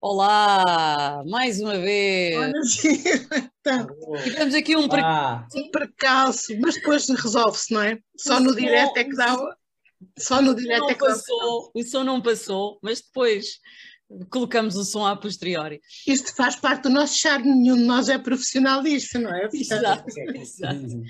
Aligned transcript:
Olá, 0.00 1.22
mais 1.26 1.60
uma 1.60 1.78
vez. 1.78 2.82
Então, 3.60 3.86
Tivemos 4.24 4.54
aqui 4.54 4.74
um 4.74 4.88
pre- 4.88 5.02
Ah, 5.02 5.46
um 5.54 5.70
percalço, 5.70 6.58
mas 6.58 6.74
depois 6.76 7.06
resolve-se, 7.08 7.74
não 7.74 7.82
é? 7.82 7.98
Só 8.16 8.38
O 8.38 8.40
no 8.40 8.50
som- 8.50 8.56
direto 8.56 8.96
é 8.96 9.04
que 9.04 9.14
dá. 9.14 9.36
Só 10.18 10.40
no 10.40 10.54
direto 10.54 10.88
é 10.88 10.94
que 10.94 11.00
dá. 11.00 11.06
passou, 11.08 11.70
o 11.74 11.82
som 11.82 12.02
não 12.04 12.22
passou, 12.22 12.78
mas 12.82 13.02
depois 13.02 13.58
colocamos 14.30 14.74
o 14.76 14.84
som 14.84 15.04
a 15.04 15.14
posteriori. 15.14 15.80
Isto 16.06 16.34
faz 16.34 16.56
parte 16.56 16.84
do 16.84 16.90
nosso 16.90 17.18
charme, 17.18 17.54
nenhum 17.54 17.76
de 17.76 17.84
nós 17.84 18.08
é 18.08 18.16
profissional 18.16 18.82
disto, 18.82 19.18
não 19.18 19.34
é? 19.34 19.48
Exato, 19.52 20.04
exato. 20.34 21.02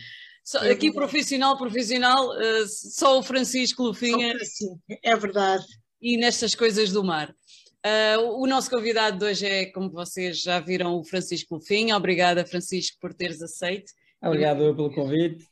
Só- 0.44 0.68
aqui 0.68 0.92
profissional, 0.92 1.56
profissional, 1.56 2.36
eh, 2.40 2.64
só 2.66 3.20
o 3.20 3.22
Francisco 3.22 3.84
Lufinha 3.84 4.34
é 5.04 5.16
verdade. 5.16 5.64
e 6.02 6.16
nestas 6.16 6.56
coisas 6.56 6.90
do 6.90 7.04
mar. 7.04 7.32
Ah, 7.84 8.16
o 8.20 8.46
nosso 8.46 8.68
convidado 8.70 9.18
de 9.18 9.24
hoje 9.24 9.46
é, 9.46 9.66
como 9.66 9.90
vocês 9.90 10.40
já 10.40 10.60
viram, 10.60 10.94
o 10.96 11.04
Francisco 11.04 11.54
Lufinha. 11.54 11.96
Obrigada, 11.96 12.44
Francisco, 12.44 12.98
por 13.00 13.14
teres 13.14 13.40
aceito. 13.42 13.92
obrigado 14.22 14.62
eu 14.62 14.74
pelo 14.74 14.92
convite. 14.94 15.46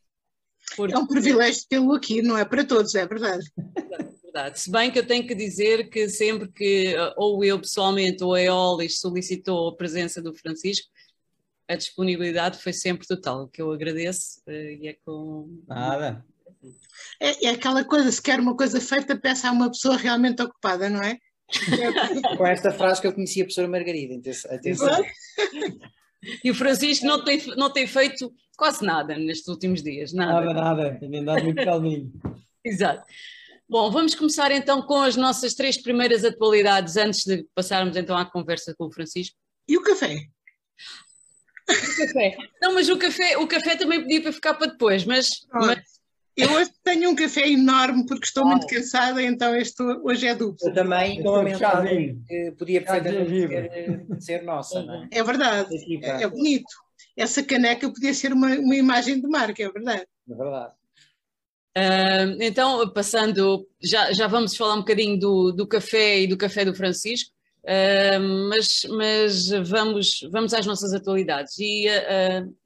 Por- 0.76 0.90
É 0.92 0.98
um 0.98 1.06
privilégio 1.06 1.62
tê-lo 1.68 1.94
aqui, 1.94 2.20
não 2.20 2.36
é 2.36 2.44
para 2.44 2.64
todos, 2.64 2.94
é 2.94 3.06
verdade. 3.06 3.44
Verdade. 4.22 4.60
Se 4.60 4.70
bem 4.70 4.90
que 4.90 4.98
eu 4.98 5.06
tenho 5.06 5.26
que 5.26 5.34
dizer 5.34 5.88
que 5.88 6.06
sempre 6.10 6.52
que 6.52 6.94
eh, 6.94 7.14
ou 7.16 7.42
eu 7.42 7.58
pessoalmente 7.58 8.22
ou 8.22 8.34
a 8.34 8.42
Eolis 8.42 9.00
solicitou 9.00 9.68
a 9.70 9.74
presença 9.76 10.20
do 10.20 10.34
Francisco, 10.34 10.86
a 11.66 11.74
disponibilidade 11.76 12.58
foi 12.62 12.74
sempre 12.74 13.06
total, 13.06 13.44
o 13.44 13.48
que 13.48 13.62
eu 13.62 13.72
agradeço 13.72 14.42
eh, 14.46 14.74
e 14.82 14.88
é 14.88 14.96
com. 15.04 15.48
Nada. 15.66 16.22
É, 17.18 17.46
é 17.46 17.50
aquela 17.50 17.82
coisa, 17.84 18.12
se 18.12 18.20
quer 18.20 18.38
uma 18.38 18.54
coisa 18.54 18.78
feita, 18.80 19.18
peça 19.18 19.48
a 19.48 19.52
uma 19.52 19.70
pessoa 19.70 19.96
realmente 19.96 20.42
ocupada, 20.42 20.90
não 20.90 21.02
é? 21.02 21.16
Com 22.36 22.46
esta 22.46 22.70
frase 22.72 23.00
que 23.00 23.06
eu 23.06 23.12
conheci 23.12 23.40
a 23.40 23.44
professora 23.44 23.68
Margarida. 23.68 24.14
atenção-. 24.50 25.04
E 26.42 26.50
o 26.50 26.54
Francisco 26.54 27.06
não 27.06 27.22
tem, 27.24 27.40
não 27.56 27.72
tem 27.72 27.86
feito 27.86 28.32
quase 28.56 28.84
nada 28.84 29.16
nestes 29.16 29.46
últimos 29.48 29.82
dias, 29.82 30.12
nada. 30.12 30.46
Nada, 30.46 30.60
nada. 30.60 30.98
Tem 30.98 31.16
andado 31.16 31.44
muito 31.44 31.64
calminho. 31.64 32.12
Exato. 32.64 33.04
Bom, 33.68 33.90
vamos 33.90 34.14
começar 34.14 34.50
então 34.50 34.82
com 34.82 35.00
as 35.00 35.14
nossas 35.14 35.54
três 35.54 35.80
primeiras 35.80 36.24
atualidades 36.24 36.96
antes 36.96 37.24
de 37.24 37.46
passarmos 37.54 37.96
então 37.96 38.16
à 38.16 38.24
conversa 38.24 38.74
com 38.76 38.86
o 38.86 38.92
Francisco. 38.92 39.36
E 39.68 39.76
o 39.76 39.82
café? 39.82 40.26
O 41.68 42.06
café. 42.06 42.36
Não, 42.62 42.74
mas 42.74 42.88
o 42.88 42.98
café, 42.98 43.36
o 43.36 43.46
café 43.46 43.76
também 43.76 44.00
podia 44.00 44.22
para 44.22 44.32
ficar 44.32 44.54
para 44.54 44.68
depois, 44.68 45.04
mas, 45.04 45.46
mas 45.52 45.78
Eu 46.38 46.52
hoje 46.52 46.70
tenho 46.84 47.10
um 47.10 47.16
café 47.16 47.48
enorme 47.48 48.06
porque 48.06 48.24
estou 48.24 48.46
muito 48.46 48.66
cansada, 48.66 49.20
então 49.20 49.56
este 49.56 49.82
hoje 49.82 50.26
é 50.26 50.34
duplo. 50.36 50.68
Eu 50.68 50.72
também 50.72 51.20
com 51.20 51.34
a 51.34 51.54
chazinho. 51.54 52.22
que 52.26 52.52
podia 52.56 52.80
de 52.80 52.86
perfeitamente 52.86 53.30
gengibre. 53.30 53.70
ser, 53.70 54.20
ser 54.20 54.42
nossa, 54.44 54.82
não 54.82 55.02
é? 55.02 55.08
É 55.10 55.24
verdade, 55.24 55.74
é, 56.04 56.22
é 56.22 56.28
bonito. 56.28 56.72
Essa 57.16 57.42
caneca 57.42 57.90
podia 57.90 58.14
ser 58.14 58.32
uma, 58.32 58.48
uma 58.56 58.76
imagem 58.76 59.20
de 59.20 59.26
marca, 59.28 59.60
é 59.62 59.68
verdade. 59.68 60.06
É 60.30 60.34
verdade. 60.34 60.72
Ah, 61.76 62.36
então, 62.40 62.88
passando, 62.92 63.66
já, 63.82 64.12
já 64.12 64.26
vamos 64.26 64.56
falar 64.56 64.74
um 64.74 64.80
bocadinho 64.80 65.18
do, 65.18 65.52
do 65.52 65.66
café 65.66 66.20
e 66.20 66.26
do 66.26 66.36
café 66.36 66.64
do 66.64 66.74
Francisco, 66.74 67.32
ah, 67.68 68.18
mas, 68.48 68.82
mas 68.88 69.48
vamos, 69.68 70.20
vamos 70.32 70.54
às 70.54 70.64
nossas 70.66 70.92
atualidades. 70.94 71.58
E 71.58 71.86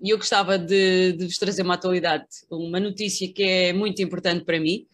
e 0.00 0.10
eu 0.10 0.16
gostava 0.16 0.56
de, 0.58 1.12
de 1.12 1.26
vos 1.26 1.38
trazer 1.38 1.62
uma 1.62 1.74
atualidade, 1.74 2.24
uma 2.50 2.78
notícia 2.80 3.30
que 3.32 3.42
é 3.42 3.72
muito 3.72 4.00
importante 4.00 4.44
para 4.44 4.60
mim. 4.60 4.86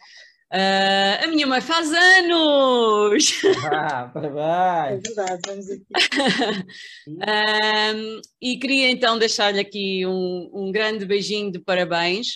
Ah, 0.51 1.25
a 1.25 1.27
minha 1.27 1.47
mãe 1.47 1.61
faz 1.61 1.93
anos! 1.93 3.33
Ah, 3.71 4.09
É 4.09 4.13
parabéns. 4.15 5.03
verdade, 5.03 5.41
vamos 5.47 5.67
aqui. 5.71 5.85
Um, 7.09 8.21
e 8.41 8.57
queria 8.59 8.91
então 8.91 9.19
deixar-lhe 9.19 9.61
aqui 9.61 10.07
um, 10.07 10.51
um 10.53 10.73
grande 10.73 11.05
beijinho 11.05 11.53
de 11.53 11.59
parabéns. 11.59 12.29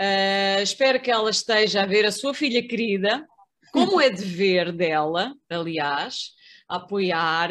Uh, 0.00 0.62
espero 0.62 1.00
que 1.00 1.10
ela 1.10 1.30
esteja 1.30 1.82
a 1.82 1.86
ver 1.86 2.04
a 2.04 2.12
sua 2.12 2.34
filha 2.34 2.66
querida, 2.66 3.26
como 3.72 4.00
é 4.00 4.10
dever 4.10 4.70
dela, 4.72 5.32
aliás, 5.48 6.32
apoiar. 6.68 7.50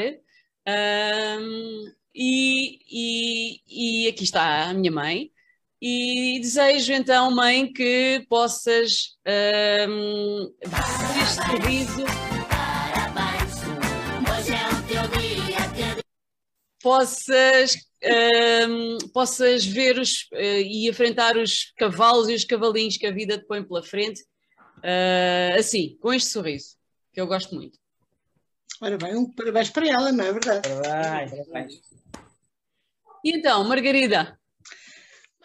Um, 0.67 1.91
e, 2.13 2.79
e- 2.89 4.05
e 4.05 4.07
aqui 4.07 4.23
está 4.23 4.69
a 4.69 4.73
minha 4.73 4.91
mãe. 4.91 5.31
E 5.81 6.39
desejo 6.41 6.93
então, 6.93 7.29
mãe, 7.31 7.71
que 7.71 8.25
possas 8.29 9.17
um, 9.87 10.51
este 11.21 11.35
sorriso 11.45 12.05
possas, 16.81 17.75
hum, 18.69 18.97
possas 19.13 19.65
ver 19.65 19.97
os, 19.97 20.27
eh, 20.33 20.61
e 20.61 20.87
enfrentar 20.87 21.35
os 21.35 21.73
cavalos 21.77 22.29
e 22.29 22.35
os 22.35 22.43
cavalinhos 22.45 22.95
que 22.97 23.07
a 23.07 23.11
vida 23.11 23.37
te 23.39 23.45
põe 23.45 23.63
pela 23.63 23.81
frente, 23.81 24.23
eh, 24.83 25.55
assim, 25.57 25.97
com 25.99 26.13
este 26.13 26.29
sorriso, 26.29 26.75
que 27.11 27.19
eu 27.19 27.25
gosto 27.25 27.55
muito. 27.55 27.79
Ora 28.81 28.97
bem, 28.97 29.15
um 29.15 29.31
parabéns 29.31 29.69
para 29.69 29.87
ela, 29.87 30.11
não 30.11 30.25
é 30.25 30.31
verdade? 30.31 30.67
Parabéns. 30.67 31.31
Parabéns. 31.31 31.81
E 33.23 33.37
então, 33.37 33.63
Margarida, 33.63 34.39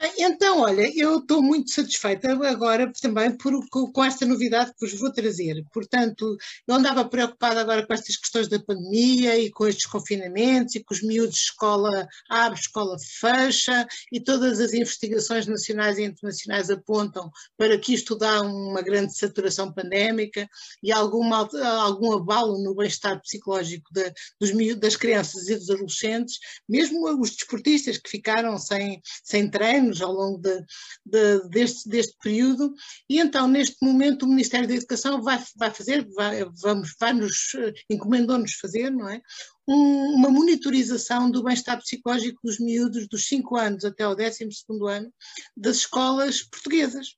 Então, 0.03 0.61
olha, 0.61 0.91
eu 0.99 1.19
estou 1.19 1.43
muito 1.43 1.71
satisfeita 1.71 2.33
agora 2.49 2.91
também 3.03 3.37
por, 3.37 3.53
com, 3.69 4.03
esta 4.03 4.25
novidade 4.25 4.73
que 4.73 4.87
vos 4.87 4.99
vou 4.99 5.13
trazer. 5.13 5.63
Portanto, 5.71 6.39
eu 6.67 6.75
andava 6.75 7.05
preocupada 7.05 7.61
agora 7.61 7.87
com 7.87 7.93
estas 7.93 8.17
questões 8.17 8.49
da 8.49 8.59
pandemia 8.59 9.39
e 9.39 9.51
com 9.51 9.67
estes 9.67 9.85
confinamentos 9.85 10.75
e 10.75 10.83
com 10.83 10.95
os 10.95 11.03
miúdos 11.03 11.35
de 11.35 11.43
escola 11.43 12.09
abre, 12.31 12.59
escola 12.59 12.97
fecha 13.19 13.87
e 14.11 14.19
todas 14.23 14.59
as 14.59 14.73
investigações 14.73 15.47
nacionais 15.47 15.99
e 15.99 16.05
internacionais 16.05 16.71
apontam 16.71 17.31
para 17.59 17.77
que 17.79 17.93
isto 17.93 18.17
dá 18.17 18.41
uma 18.41 18.81
grande 18.81 19.15
saturação 19.15 19.71
pandémica 19.71 20.49
e 20.83 20.91
alguma, 20.93 21.47
algum 21.83 22.15
abalo 22.15 22.63
no 22.63 22.75
bem-estar 22.75 23.21
psicológico 23.21 23.93
da- 23.93 24.13
dos 24.41 24.51
miúdos, 24.53 24.81
das 24.81 24.97
crianças 24.97 25.47
e 25.49 25.57
dos 25.57 25.69
adolescentes, 25.69 26.39
mesmo 26.67 27.07
os 27.21 27.33
desportistas 27.33 27.99
que 27.99 28.09
ficaram 28.09 28.57
sem, 28.57 28.99
sem 29.23 29.51
treinos 29.91 30.01
ao 30.03 30.13
longo 30.13 30.39
de- 30.39 30.65
de- 31.05 31.49
deste, 31.49 31.89
deste 31.89 32.17
período, 32.23 32.73
e 33.09 33.19
então 33.19 33.49
neste 33.49 33.77
momento 33.83 34.25
o 34.25 34.29
Ministério 34.29 34.69
da 34.69 34.75
Educação 34.75 35.21
vai, 35.23 35.43
vai 35.57 35.71
fazer, 35.73 36.07
vai, 36.15 36.45
vamos, 36.63 36.95
vai 36.99 37.13
nos, 37.13 37.55
eh, 37.57 37.73
encomendou-nos 37.91 38.55
fazer, 38.55 38.91
não 38.91 39.09
é? 39.09 39.21
Um- 39.69 40.15
uma 40.15 40.31
monitorização 40.31 41.31
do 41.31 41.43
bem-estar 41.43 41.79
psicológico 41.79 42.41
dos 42.43 42.59
miúdos 42.59 43.09
dos 43.09 43.27
5 43.27 43.57
anos 43.57 43.85
até 43.85 44.05
ao 44.05 44.17
12º 44.17 44.87
ano 44.87 45.13
das 45.57 45.79
escolas 45.79 46.43
portuguesas. 46.43 47.09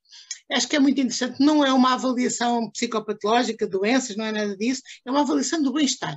Acho 0.50 0.68
que 0.68 0.76
é 0.76 0.80
muito 0.80 1.00
interessante, 1.00 1.40
não 1.40 1.64
é 1.64 1.72
uma 1.72 1.94
avaliação 1.94 2.70
psicopatológica, 2.70 3.66
doenças, 3.66 4.16
não 4.16 4.24
é 4.24 4.32
nada 4.32 4.56
disso, 4.56 4.82
é 5.06 5.10
uma 5.10 5.20
avaliação 5.20 5.62
do 5.62 5.72
bem-estar. 5.72 6.14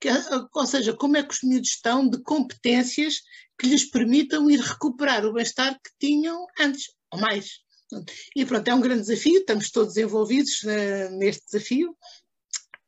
Que, 0.00 0.08
Ou 0.54 0.66
seja, 0.66 0.94
como 0.94 1.16
é 1.16 1.22
que 1.22 1.34
os 1.34 1.42
miúdos 1.42 1.70
estão 1.70 2.08
de 2.08 2.22
competências 2.22 3.20
que 3.58 3.66
lhes 3.66 3.84
permitam 3.84 4.50
ir 4.50 4.60
recuperar 4.60 5.24
o 5.24 5.32
bem-estar 5.32 5.74
que 5.74 5.90
tinham 5.98 6.46
antes, 6.58 6.90
ou 7.12 7.20
mais. 7.20 7.60
E 8.36 8.44
pronto, 8.46 8.68
é 8.68 8.74
um 8.74 8.80
grande 8.80 9.02
desafio, 9.02 9.40
estamos 9.40 9.70
todos 9.70 9.96
envolvidos 9.96 10.64
eh, 10.64 11.10
neste 11.10 11.44
desafio. 11.46 11.96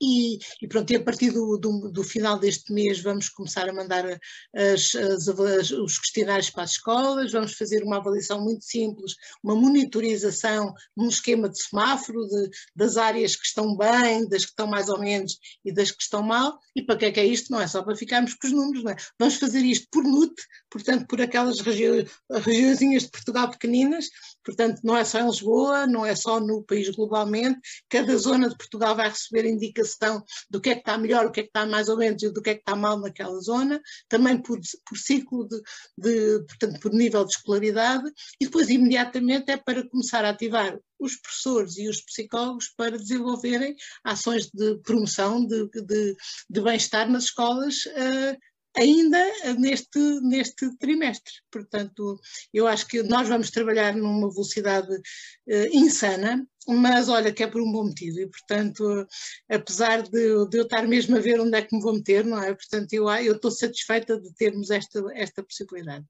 E, 0.05 0.39
e 0.61 0.67
pronto, 0.67 0.91
e 0.93 0.97
a 0.97 1.03
partir 1.03 1.31
do, 1.31 1.57
do- 1.57 1.89
do 1.93 2.03
final 2.03 2.37
deste 2.37 2.73
mês 2.73 2.99
vamos 3.01 3.29
começar 3.29 3.69
a 3.69 3.73
mandar 3.73 4.05
as- 4.53 4.95
as 4.97 5.29
as- 5.29 5.71
os 5.71 5.99
questionários 5.99 6.51
para 6.51 6.65
as 6.65 6.73
escolas, 6.73 7.31
vamos 7.31 7.53
fazer 7.53 7.85
uma 7.85 7.99
avaliação 7.99 8.41
muito 8.43 8.65
simples, 8.65 9.15
uma 9.45 9.55
monitorização 9.55 10.75
num 10.97 11.09
esquema 11.09 11.49
de 11.49 11.63
semáforo 11.63 12.27
de- 12.27 12.51
das 12.75 12.97
áreas 12.97 13.37
que 13.37 13.47
estão 13.47 13.77
bem, 13.77 14.29
das 14.29 14.45
que 14.45 14.51
estão 14.51 14.67
mais 14.67 14.89
ou 14.89 14.99
menos 14.99 15.39
e 15.65 15.73
das 15.73 15.93
que 15.93 16.03
estão 16.03 16.23
mal. 16.23 16.59
E 16.75 16.83
para 16.83 16.97
que 16.97 17.05
é 17.07 17.13
que 17.13 17.21
é 17.21 17.25
isto? 17.27 17.53
Não 17.53 17.61
é 17.61 17.69
só 17.69 17.81
para 17.83 17.95
ficarmos 17.95 18.35
com 18.35 18.47
os 18.49 18.53
números, 18.53 18.83
não 18.83 18.91
é? 18.93 18.97
Vamos 19.19 19.37
fazer 19.37 19.61
isto 19.61 19.87
por 19.91 20.03
NUT, 20.05 20.35
portanto, 20.71 21.07
por 21.07 21.21
aquelas 21.21 21.61
regi 21.61 22.07
regiõezinhas 22.45 23.05
de 23.05 23.11
Portugal 23.11 23.51
pequeninas, 23.51 24.07
portanto, 24.45 24.81
não 24.83 24.97
é 24.97 25.05
só 25.05 25.21
em 25.21 25.27
Lisboa, 25.27 25.87
não 25.87 26.05
é 26.05 26.17
só 26.17 26.41
no 26.41 26.63
país 26.65 26.89
globalmente, 26.91 27.61
cada 27.89 28.17
zona 28.17 28.49
de 28.49 28.57
Portugal 28.57 28.97
vai 28.97 29.09
receber 29.09 29.47
indicação 29.93 30.25
do 30.51 30.61
que 30.61 30.71
é 30.71 30.75
que 30.75 30.81
está 30.81 30.99
melhor, 30.99 31.27
o 31.27 31.31
que 31.31 31.41
é 31.41 31.43
que 31.43 31.49
está 31.49 31.67
mais 31.67 31.89
ou 31.89 31.97
menos 31.97 32.23
e 32.23 32.31
do 32.31 32.43
que 32.43 32.51
é 32.51 32.55
que 32.55 32.61
está 32.61 32.75
mal 32.75 32.99
naquela 32.99 33.39
zona, 33.41 33.81
também 34.09 34.41
por, 34.41 34.59
por 34.87 34.99
ciclo 34.99 35.47
de, 35.47 35.61
de, 35.99 36.45
portanto, 36.47 36.81
por 36.81 36.93
nível 36.93 37.25
de 37.25 37.33
escolaridade, 37.33 38.11
e 38.41 38.47
depois 38.47 38.69
imediatamente 38.69 39.51
é 39.51 39.57
para 39.57 39.89
começar 39.89 40.25
a 40.25 40.31
ativar 40.31 40.79
os 40.99 41.17
professores 41.17 41.77
e 41.79 41.89
os 41.89 42.01
psicólogos 42.01 42.69
para 42.77 42.97
desenvolverem 42.97 43.75
ações 44.05 44.49
de 44.53 44.79
promoção 44.79 45.45
de, 45.45 45.69
de, 45.69 46.17
de 46.49 46.61
bem-estar 46.61 47.11
nas 47.11 47.25
escolas, 47.25 47.87
eh, 47.87 48.39
ainda 48.77 49.23
neste, 49.59 49.99
neste 50.23 50.77
trimestre. 50.79 51.33
Portanto, 51.51 52.21
eu 52.53 52.67
acho 52.67 52.87
que 52.87 53.03
nós 53.03 53.29
vamos 53.29 53.51
trabalhar 53.51 53.95
numa 53.95 54.31
velocidade 54.31 54.93
uh, 54.95 55.69
insana, 55.73 56.47
mas 56.67 57.09
olha 57.09 57.33
que 57.33 57.43
é 57.43 57.47
por 57.47 57.61
um 57.61 57.73
bom 57.73 57.85
motivo 57.85 58.21
e, 58.21 58.27
portanto, 58.29 59.07
apesar 59.51 60.03
de, 60.03 60.49
de, 60.49 60.59
eu 60.59 60.63
estar 60.63 60.87
mesmo 60.87 61.17
a 61.17 61.21
ver 61.21 61.41
onde 61.41 61.57
é 61.57 61.63
que 61.63 61.75
me 61.75 61.83
vou 61.83 61.95
meter, 61.95 62.25
não 62.25 62.43
é? 62.43 62.55
Portanto, 62.55 62.93
eu, 62.93 63.09
eu 63.09 63.35
estou 63.35 63.51
satisfeita 63.51 64.19
de 64.21 64.33
termos 64.35 64.71
esta, 64.71 65.03
esta 65.15 65.43
possibilidade 65.43 66.07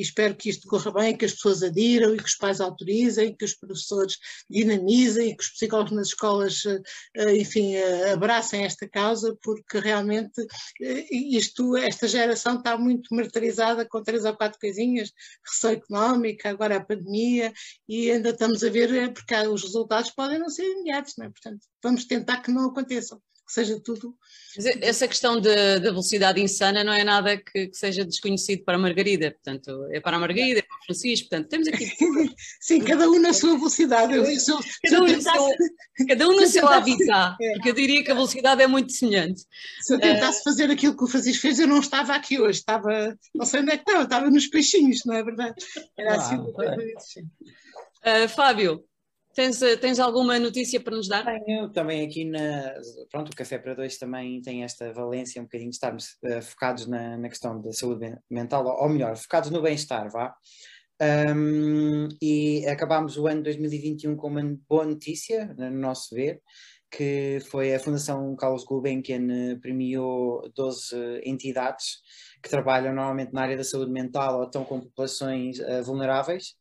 e 0.00 0.02
espero 0.02 0.34
que 0.34 0.48
isto 0.48 0.66
corra 0.66 0.90
bem, 0.92 1.16
que 1.16 1.26
as 1.26 1.32
pessoas 1.32 1.62
adiram 1.62 2.14
e 2.14 2.16
que 2.16 2.24
os 2.24 2.34
pais 2.34 2.58
autorizem, 2.58 3.36
que 3.36 3.44
os 3.44 3.54
professores 3.54 4.16
dinamizem 4.48 5.30
e 5.30 5.36
que 5.36 5.42
os 5.42 5.50
psicólogos 5.50 5.92
nas 5.92 6.08
escolas, 6.08 6.64
eh, 6.64 6.80
eh, 7.16 7.36
enfim, 7.36 7.74
eh, 7.74 8.12
abracem 8.12 8.64
esta 8.64 8.88
causa, 8.88 9.36
porque 9.42 9.78
realmente 9.78 10.42
isto, 11.10 11.76
esta 11.76 12.08
geração 12.08 12.56
está 12.56 12.78
muito 12.78 13.14
martirizada 13.14 13.86
com 13.86 14.02
três 14.02 14.24
ou 14.24 14.34
quatro 14.34 14.58
coisinhas, 14.58 15.12
recessão 15.44 15.72
económica, 15.72 16.48
agora 16.48 16.76
a 16.76 16.84
pandemia, 16.84 17.52
e 17.86 18.10
ainda 18.10 18.30
estamos 18.30 18.64
a 18.64 18.70
ver, 18.70 19.12
porque 19.12 19.34
os 19.48 19.62
resultados 19.62 20.10
podem 20.12 20.38
não 20.38 20.48
ser 20.48 20.64
imediatos, 20.64 21.14
não 21.18 21.26
é? 21.26 21.30
Portanto, 21.30 21.60
vamos 21.82 22.06
tentar 22.06 22.40
que 22.40 22.50
não 22.50 22.70
aconteçam 22.70 23.20
que 23.50 23.54
seja 23.54 23.80
tudo. 23.80 24.14
Essa 24.80 25.08
questão 25.08 25.40
da 25.40 25.78
velocidade 25.80 26.40
insana 26.40 26.84
não 26.84 26.92
é 26.92 27.02
nada 27.02 27.36
que, 27.36 27.66
que, 27.66 27.76
seja 27.76 28.04
desconhecido 28.04 28.64
para 28.64 28.76
a 28.76 28.78
Margarida, 28.78 29.32
portanto, 29.32 29.88
é 29.90 30.00
para 30.00 30.16
a 30.16 30.20
Margarida, 30.20 30.60
é 30.60 30.62
para 30.62 30.76
o 30.76 30.84
Francisco, 30.84 31.28
portanto, 31.28 31.48
temos 31.48 31.68
aqui. 31.68 31.90
Sim, 32.60 32.80
cada 32.80 33.08
um 33.08 33.18
na 33.18 33.32
sua 33.32 33.56
velocidade. 33.56 34.14
Eu, 34.14 34.24
eu, 34.24 34.38
cada, 34.84 35.02
um 35.02 35.06
tentasse... 35.06 35.38
seu, 35.38 36.06
cada 36.06 36.28
um 36.28 36.36
no 36.36 36.46
seu 36.46 36.68
habitat, 36.68 37.36
é. 37.42 37.52
porque 37.54 37.70
eu 37.70 37.74
diria 37.74 38.04
que 38.04 38.10
a 38.10 38.14
velocidade 38.14 38.62
é 38.62 38.66
muito 38.66 38.92
semelhante. 38.92 39.42
Se 39.80 39.94
eu 39.94 40.00
tentasse 40.00 40.40
uh... 40.40 40.44
fazer 40.44 40.70
aquilo 40.70 40.96
que 40.96 41.04
o 41.04 41.08
Francisco 41.08 41.42
fez, 41.42 41.58
eu 41.58 41.66
não 41.66 41.80
estava 41.80 42.14
aqui 42.14 42.40
hoje, 42.40 42.60
estava, 42.60 43.16
não 43.34 43.44
sei 43.44 43.60
onde 43.60 43.72
é 43.72 43.76
que 43.76 43.82
estava, 43.82 44.04
estava 44.04 44.30
nos 44.30 44.46
peixinhos, 44.46 45.00
não 45.04 45.14
é 45.14 45.24
verdade? 45.24 45.54
Era 45.98 46.16
assim, 46.16 46.36
uh, 46.36 48.28
Fábio, 48.28 48.84
Tens, 49.34 49.62
eh, 49.62 49.76
tens 49.76 50.00
alguma 50.00 50.38
notícia 50.38 50.80
para 50.80 50.96
nos 50.96 51.08
dar? 51.08 51.24
Tenho 51.24 51.70
também 51.70 52.04
aqui 52.04 52.24
na. 52.24 52.74
Pronto, 53.10 53.30
o 53.30 53.36
Café 53.36 53.58
para 53.58 53.74
Dois 53.74 53.96
também 53.96 54.42
tem 54.42 54.64
esta 54.64 54.92
valência 54.92 55.40
um 55.40 55.44
bocadinho 55.44 55.70
de 55.70 55.76
estarmos 55.76 56.16
uh, 56.24 56.42
focados 56.42 56.86
na, 56.86 57.16
na 57.16 57.28
questão 57.28 57.60
da 57.60 57.72
saúde 57.72 58.16
mental, 58.28 58.66
ou 58.66 58.88
melhor, 58.88 59.16
focados 59.16 59.50
no 59.50 59.62
bem-estar, 59.62 60.10
vá. 60.10 60.34
Um, 61.02 62.08
e 62.20 62.66
acabámos 62.66 63.16
o 63.16 63.26
ano 63.26 63.42
2021 63.42 64.16
com 64.16 64.28
uma 64.28 64.58
boa 64.68 64.84
notícia, 64.84 65.54
no 65.56 65.70
nosso 65.70 66.14
ver, 66.14 66.42
que 66.90 67.38
foi 67.48 67.74
a 67.74 67.80
Fundação 67.80 68.36
Carlos 68.36 68.64
Gulbenkian 68.64 69.26
eh, 69.30 69.56
premiou 69.56 70.50
12 70.54 71.22
entidades 71.24 72.00
que 72.42 72.50
trabalham 72.50 72.92
normalmente 72.92 73.32
na 73.32 73.42
área 73.42 73.56
da 73.56 73.64
saúde 73.64 73.92
mental 73.92 74.40
ou 74.40 74.44
estão 74.44 74.64
com 74.64 74.80
populações 74.80 75.58
uh, 75.60 75.82
vulneráveis. 75.84 76.56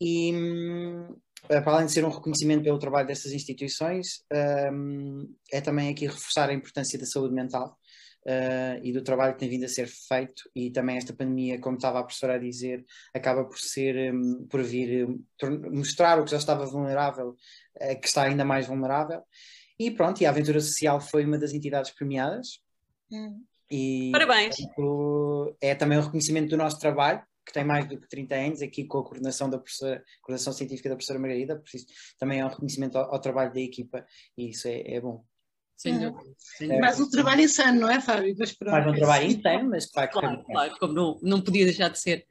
E, 0.00 0.32
hum, 0.34 1.16
para 1.46 1.72
além 1.72 1.86
de 1.86 1.92
ser 1.92 2.04
um 2.04 2.10
reconhecimento 2.10 2.62
pelo 2.62 2.78
trabalho 2.78 3.06
destas 3.06 3.32
instituições, 3.32 4.22
ehm, 4.30 5.24
é 5.52 5.60
também 5.60 5.88
aqui 5.88 6.06
reforçar 6.06 6.48
a 6.48 6.52
importância 6.52 6.98
da 6.98 7.06
saúde 7.06 7.34
mental 7.34 7.78
uh, 8.26 8.80
e 8.82 8.92
do 8.92 9.02
trabalho 9.02 9.34
que 9.34 9.40
tem 9.40 9.48
vindo 9.48 9.64
a 9.64 9.68
ser 9.68 9.86
feito 9.86 10.48
e 10.54 10.70
também 10.70 10.96
esta 10.96 11.12
pandemia, 11.12 11.60
como 11.60 11.76
estava 11.76 12.00
a 12.00 12.04
professora 12.04 12.34
a 12.34 12.38
dizer, 12.38 12.84
acaba 13.14 13.44
por 13.44 13.58
ser, 13.58 14.12
um, 14.12 14.46
por 14.46 14.62
vir 14.62 15.06
um, 15.06 15.24
mostrar 15.72 16.18
o 16.18 16.24
que 16.24 16.30
já 16.30 16.36
estava 16.36 16.66
vulnerável, 16.66 17.30
uh, 17.30 18.00
que 18.00 18.06
está 18.06 18.22
ainda 18.22 18.44
mais 18.44 18.66
vulnerável. 18.66 19.22
E 19.78 19.90
pronto, 19.90 20.20
e 20.20 20.26
a 20.26 20.30
Aventura 20.30 20.60
Social 20.60 21.00
foi 21.00 21.24
uma 21.24 21.38
das 21.38 21.54
entidades 21.54 21.90
premiadas. 21.90 22.60
Hum. 23.10 23.42
E, 23.70 24.10
Parabéns! 24.12 24.56
É 25.60 25.74
também 25.74 25.96
um 25.96 26.02
reconhecimento 26.02 26.50
do 26.50 26.56
nosso 26.56 26.78
trabalho 26.78 27.22
que 27.50 27.54
tem 27.54 27.64
mais 27.64 27.86
do 27.88 28.00
que 28.00 28.08
30 28.08 28.34
anos, 28.34 28.62
aqui 28.62 28.84
com 28.84 28.98
a 28.98 29.02
coordenação 29.02 29.50
da 29.50 29.58
professora, 29.58 30.02
coordenação 30.22 30.52
científica 30.52 30.88
da 30.88 30.94
professora 30.94 31.18
Margarida, 31.18 31.56
por 31.56 31.68
isso 31.74 31.86
também 32.18 32.40
é 32.40 32.44
um 32.44 32.48
reconhecimento 32.48 32.96
ao, 32.96 33.12
ao 33.12 33.20
trabalho 33.20 33.52
da 33.52 33.60
equipa 33.60 34.06
e 34.38 34.50
isso 34.50 34.68
é, 34.68 34.82
é 34.94 35.00
bom. 35.00 35.24
Sem 35.76 35.98
dúvida. 35.98 36.30
É. 36.60 36.78
Mais 36.78 37.00
um 37.00 37.08
trabalho 37.08 37.40
insano, 37.40 37.80
não 37.80 37.90
é, 37.90 38.00
Fábio? 38.00 38.36
Mas 38.38 38.54
Mais 38.60 38.86
um 38.86 38.92
trabalho 38.92 39.26
insano, 39.26 39.70
mas 39.70 39.90
vai 39.92 40.08
claro, 40.08 40.44
claro, 40.44 40.76
como 40.78 40.92
não, 40.92 41.18
não 41.22 41.40
podia 41.40 41.64
deixar 41.64 41.88
de 41.88 41.98
ser. 41.98 42.26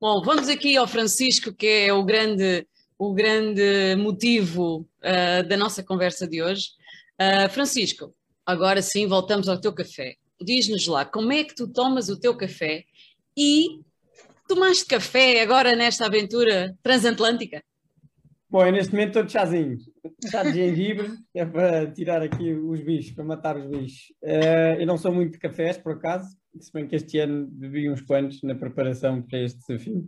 Bom, 0.00 0.22
vamos 0.22 0.48
aqui 0.48 0.76
ao 0.76 0.86
Francisco, 0.86 1.52
que 1.52 1.66
é 1.66 1.92
o 1.92 2.04
grande, 2.04 2.66
o 2.98 3.14
grande 3.14 3.96
motivo 3.96 4.88
uh, 5.00 5.48
da 5.48 5.56
nossa 5.56 5.82
conversa 5.82 6.28
de 6.28 6.42
hoje. 6.42 6.68
Uh, 7.20 7.48
Francisco, 7.50 8.14
agora 8.44 8.82
sim 8.82 9.06
voltamos 9.06 9.48
ao 9.48 9.60
teu 9.60 9.72
café. 9.72 10.16
Diz-nos 10.40 10.86
lá, 10.86 11.04
como 11.04 11.32
é 11.32 11.44
que 11.44 11.54
tu 11.54 11.66
tomas 11.66 12.10
o 12.10 12.20
teu 12.20 12.36
café 12.36 12.84
e 13.34 13.80
Tomaste 14.48 14.86
café 14.86 15.40
agora 15.40 15.74
nesta 15.74 16.06
aventura 16.06 16.76
transatlântica? 16.82 17.62
Bom, 18.50 18.66
eu 18.66 18.72
neste 18.72 18.92
momento 18.92 19.08
estou 19.08 19.22
de 19.22 19.32
chazinho. 19.32 19.78
Chá 20.30 20.42
de 20.42 20.52
gengibre, 20.52 21.08
é 21.34 21.44
para 21.46 21.90
tirar 21.90 22.20
aqui 22.20 22.52
os 22.52 22.80
bichos, 22.82 23.12
para 23.12 23.24
matar 23.24 23.56
os 23.56 23.66
bichos. 23.66 24.12
Uh, 24.22 24.78
eu 24.78 24.86
não 24.86 24.98
sou 24.98 25.10
muito 25.10 25.32
de 25.32 25.38
cafés, 25.38 25.78
por 25.78 25.92
acaso, 25.92 26.28
se 26.60 26.70
bem 26.70 26.86
que 26.86 26.94
este 26.94 27.18
ano 27.18 27.46
bebi 27.50 27.88
uns 27.88 28.02
quantos 28.02 28.42
na 28.42 28.54
preparação 28.54 29.22
para 29.22 29.38
este 29.38 29.58
desafio. 29.60 30.06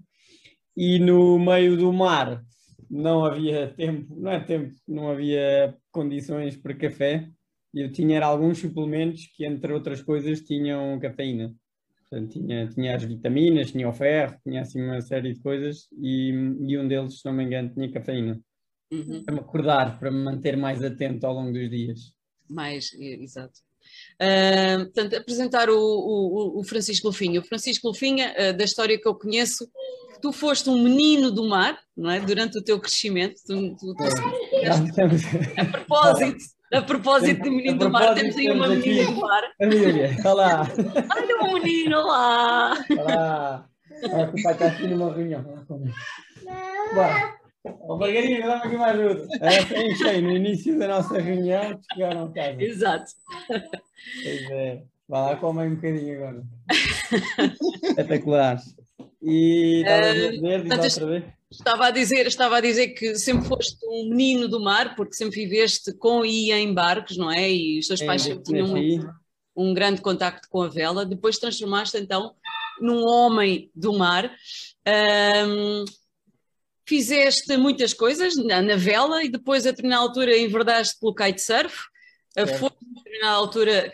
E 0.76 0.98
no 0.98 1.38
meio 1.38 1.76
do 1.76 1.90
mar 1.90 2.44
não 2.90 3.24
havia 3.24 3.72
tempo, 3.74 4.14
não 4.14 4.30
é 4.30 4.40
tempo, 4.40 4.74
não 4.86 5.10
havia 5.10 5.74
condições 5.90 6.54
para 6.54 6.74
café. 6.74 7.30
Eu 7.72 7.90
tinha 7.90 8.22
alguns 8.22 8.58
suplementos 8.58 9.26
que, 9.34 9.46
entre 9.46 9.72
outras 9.72 10.02
coisas, 10.02 10.40
tinham 10.42 10.98
cafeína. 11.00 11.54
Portanto, 12.14 12.30
tinha, 12.30 12.68
tinha 12.68 12.94
as 12.94 13.02
vitaminas, 13.02 13.72
tinha 13.72 13.88
o 13.88 13.92
ferro, 13.92 14.38
tinha 14.46 14.62
assim 14.62 14.80
uma 14.80 15.00
série 15.00 15.34
de 15.34 15.40
coisas 15.40 15.88
e, 16.00 16.30
e 16.60 16.78
um 16.78 16.86
deles, 16.86 17.18
se 17.18 17.24
não 17.24 17.32
me 17.32 17.42
engano, 17.42 17.70
tinha 17.74 17.90
cafeína. 17.90 18.40
Uhum. 18.92 19.24
Para 19.24 19.34
me 19.34 19.40
acordar, 19.40 19.98
para 19.98 20.12
me 20.12 20.22
manter 20.22 20.56
mais 20.56 20.80
atento 20.84 21.26
ao 21.26 21.34
longo 21.34 21.52
dos 21.52 21.68
dias. 21.68 22.12
Mais, 22.48 22.92
exato. 22.94 23.58
Uh, 24.14 24.84
portanto, 24.84 25.16
apresentar 25.16 25.68
o, 25.68 25.76
o, 25.76 26.60
o, 26.60 26.64
Francisco 26.64 27.08
Lufinha. 27.08 27.40
O 27.40 27.44
Francisco 27.44 27.88
Lufinha, 27.88 28.32
uh, 28.32 28.56
da 28.56 28.64
história 28.64 28.98
que 28.98 29.08
eu 29.08 29.14
conheço, 29.16 29.68
tu 30.22 30.30
foste 30.32 30.70
um 30.70 30.80
menino 30.80 31.32
do 31.32 31.48
mar, 31.48 31.76
não 31.96 32.10
é? 32.10 32.20
Durante 32.20 32.56
o 32.58 32.62
teu 32.62 32.78
crescimento. 32.78 33.34
Tu, 33.44 33.76
tu, 33.76 33.94
tu, 33.94 34.04
é. 34.04 35.60
a 35.60 35.64
propósito, 35.64 36.38
a 36.74 36.82
propósito 36.82 37.42
de 37.42 37.50
menino 37.50 37.78
do 37.78 37.90
mar, 37.90 38.14
temos 38.14 38.36
aí 38.36 38.50
uma 38.50 38.68
menina 38.68 39.10
do 39.10 39.20
mar. 39.20 39.42
Amília, 39.60 40.16
olá. 40.24 40.66
Olha 41.16 41.40
o 41.42 41.54
menino 41.54 42.06
lá. 42.06 42.74
Olá. 42.90 43.68
Olha 44.12 44.28
que 44.28 44.40
o 44.40 44.42
pai 44.42 44.52
está 44.52 44.66
aqui 44.66 44.86
numa 44.88 45.14
reunião. 45.14 45.44
Bora. 46.94 47.34
Ô 47.80 47.96
Margarida, 47.96 48.46
dá-me 48.46 48.62
aqui 48.62 48.76
uma 48.76 48.86
ajuda. 48.86 49.26
É, 49.40 49.86
enchei 49.86 50.20
no 50.20 50.32
início 50.32 50.78
da 50.78 50.88
nossa 50.88 51.18
reunião, 51.18 51.80
chegaram 51.92 52.24
a 52.24 52.32
casa. 52.32 52.62
Exato. 52.62 53.10
Pois 53.48 54.50
é. 54.50 54.82
Vá 55.08 55.30
lá, 55.30 55.36
comem 55.36 55.68
um 55.68 55.74
bocadinho 55.76 56.16
agora. 56.16 56.42
Espetaculares. 57.88 58.76
E 59.22 59.80
estava 59.80 60.06
a 60.06 60.12
dizer, 60.12 60.62
diz 60.62 60.98
outra 60.98 61.06
vez. 61.06 61.24
Estava 61.58 61.86
a 61.86 61.90
dizer, 61.90 62.26
estava 62.26 62.56
a 62.56 62.60
dizer 62.60 62.88
que 62.88 63.14
sempre 63.14 63.46
foste 63.46 63.76
um 63.86 64.08
menino 64.08 64.48
do 64.48 64.60
mar, 64.60 64.94
porque 64.96 65.14
sempre 65.14 65.44
viveste 65.44 65.92
com 65.94 66.24
e 66.24 66.52
em 66.52 66.72
barcos, 66.72 67.16
não 67.16 67.30
é? 67.30 67.50
E 67.50 67.78
os 67.78 67.86
teus 67.86 68.00
é, 68.00 68.06
pais 68.06 68.22
sempre 68.22 68.42
tinham 68.42 68.74
um, 68.74 69.12
um, 69.56 69.74
grande 69.74 70.00
contacto 70.00 70.48
com 70.48 70.62
a 70.62 70.68
vela. 70.68 71.06
Depois 71.06 71.38
transformaste 71.38 71.96
então 71.96 72.34
num 72.80 73.04
homem 73.06 73.70
do 73.74 73.92
mar. 73.92 74.30
Um, 74.86 75.84
fizeste 76.86 77.56
muitas 77.56 77.94
coisas 77.94 78.36
na, 78.36 78.60
na, 78.60 78.76
vela 78.76 79.24
e 79.24 79.30
depois 79.30 79.66
a 79.66 79.70
determinada 79.70 80.02
altura 80.02 80.36
enverdaste 80.36 80.98
pelo 81.00 81.14
kitesurf. 81.14 81.84
É. 82.36 82.46
Foste, 82.46 82.76
a 82.76 82.98
determinada 82.98 83.36
altura, 83.36 83.92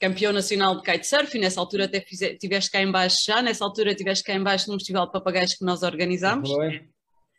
campeão 0.00 0.32
nacional 0.32 0.76
de 0.76 0.82
kitesurf 0.82 1.36
e 1.36 1.40
nessa 1.40 1.60
altura 1.60 1.84
até 1.84 2.00
tiveste 2.00 2.70
cá 2.70 2.80
embaixo 2.80 3.24
já, 3.26 3.42
nessa 3.42 3.62
altura 3.62 3.94
tiveste 3.94 4.24
cá 4.24 4.32
embaixo 4.32 4.70
num 4.70 4.78
festival 4.78 5.06
de 5.06 5.12
papagaios 5.12 5.54
que 5.54 5.64
nós 5.64 5.82
organizámos. 5.82 6.50
Foi. 6.50 6.93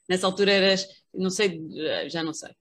Nessa 0.07 0.27
altura 0.27 0.51
eras, 0.51 0.87
não 1.13 1.29
sei, 1.29 1.61
já 2.09 2.23
não 2.23 2.33
sei. 2.33 2.51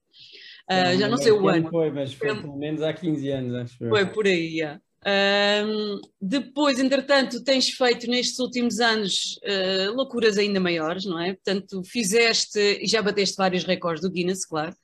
Uh, 0.71 0.99
já 0.99 1.09
não 1.09 1.19
sei 1.19 1.33
o 1.33 1.47
ano. 1.49 1.69
Foi, 1.69 1.91
mas 1.91 2.15
foi 2.15 2.35
pelo 2.41 2.57
menos 2.57 2.81
há 2.83 2.93
15 2.93 3.31
anos, 3.31 3.55
acho. 3.55 3.79
Foi 3.79 4.07
por 4.07 4.27
aí, 4.27 4.59
yeah. 4.59 4.81
Um, 5.07 6.01
depois, 6.19 6.79
entretanto, 6.79 7.45
tens 7.45 7.69
feito 7.69 8.09
nestes 8.09 8.39
últimos 8.39 8.81
anos 8.81 9.39
uh, 9.45 9.93
loucuras 9.95 10.39
ainda 10.39 10.59
maiores, 10.59 11.05
não 11.05 11.21
é? 11.21 11.35
Portanto, 11.35 11.83
fizeste 11.85 12.59
e 12.59 12.87
já 12.87 13.03
bateste 13.03 13.37
vários 13.37 13.65
recordes 13.65 14.03
do 14.03 14.11
Guinness, 14.11 14.47
claro. 14.47 14.75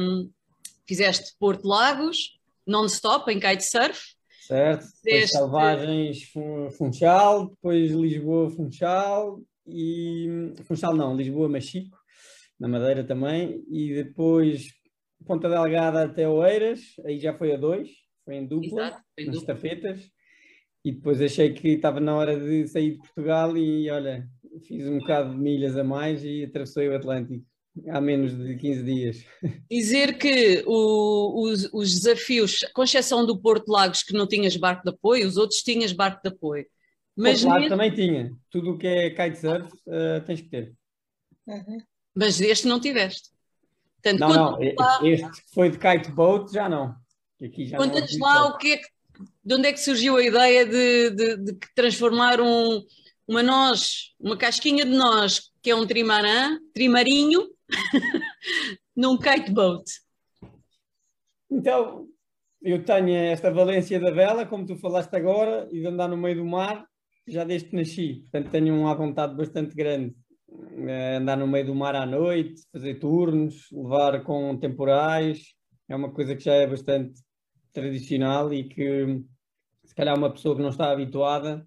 Um, 0.00 0.30
fizeste 0.86 1.34
Porto 1.40 1.66
Lagos, 1.66 2.38
non-stop, 2.64 3.28
em 3.32 3.40
kitesurf. 3.40 3.98
Certo, 4.46 4.84
fizeste... 5.02 5.02
depois 5.04 5.30
Salvagens 5.30 6.18
Funchal, 6.78 7.48
depois 7.48 7.90
Lisboa 7.90 8.50
Funchal, 8.50 9.40
e 9.68 10.54
Funchal 10.64 10.94
não, 10.94 11.16
Lisboa, 11.16 11.48
Machico, 11.48 11.96
na 12.58 12.68
Madeira 12.68 13.04
também, 13.04 13.64
e 13.68 13.94
depois 13.94 14.68
Ponta 15.26 15.48
Delgada 15.48 16.04
até 16.04 16.28
Oeiras, 16.28 16.80
aí 17.04 17.18
já 17.18 17.34
foi 17.34 17.52
a 17.52 17.56
dois, 17.56 17.88
foi 18.24 18.36
em 18.36 18.46
dupla, 18.46 18.88
Exato, 18.88 19.02
em 19.18 19.26
nas 19.26 19.36
estafetas, 19.36 20.10
e 20.84 20.92
depois 20.92 21.20
achei 21.20 21.52
que 21.52 21.68
estava 21.68 22.00
na 22.00 22.16
hora 22.16 22.38
de 22.38 22.66
sair 22.68 22.92
de 22.92 22.98
Portugal 22.98 23.56
e 23.56 23.90
olha, 23.90 24.26
fiz 24.66 24.86
um 24.86 24.98
bocado 24.98 25.30
de 25.30 25.40
milhas 25.40 25.76
a 25.76 25.84
mais 25.84 26.24
e 26.24 26.44
atravessei 26.44 26.88
o 26.88 26.96
Atlântico 26.96 27.44
há 27.88 28.00
menos 28.00 28.36
de 28.36 28.56
15 28.56 28.82
dias. 28.82 29.24
Dizer 29.70 30.18
que 30.18 30.64
o, 30.66 31.44
os, 31.44 31.68
os, 31.72 31.94
desafios, 31.94 32.60
com 32.74 32.82
exceção 32.82 33.24
do 33.24 33.40
Porto 33.40 33.70
Lagos, 33.70 34.02
que 34.02 34.12
não 34.12 34.26
tinhas 34.26 34.56
barco 34.56 34.82
de 34.82 34.90
apoio, 34.90 35.26
os 35.26 35.36
outros 35.36 35.60
tinhas 35.60 35.92
barco 35.92 36.20
de 36.22 36.28
apoio. 36.28 36.66
Mas 37.18 37.42
Porto 37.42 37.52
Lagos 37.52 37.68
também 37.68 37.90
tinha. 37.90 38.32
Tudo 38.48 38.70
o 38.70 38.78
que 38.78 38.86
é 38.86 39.10
kitesurf 39.10 39.68
uh, 39.88 40.24
tens 40.24 40.40
que 40.40 40.48
ter. 40.48 40.72
Uhum. 41.46 41.82
Mas 42.14 42.40
este 42.40 42.68
não 42.68 42.78
tiveste. 42.80 43.30
Portanto, 44.00 44.20
não, 44.20 44.28
não, 44.28 44.74
lá... 44.78 45.00
este 45.02 45.42
foi 45.52 45.70
de 45.70 45.78
kite 45.78 46.12
boat 46.12 46.52
já 46.52 46.68
não. 46.68 46.94
Já 47.40 47.76
Conta-nos 47.76 48.18
lá 48.18 48.48
o 48.48 48.56
que 48.56 48.72
é 48.72 48.76
que, 48.78 48.88
de 49.44 49.54
onde 49.54 49.68
é 49.68 49.72
que 49.72 49.80
surgiu 49.80 50.16
a 50.16 50.22
ideia 50.22 50.64
de, 50.64 51.10
de, 51.10 51.36
de 51.36 51.58
transformar 51.74 52.40
um, 52.40 52.84
uma 53.26 53.42
noz, 53.42 54.14
uma 54.18 54.36
casquinha 54.36 54.84
de 54.84 54.90
noz, 54.90 55.52
que 55.62 55.70
é 55.70 55.74
um 55.74 55.86
trimarã, 55.86 56.58
trimarinho, 56.72 57.48
num 58.96 59.16
kite 59.16 59.52
boat. 59.52 59.84
Então, 61.50 62.08
eu 62.62 62.84
tenho 62.84 63.14
esta 63.14 63.52
valência 63.52 64.00
da 64.00 64.10
vela, 64.10 64.46
como 64.46 64.66
tu 64.66 64.76
falaste 64.76 65.14
agora, 65.14 65.68
e 65.70 65.80
de 65.80 65.86
andar 65.86 66.08
no 66.08 66.16
meio 66.16 66.36
do 66.36 66.44
mar, 66.44 66.87
já 67.32 67.44
desde 67.44 67.68
que 67.68 67.76
nasci. 67.76 68.26
Portanto, 68.30 68.50
tenho 68.50 68.74
uma 68.74 68.94
vontade 68.94 69.36
bastante 69.36 69.74
grande. 69.74 70.14
Eh, 70.88 71.16
andar 71.16 71.36
no 71.36 71.46
meio 71.46 71.66
do 71.66 71.74
mar 71.74 71.94
à 71.94 72.06
noite, 72.06 72.62
fazer 72.72 72.94
turnos, 72.98 73.68
levar 73.72 74.22
com 74.22 74.56
temporais, 74.58 75.54
é 75.88 75.94
uma 75.94 76.10
coisa 76.12 76.34
que 76.34 76.44
já 76.44 76.54
é 76.54 76.66
bastante 76.66 77.20
tradicional 77.72 78.52
e 78.52 78.64
que 78.64 79.22
se 79.84 79.94
calhar 79.94 80.16
uma 80.16 80.32
pessoa 80.32 80.56
que 80.56 80.62
não 80.62 80.70
está 80.70 80.90
habituada 80.90 81.66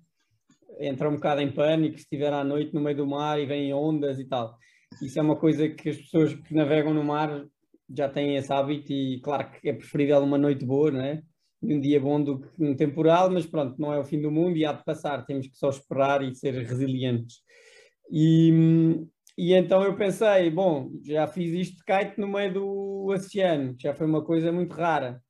entra 0.79 1.09
um 1.09 1.15
bocado 1.15 1.41
em 1.41 1.51
pânico 1.51 1.97
se 1.97 2.03
estiver 2.03 2.33
à 2.33 2.43
noite 2.43 2.73
no 2.73 2.81
meio 2.81 2.97
do 2.97 3.07
mar 3.07 3.39
e 3.39 3.45
vem 3.45 3.73
ondas 3.73 4.19
e 4.19 4.25
tal. 4.25 4.57
Isso 5.01 5.19
é 5.19 5.21
uma 5.21 5.35
coisa 5.35 5.69
que 5.69 5.89
as 5.89 5.97
pessoas 5.97 6.33
que 6.33 6.53
navegam 6.53 6.93
no 6.93 7.03
mar 7.03 7.45
já 7.89 8.09
têm 8.09 8.35
esse 8.35 8.51
hábito 8.51 8.91
e 8.91 9.19
claro 9.21 9.51
que 9.51 9.69
é 9.69 9.73
preferível 9.73 10.19
uma 10.19 10.37
noite 10.37 10.65
boa, 10.65 10.91
não 10.91 11.01
é? 11.01 11.21
Um 11.61 11.79
dia 11.79 11.99
bom 11.99 12.21
do 12.23 12.39
que 12.39 12.47
um 12.59 12.75
temporal, 12.75 13.29
mas 13.29 13.45
pronto, 13.45 13.79
não 13.79 13.93
é 13.93 13.99
o 13.99 14.03
fim 14.03 14.19
do 14.21 14.31
mundo 14.31 14.57
e 14.57 14.65
há 14.65 14.73
de 14.73 14.83
passar, 14.83 15.25
temos 15.25 15.47
que 15.47 15.55
só 15.55 15.69
esperar 15.69 16.23
e 16.23 16.33
ser 16.33 16.53
resilientes. 16.53 17.37
E, 18.11 19.05
e 19.37 19.53
então 19.53 19.83
eu 19.83 19.95
pensei, 19.95 20.49
bom, 20.49 20.91
já 21.03 21.27
fiz 21.27 21.53
isto 21.53 21.77
de 21.77 21.83
kite 21.83 22.19
no 22.19 22.27
meio 22.27 22.53
do 22.53 23.05
oceano, 23.07 23.75
já 23.79 23.93
foi 23.93 24.07
uma 24.07 24.23
coisa 24.23 24.51
muito 24.51 24.73
rara. 24.73 25.21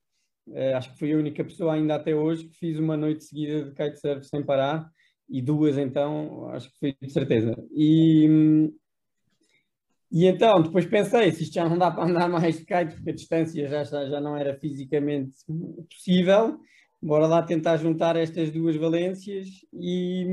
Uh, 0.48 0.76
acho 0.76 0.92
que 0.92 1.00
fui 1.00 1.14
a 1.14 1.18
única 1.18 1.44
pessoa 1.44 1.74
ainda 1.74 1.96
até 1.96 2.16
hoje 2.16 2.46
que 2.46 2.58
fiz 2.58 2.80
uma 2.80 2.98
noite 2.98 3.24
seguida 3.24 3.64
de 3.64 3.76
kitesurf 3.76 4.26
sem 4.26 4.44
parar 4.44 4.90
e 5.30 5.42
duas 5.42 5.78
então, 5.78 6.48
acho 6.50 6.70
que 6.72 6.80
foi 6.80 6.98
de 7.02 7.10
certeza. 7.10 7.56
E, 7.72 8.72
e 10.12 10.26
então, 10.26 10.62
depois 10.62 10.86
pensei, 10.86 11.32
se 11.32 11.44
isto 11.44 11.54
já 11.54 11.68
não 11.68 11.78
dá 11.78 11.90
para 11.90 12.04
andar 12.04 12.28
mais 12.28 12.58
de 12.58 12.66
kite, 12.66 12.96
porque 12.96 13.12
a 13.12 13.14
distância 13.14 13.68
já, 13.68 13.84
já 13.86 14.20
não 14.20 14.36
era 14.36 14.60
fisicamente 14.60 15.38
possível, 15.90 16.60
bora 17.02 17.26
lá 17.26 17.42
tentar 17.42 17.78
juntar 17.78 18.18
estas 18.18 18.52
duas 18.52 18.76
valências 18.76 19.48
e, 19.74 20.28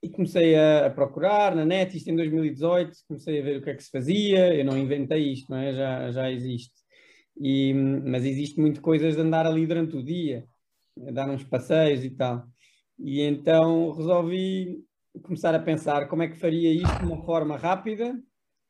e 0.00 0.08
comecei 0.08 0.54
a, 0.54 0.86
a, 0.86 0.90
procurar 0.90 1.56
na 1.56 1.64
net, 1.64 1.96
isto 1.96 2.08
em 2.08 2.14
2018, 2.14 2.92
comecei 3.08 3.40
a 3.40 3.42
ver 3.42 3.58
o 3.58 3.62
que 3.62 3.70
é 3.70 3.74
que 3.74 3.82
se 3.82 3.90
fazia, 3.90 4.54
eu 4.54 4.64
não 4.64 4.78
inventei 4.78 5.32
isto, 5.32 5.50
não 5.50 5.58
é? 5.58 5.72
já, 5.72 6.10
já 6.12 6.30
existe. 6.30 6.74
E, 7.36 7.74
mas 7.74 8.24
existe 8.24 8.60
muito 8.60 8.80
coisas 8.80 9.16
de 9.16 9.20
andar 9.20 9.44
ali 9.44 9.66
durante 9.66 9.96
o 9.96 10.04
dia, 10.04 10.44
dar 10.96 11.28
uns 11.28 11.42
passeios 11.42 12.04
e 12.04 12.10
tal. 12.10 12.44
E 12.96 13.22
então 13.22 13.90
resolvi 13.92 14.84
começar 15.22 15.54
a 15.54 15.58
pensar 15.58 16.06
como 16.06 16.22
é 16.22 16.28
que 16.28 16.38
faria 16.38 16.72
isto 16.72 16.98
de 16.98 17.06
uma 17.06 17.24
forma 17.24 17.56
rápida, 17.56 18.14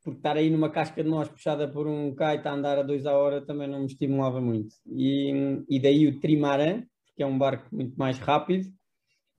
porque 0.02 0.19
estar 0.19 0.37
aí 0.37 0.50
numa 0.50 0.71
casca 0.71 1.02
de 1.02 1.09
nós 1.09 1.28
puxada 1.28 1.69
por 1.69 1.87
um 1.87 2.11
kite 2.11 2.47
a 2.47 2.52
andar 2.52 2.78
a 2.78 2.83
dois 2.83 3.07
a 3.07 3.16
hora 3.16 3.45
também 3.45 3.69
não 3.69 3.80
me 3.80 3.87
estimulava 3.87 4.40
muito. 4.40 4.75
E, 4.87 5.62
e 5.69 5.80
daí 5.80 6.07
o 6.07 6.19
trimaran, 6.21 6.85
que 7.16 7.23
é 7.23 7.26
um 7.26 7.38
barco 7.38 7.66
muito 7.75 7.97
mais 7.97 8.19
rápido. 8.19 8.69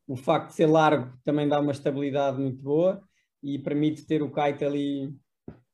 O 0.08 0.15
facto 0.15 0.50
de 0.50 0.56
ser 0.56 0.68
largo 0.68 1.18
também 1.24 1.48
dá 1.48 1.60
uma 1.60 1.72
estabilidade 1.72 2.39
muito 2.39 2.62
boa 2.62 3.01
e 3.41 3.58
permite 3.60 4.06
ter 4.06 4.22
o 4.22 4.32
kite 4.32 4.63
ali 4.63 5.13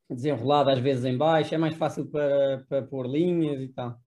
desenrolado 0.10 0.70
às 0.70 0.79
vezes 0.79 1.03
em 1.03 1.17
baixo, 1.17 1.53
é 1.53 1.58
mais 1.58 1.75
fácil 1.75 2.06
para, 2.08 2.65
para 2.70 2.82
pôr 2.84 3.08
linhas 3.08 3.62
e 3.62 3.67
tal. 3.67 4.00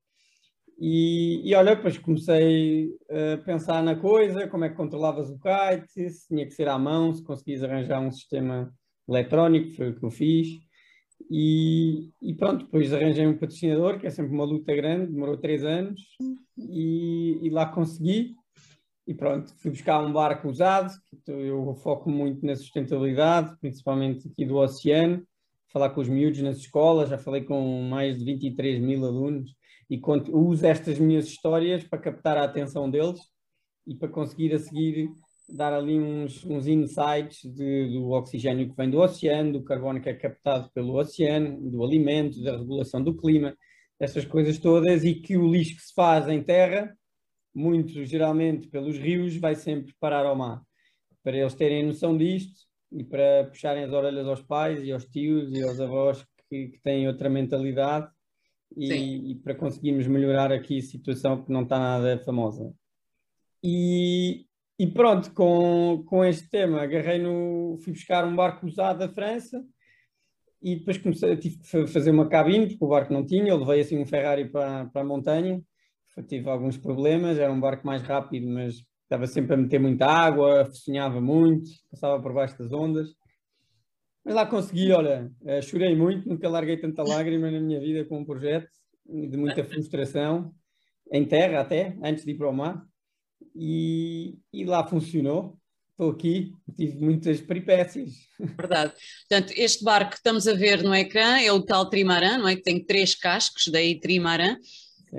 E, 0.79 1.43
e 1.45 1.55
olha, 1.55 1.77
depois 1.77 1.99
comecei 1.99 2.89
a 3.11 3.37
pensar 3.45 3.83
na 3.83 3.95
coisa, 3.95 4.49
como 4.49 4.65
é 4.65 4.71
que 4.71 4.77
controlavas 4.77 5.29
o 5.29 5.39
kite, 5.39 6.09
se 6.09 6.27
tinha 6.29 6.47
que 6.47 6.53
ser 6.53 6.69
à 6.69 6.79
mão, 6.79 7.13
se 7.13 7.23
conseguias 7.23 7.63
arranjar 7.63 8.01
um 8.01 8.11
sistema 8.11 8.73
eletrónico, 9.07 9.75
foi 9.75 9.91
o 9.91 9.99
que 9.99 10.05
eu 10.05 10.11
fiz. 10.11 10.49
E, 11.29 12.11
e, 12.23 12.35
pronto, 12.35 12.65
depois 12.65 12.93
arranjei 12.93 13.27
um 13.27 13.37
patrocinador, 13.37 13.99
que 13.99 14.07
é 14.07 14.11
sempre 14.11 14.33
uma 14.33 14.45
luta 14.45 14.75
grande, 14.75 15.13
demorou 15.13 15.37
três 15.37 15.65
anos, 15.65 16.01
e, 16.57 17.39
e 17.43 17.51
lá 17.51 17.67
consegui. 17.67 18.37
E 19.07 19.15
pronto, 19.15 19.53
fui 19.57 19.71
buscar 19.73 20.01
um 20.01 20.13
barco 20.13 20.49
usado, 20.49 20.93
eu 21.27 21.75
foco 21.75 22.09
muito 22.09 22.47
na 22.47 22.55
sustentabilidade, 22.55 23.57
principalmente 23.61 24.29
aqui 24.29 24.45
do 24.45 24.57
oceano, 24.57 25.27
falar 25.73 25.91
com 25.91 26.01
os 26.01 26.09
miúdos 26.09 26.41
nas 26.43 26.59
escolas, 26.59 27.09
já 27.09 27.19
falei 27.19 27.43
com 27.43 27.83
mais 27.83 28.19
de 28.19 28.25
23 28.25 28.81
mil 28.81 29.05
alunos, 29.05 29.55
e 29.89 29.99
conto, 29.99 30.37
uso 30.37 30.65
estas 30.65 30.99
minhas 30.99 31.27
histórias 31.27 31.83
para 31.83 31.99
captar 31.99 32.37
a 32.37 32.45
atenção 32.45 32.89
deles 32.89 33.21
e 33.85 33.97
para 33.97 34.09
conseguir 34.09 34.55
a 34.55 34.59
seguir 34.59 35.11
dar 35.51 35.73
ali 35.73 35.99
uns, 35.99 36.45
uns 36.45 36.67
insights 36.67 37.43
de, 37.43 37.89
do 37.93 38.11
oxigênio 38.11 38.69
que 38.69 38.77
vem 38.77 38.91
do 38.91 39.01
oceano, 39.01 39.53
do 39.53 39.63
carbono 39.63 40.01
que 40.01 40.09
é 40.09 40.15
captado 40.15 40.71
pelo 40.73 40.99
oceano, 40.99 41.71
do 41.71 41.85
alimento, 41.85 42.43
da 42.43 42.57
regulação 42.57 43.03
do 43.03 43.17
clima, 43.17 43.57
essas 43.99 44.25
coisas 44.25 44.59
todas, 44.59 45.05
e 45.05 45.15
que 45.15 45.37
o 45.37 45.51
lixo 45.51 45.77
que 45.77 45.83
se 45.83 45.95
faz 45.95 46.29
em 46.29 46.43
terra, 46.43 46.97
muito 47.55 48.05
geralmente 48.05 48.69
pelos 48.69 48.97
rios, 48.97 49.37
vai 49.37 49.55
sempre 49.55 49.95
parar 50.01 50.25
ao 50.25 50.37
mar. 50.37 50.63
Para 51.23 51.37
eles 51.37 51.55
terem 51.55 51.87
noção 51.87 52.17
disto 52.17 52.61
e 52.91 53.05
para 53.05 53.45
puxarem 53.45 53.85
as 53.85 53.93
orelhas 53.93 54.27
aos 54.27 54.43
pais 54.43 54.83
e 54.83 54.93
aos 54.93 55.05
tios 55.05 55.53
e 55.53 55.63
aos 55.63 55.81
avós 55.81 56.25
que, 56.49 56.69
que 56.69 56.81
têm 56.81 57.07
outra 57.07 57.29
mentalidade 57.29 58.11
e, 58.77 59.33
e, 59.33 59.35
para 59.37 59.55
conseguirmos 59.55 60.07
melhorar 60.07 60.53
aqui 60.53 60.79
a 60.79 60.83
situação 60.83 61.43
que 61.43 61.53
não 61.53 61.63
está 61.63 61.79
nada 61.79 62.19
famosa. 62.25 62.73
E, 63.63 64.47
e 64.81 64.87
pronto, 64.87 65.31
com, 65.35 66.03
com 66.07 66.25
este 66.25 66.49
tema, 66.49 66.81
agarrei 66.81 67.19
no. 67.19 67.77
fui 67.85 67.93
buscar 67.93 68.25
um 68.25 68.35
barco 68.35 68.67
usado 68.67 69.01
da 69.01 69.11
França 69.11 69.63
e 70.63 70.77
depois 70.77 70.97
comecei, 70.97 71.37
tive 71.37 71.59
que 71.59 71.87
fazer 71.87 72.11
uma 72.11 72.27
cabine, 72.27 72.67
porque 72.67 72.83
o 72.83 72.89
barco 72.89 73.13
não 73.13 73.27
tinha, 73.27 73.51
eu 73.51 73.59
levei 73.59 73.81
assim 73.81 73.99
um 73.99 74.07
Ferrari 74.07 74.49
para, 74.49 74.87
para 74.87 75.03
a 75.03 75.05
montanha, 75.05 75.63
tive 76.27 76.49
alguns 76.49 76.79
problemas, 76.79 77.39
era 77.39 77.53
um 77.53 77.61
barco 77.61 77.87
mais 77.87 78.01
rápido, 78.01 78.49
mas 78.49 78.83
estava 79.03 79.27
sempre 79.27 79.53
a 79.53 79.57
meter 79.59 79.79
muita 79.79 80.07
água, 80.07 80.65
focinhava 80.65 81.21
muito, 81.21 81.69
passava 81.91 82.23
por 82.23 82.33
baixo 82.33 82.57
das 82.57 82.73
ondas. 82.73 83.11
Mas 84.25 84.35
lá 84.35 84.47
consegui, 84.47 84.93
olha, 84.93 85.31
eh, 85.45 85.61
chorei 85.61 85.95
muito, 85.95 86.27
nunca 86.27 86.49
larguei 86.49 86.79
tanta 86.79 87.03
lágrima 87.03 87.51
na 87.51 87.61
minha 87.61 87.81
vida 87.81 88.07
com 88.07 88.21
um 88.21 88.25
projeto, 88.25 88.71
de 89.05 89.37
muita 89.37 89.63
frustração, 89.63 90.55
em 91.13 91.27
terra 91.27 91.61
até, 91.61 91.99
antes 92.03 92.25
de 92.25 92.31
ir 92.31 92.39
para 92.39 92.49
o 92.49 92.53
mar 92.55 92.90
e, 93.55 94.39
e 94.53 94.65
lá 94.65 94.87
funcionou. 94.87 95.57
Estou 95.91 96.13
aqui, 96.13 96.55
tive 96.79 96.99
muitas 96.99 97.41
peripécias. 97.43 98.13
Verdade. 98.39 98.95
Portanto, 99.29 99.53
este 99.55 99.85
barco 99.85 100.13
que 100.13 100.17
estamos 100.17 100.49
a 100.49 100.55
ver 100.55 100.83
no 100.83 100.95
ecrã 100.95 101.39
é 101.39 101.53
o 101.53 101.63
tal 101.63 101.91
trimaran, 101.91 102.39
não 102.39 102.49
é? 102.49 102.57
Que 102.57 102.63
tem 102.63 102.83
três 102.83 103.15
cascos, 103.15 103.69
daí 103.69 104.01
trimaran. 104.01 104.57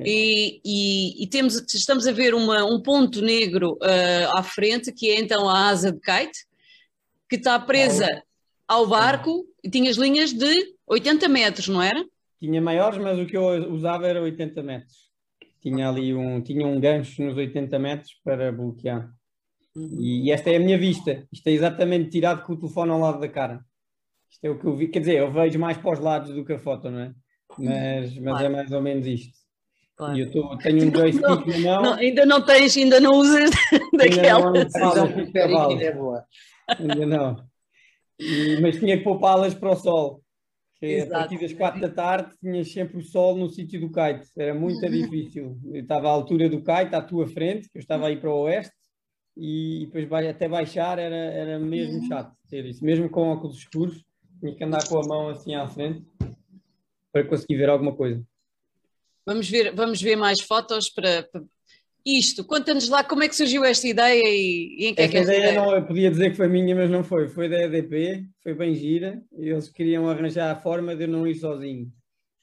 E, 0.03 0.59
e, 0.65 1.23
e, 1.23 1.27
temos, 1.27 1.55
estamos 1.73 2.07
a 2.07 2.11
ver 2.13 2.33
uma, 2.33 2.63
um 2.63 2.81
ponto 2.81 3.21
negro 3.21 3.73
uh, 3.73 4.37
à 4.37 4.41
frente, 4.41 4.91
que 4.91 5.09
é 5.09 5.19
então 5.19 5.49
a 5.49 5.67
asa 5.67 5.91
de 5.91 5.99
kite, 5.99 6.45
que 7.29 7.35
está 7.35 7.59
presa 7.59 8.23
ao 8.65 8.87
barco 8.87 9.45
e 9.61 9.69
tinha 9.69 9.91
as 9.91 9.97
linhas 9.97 10.31
de 10.31 10.75
80 10.87 11.27
metros, 11.27 11.67
não 11.67 11.81
era? 11.81 12.03
Tinha 12.39 12.61
maiores, 12.61 12.97
mas 12.97 13.19
o 13.19 13.25
que 13.25 13.35
eu 13.37 13.71
usava 13.71 14.07
era 14.07 14.21
80 14.21 14.63
metros 14.63 15.10
tinha 15.61 15.87
ali 15.87 16.13
um, 16.13 16.41
tinha 16.41 16.65
um 16.65 16.79
gancho 16.79 17.23
nos 17.23 17.37
80 17.37 17.77
metros 17.79 18.11
para 18.23 18.51
bloquear. 18.51 19.09
Uhum. 19.75 19.97
E, 19.99 20.27
e, 20.27 20.31
esta 20.31 20.49
é 20.49 20.57
a 20.57 20.59
minha 20.59 20.77
vista. 20.77 21.25
Isto 21.31 21.47
é 21.47 21.51
exatamente 21.51 22.09
tirado 22.09 22.43
com 22.43 22.53
o 22.53 22.57
telefone 22.57 22.91
ao 22.91 22.99
lado 22.99 23.19
da 23.19 23.29
cara. 23.29 23.63
Isto 24.29 24.45
é 24.45 24.49
o 24.49 24.59
que 24.59 24.65
eu 24.65 24.75
vi. 24.75 24.87
Quer 24.87 24.99
dizer, 24.99 25.19
eu 25.19 25.31
vejo 25.31 25.59
mais 25.59 25.77
para 25.77 25.91
os 25.91 25.99
lados 25.99 26.33
do 26.33 26.43
que 26.43 26.53
a 26.53 26.59
foto, 26.59 26.89
não 26.89 26.99
é? 26.99 27.13
Mas, 27.57 28.15
mas 28.15 28.23
claro. 28.23 28.45
é 28.45 28.49
mais 28.49 28.71
ou 28.71 28.81
menos 28.81 29.05
isto. 29.05 29.37
Claro. 29.95 30.17
E 30.17 30.21
eu 30.21 30.31
tô, 30.31 30.57
tenho 30.57 30.87
um 30.87 30.93
joystick 30.93 31.21
não, 31.21 31.45
na 31.45 31.59
mão. 31.59 31.83
Não, 31.83 31.93
ainda 31.93 32.25
não 32.25 32.41
tens, 32.41 32.75
ainda 32.75 32.99
não 32.99 33.11
usas 33.11 33.51
daquela. 33.93 34.47
Ainda 34.47 34.69
não, 35.47 36.23
ainda 36.79 37.05
não. 37.05 37.45
E, 38.19 38.59
mas 38.61 38.79
tinha 38.79 38.97
que 38.97 39.03
poupá-las 39.03 39.53
para 39.53 39.71
o 39.71 39.75
sol 39.75 40.23
que 40.81 40.99
a 41.01 41.07
partir 41.07 41.39
das 41.39 41.53
quatro 41.53 41.79
da 41.79 41.89
tarde 41.89 42.35
tinhas 42.39 42.71
sempre 42.71 42.97
o 42.97 43.03
sol 43.03 43.37
no 43.37 43.47
sítio 43.47 43.79
do 43.79 43.91
kite, 43.91 44.27
era 44.35 44.51
muito 44.55 44.81
difícil. 44.89 45.59
Eu 45.71 45.83
estava 45.83 46.07
à 46.07 46.11
altura 46.11 46.49
do 46.49 46.57
kite, 46.57 46.95
à 46.95 47.01
tua 47.01 47.27
frente, 47.27 47.69
que 47.69 47.77
eu 47.77 47.79
estava 47.79 48.07
aí 48.07 48.17
para 48.17 48.31
o 48.31 48.41
oeste, 48.41 48.73
e 49.37 49.85
depois 49.85 50.25
até 50.27 50.49
baixar 50.49 50.97
era, 50.97 51.15
era 51.15 51.59
mesmo 51.59 52.07
chato 52.07 52.35
ter 52.49 52.65
isso, 52.65 52.83
mesmo 52.83 53.07
com 53.09 53.29
óculos 53.29 53.59
escuros, 53.59 54.03
tinha 54.39 54.55
que 54.55 54.63
andar 54.63 54.85
com 54.87 54.97
a 54.97 55.07
mão 55.07 55.29
assim 55.29 55.53
à 55.53 55.67
frente 55.67 56.03
para 57.13 57.23
conseguir 57.25 57.57
ver 57.57 57.69
alguma 57.69 57.95
coisa. 57.95 58.25
Vamos 59.23 59.47
ver, 59.47 59.75
vamos 59.75 60.01
ver 60.01 60.15
mais 60.15 60.41
fotos 60.41 60.89
para... 60.89 61.29
isto. 62.05 62.43
Conta-nos 62.43 62.89
lá 62.89 63.03
como 63.03 63.23
é 63.23 63.27
que 63.27 63.35
surgiu 63.35 63.63
esta 63.63 63.87
ideia 63.87 64.23
e, 64.23 64.75
e 64.79 64.87
em 64.87 64.95
que 64.95 65.01
esta 65.01 65.03
é 65.03 65.07
que 65.07 65.17
esta 65.17 65.33
ideia, 65.33 65.51
ideia... 65.51 65.65
não, 65.65 65.75
eu 65.75 65.85
podia 65.85 66.09
dizer 66.09 66.31
que 66.31 66.37
foi 66.37 66.47
minha, 66.47 66.75
mas 66.75 66.89
não 66.89 67.03
foi. 67.03 67.27
Foi 67.27 67.47
da 67.49 67.61
EDP, 67.63 68.25
foi 68.41 68.53
bem 68.53 68.73
gira. 68.73 69.21
E 69.37 69.49
eles 69.49 69.69
queriam 69.69 70.07
arranjar 70.09 70.51
a 70.51 70.59
forma 70.59 70.95
de 70.95 71.03
eu 71.03 71.07
não 71.07 71.27
ir 71.27 71.35
sozinho. 71.35 71.91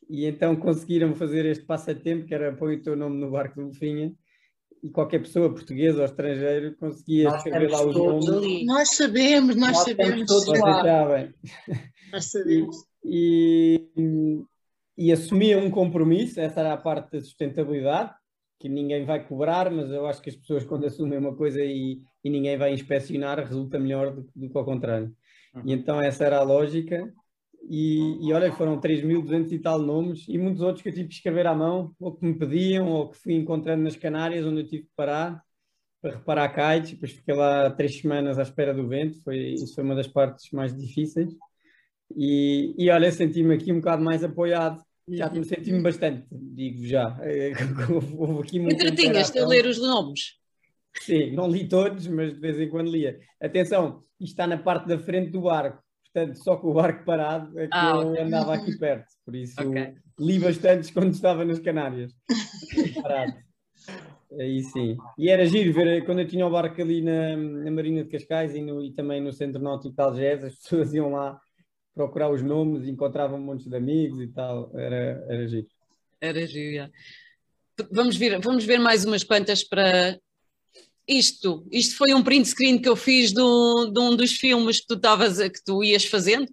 E 0.08 0.24
então 0.24 0.56
conseguiram 0.56 1.14
fazer 1.14 1.44
este 1.44 1.64
passatempo, 1.64 2.26
que 2.26 2.34
era 2.34 2.52
põe 2.52 2.76
o 2.76 2.82
teu 2.82 2.96
nome 2.96 3.20
no 3.20 3.30
barco 3.30 3.60
do 3.60 3.66
Lufinha, 3.66 4.12
e 4.82 4.90
qualquer 4.90 5.20
pessoa, 5.20 5.52
portuguesa 5.52 5.98
ou 5.98 6.04
estrangeiro, 6.04 6.76
conseguia 6.76 7.24
Nós 7.24 7.36
escrever 7.44 7.70
lá 7.70 7.84
os 7.84 7.94
nomes. 7.96 8.28
ali. 8.28 8.64
Nós 8.64 8.88
sabemos, 8.90 9.56
nós, 9.56 9.72
Nós 9.72 9.84
sabemos. 9.84 10.26
todos 10.26 10.46
lá. 10.60 11.28
Nós 12.12 12.24
sabemos. 12.30 12.76
e, 13.04 13.82
e 14.96 15.12
assumia 15.12 15.58
um 15.58 15.70
compromisso, 15.70 16.40
essa 16.40 16.60
era 16.60 16.72
a 16.72 16.76
parte 16.76 17.12
da 17.12 17.20
sustentabilidade, 17.20 18.12
que 18.58 18.68
ninguém 18.68 19.04
vai 19.04 19.24
cobrar, 19.26 19.70
mas 19.70 19.90
eu 19.90 20.06
acho 20.06 20.20
que 20.20 20.30
as 20.30 20.36
pessoas 20.36 20.64
quando 20.64 20.86
assumem 20.86 21.18
uma 21.18 21.34
coisa 21.36 21.62
e, 21.62 22.00
e 22.24 22.30
ninguém 22.30 22.56
vai 22.56 22.72
inspecionar, 22.72 23.38
resulta 23.38 23.78
melhor 23.78 24.14
do, 24.14 24.28
do 24.34 24.50
que 24.50 24.58
ao 24.58 24.64
contrário. 24.64 25.14
E 25.64 25.72
então 25.72 26.00
essa 26.00 26.24
era 26.24 26.38
a 26.38 26.42
lógica, 26.42 27.12
e, 27.68 28.26
e 28.26 28.32
olha, 28.32 28.52
foram 28.52 28.80
3.200 28.80 29.52
e 29.52 29.58
tal 29.58 29.78
nomes, 29.78 30.26
e 30.28 30.38
muitos 30.38 30.62
outros 30.62 30.82
que 30.82 30.88
eu 30.88 30.94
tive 30.94 31.08
que 31.08 31.14
escrever 31.14 31.46
à 31.46 31.54
mão, 31.54 31.94
ou 32.00 32.14
que 32.16 32.24
me 32.24 32.34
pediam, 32.34 32.88
ou 32.88 33.10
que 33.10 33.18
fui 33.18 33.34
encontrando 33.34 33.82
nas 33.82 33.96
Canárias, 33.96 34.46
onde 34.46 34.60
eu 34.60 34.66
tive 34.66 34.84
que 34.84 34.90
parar, 34.96 35.42
para 36.00 36.12
reparar 36.16 36.48
kites, 36.54 36.92
depois 36.92 37.12
fiquei 37.12 37.34
lá 37.34 37.70
três 37.70 38.00
semanas 38.00 38.38
à 38.38 38.42
espera 38.42 38.72
do 38.72 38.86
vento, 38.86 39.20
foi, 39.22 39.38
isso 39.54 39.74
foi 39.74 39.84
uma 39.84 39.94
das 39.94 40.06
partes 40.06 40.50
mais 40.52 40.74
difíceis. 40.74 41.34
E, 42.16 42.74
e 42.78 42.90
olha, 42.90 43.10
senti-me 43.12 43.54
aqui 43.54 43.72
um 43.72 43.80
bocado 43.80 44.02
mais 44.02 44.24
apoiado. 44.24 44.82
Já 45.10 45.30
me 45.30 45.44
senti-me 45.44 45.80
bastante, 45.80 46.26
digo 46.30 46.86
já. 46.86 47.16
Houve 48.18 48.42
aqui 48.42 48.58
muita 48.60 48.82
Entretinhas-te 48.86 49.38
a 49.38 49.46
ler 49.46 49.66
os 49.66 49.78
nomes. 49.80 50.36
Sim, 51.00 51.32
não 51.32 51.48
li 51.48 51.68
todos, 51.68 52.06
mas 52.06 52.34
de 52.34 52.40
vez 52.40 52.58
em 52.58 52.68
quando 52.68 52.90
lia. 52.90 53.18
Atenção, 53.40 54.02
isto 54.20 54.32
está 54.32 54.46
na 54.46 54.58
parte 54.58 54.88
da 54.88 54.98
frente 54.98 55.30
do 55.30 55.42
barco, 55.42 55.82
portanto, 56.12 56.36
só 56.42 56.56
com 56.56 56.68
o 56.70 56.74
barco 56.74 57.04
parado 57.04 57.58
é 57.58 57.66
que 57.66 57.72
Ah, 57.72 57.92
eu 58.00 58.10
ok. 58.12 58.22
andava 58.22 58.54
aqui 58.54 58.76
perto. 58.76 59.06
Por 59.24 59.34
isso, 59.36 59.60
Ok. 59.60 59.94
li 60.18 60.38
bastantes 60.38 60.90
quando 60.90 61.12
estava 61.12 61.44
nas 61.44 61.60
Canárias. 61.60 62.12
Parado. 63.02 63.32
Aí 64.38 64.62
sim. 64.62 64.96
E 65.16 65.30
era 65.30 65.46
giro 65.46 65.72
ver 65.72 66.04
quando 66.04 66.20
eu 66.20 66.26
tinha 66.28 66.46
o 66.46 66.50
barco 66.50 66.80
ali 66.82 67.00
na, 67.00 67.36
na 67.36 67.70
Marina 67.70 68.02
de 68.04 68.10
Cascais 68.10 68.54
e, 68.54 68.60
no- 68.60 68.82
e 68.82 68.92
também 68.92 69.22
no 69.22 69.32
Centro 69.32 69.62
Náutico 69.62 69.94
de 69.94 70.02
Algés, 70.02 70.44
as 70.44 70.54
pessoas 70.56 70.92
iam 70.92 71.10
lá 71.12 71.40
procurar 71.98 72.30
os 72.30 72.42
nomes, 72.42 72.86
encontravam 72.86 73.40
montes 73.40 73.66
de 73.66 73.74
amigos 73.76 74.20
e 74.20 74.28
tal. 74.28 74.70
Era, 74.78 75.24
era 75.28 75.48
giro. 75.48 75.66
Era 76.20 76.46
giro, 76.46 76.74
já. 76.76 76.90
Vamos 77.90 78.16
ver, 78.16 78.40
vamos 78.40 78.64
ver 78.64 78.78
mais 78.78 79.04
umas 79.04 79.24
quantas 79.24 79.64
para 79.64 80.16
isto. 81.08 81.66
Isto 81.72 81.96
foi 81.96 82.14
um 82.14 82.22
print 82.22 82.46
screen 82.48 82.78
que 82.80 82.88
eu 82.88 82.94
fiz 82.94 83.32
de 83.32 83.40
um, 83.40 83.92
de 83.92 83.98
um 83.98 84.14
dos 84.14 84.32
filmes 84.32 84.80
que 84.80 84.86
tu 84.86 84.94
estavas 84.94 85.40
a- 85.40 85.50
que 85.50 85.62
tu 85.64 85.82
ias 85.82 86.04
fazendo 86.04 86.46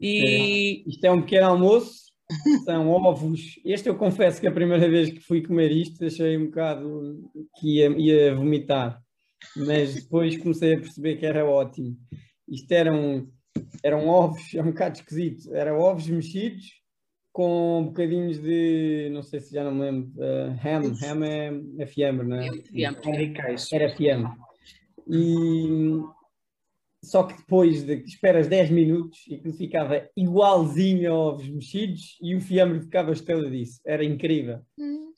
e 0.00 0.82
Isto 0.88 1.04
é 1.04 1.10
um 1.12 1.20
pequeno 1.22 1.46
almoço, 1.46 2.10
são 2.64 2.88
ovos. 2.90 3.60
Este 3.64 3.88
eu 3.88 3.96
confesso 3.96 4.40
que 4.40 4.48
a 4.48 4.52
primeira 4.52 4.88
vez 4.88 5.10
que 5.10 5.20
fui 5.20 5.40
comer 5.42 5.70
isto 5.70 6.04
achei 6.04 6.36
um 6.36 6.46
bocado 6.46 7.30
que 7.60 7.76
ia, 7.78 7.88
ia 7.96 8.34
vomitar, 8.34 9.00
mas 9.56 9.94
depois 9.94 10.36
comecei 10.36 10.74
a 10.74 10.80
perceber 10.80 11.16
que 11.16 11.26
era 11.26 11.44
ótimo. 11.44 11.96
Isto 12.48 12.72
eram, 12.72 13.28
eram 13.82 14.08
ovos, 14.08 14.42
é 14.54 14.62
um 14.62 14.66
bocado 14.66 14.98
esquisito, 14.98 15.54
eram 15.54 15.78
ovos 15.78 16.08
mexidos 16.08 16.80
com 17.32 17.84
bocadinhos 17.86 18.40
de, 18.40 19.08
não 19.12 19.22
sei 19.22 19.40
se 19.40 19.54
já 19.54 19.62
não 19.62 19.72
me 19.72 19.82
lembro, 19.82 20.10
uh, 20.16 20.50
ham, 20.66 20.92
ham 21.04 21.24
é, 21.24 21.82
é 21.82 21.86
fiambre, 21.86 22.26
não 22.26 22.36
é? 22.36 22.50
fiambre. 22.62 23.08
Henrique 23.08 23.40
Queijo. 23.40 23.66
Era 23.72 23.94
fiambre. 23.94 24.32
E 25.08 26.02
só 27.02 27.22
que 27.22 27.36
depois 27.36 27.82
de 27.82 27.98
que 27.98 28.08
esperas 28.08 28.46
10 28.46 28.70
minutos 28.70 29.20
e 29.28 29.38
que 29.38 29.52
ficava 29.52 30.08
igualzinho 30.16 31.10
a 31.10 31.16
ovos 31.16 31.48
mexidos 31.48 32.18
e 32.20 32.34
o 32.34 32.40
fiambre 32.40 32.80
ficava 32.80 33.12
disso. 33.14 33.80
Era 33.86 34.04
incrível. 34.04 34.60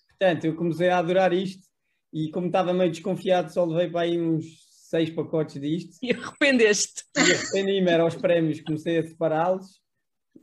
Portanto, 0.09 0.45
eu 0.45 0.55
comecei 0.55 0.89
a 0.91 0.99
adorar 0.99 1.33
isto 1.33 1.67
e 2.13 2.31
como 2.31 2.47
estava 2.47 2.73
meio 2.73 2.91
desconfiado, 2.91 3.53
só 3.53 3.65
levei 3.65 3.91
para 3.91 4.03
aí 4.03 4.21
uns 4.21 4.45
seis 4.93 5.09
pacotes 5.09 5.59
disto. 5.59 5.97
E 6.03 6.13
arrependeste. 6.13 7.05
e 7.17 7.21
arrependi-me, 7.33 7.91
era 7.91 8.03
aos 8.03 8.15
prémios, 8.15 8.61
comecei 8.61 8.99
a 8.99 9.03
separá-los 9.03 9.81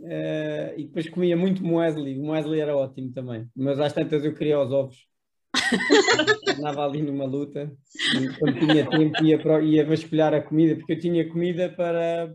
eh, 0.02 0.74
e 0.76 0.86
depois 0.86 1.08
comia 1.08 1.38
muito 1.38 1.64
muesli, 1.64 2.18
o 2.18 2.24
muesli 2.24 2.60
era 2.60 2.76
ótimo 2.76 3.12
também, 3.14 3.48
mas 3.56 3.80
às 3.80 3.94
tantas 3.94 4.26
eu 4.26 4.34
queria 4.34 4.60
os 4.60 4.72
ovos. 4.72 5.08
Andava 6.58 6.84
ali 6.84 7.02
numa 7.04 7.26
luta, 7.26 7.72
e 8.20 8.40
quando 8.40 8.60
tinha 8.60 8.90
tempo 8.90 9.24
ia, 9.24 9.38
para, 9.38 9.62
ia 9.62 9.86
vasculhar 9.86 10.34
a 10.34 10.42
comida, 10.42 10.76
porque 10.76 10.94
eu 10.94 11.00
tinha 11.00 11.30
comida 11.30 11.70
para 11.70 12.34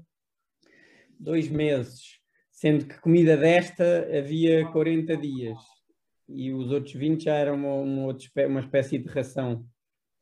dois 1.18 1.48
meses, 1.48 2.20
sendo 2.52 2.86
que 2.86 3.00
comida 3.00 3.36
desta 3.36 4.08
havia 4.16 4.66
40 4.70 5.16
dias. 5.16 5.58
E 6.28 6.52
os 6.52 6.70
outros 6.70 6.94
20 6.94 7.24
já 7.24 7.34
eram 7.34 7.56
uma, 7.56 7.74
uma, 7.74 8.12
espé- 8.12 8.46
uma 8.46 8.60
espécie 8.60 8.98
de 8.98 9.08
ração 9.08 9.66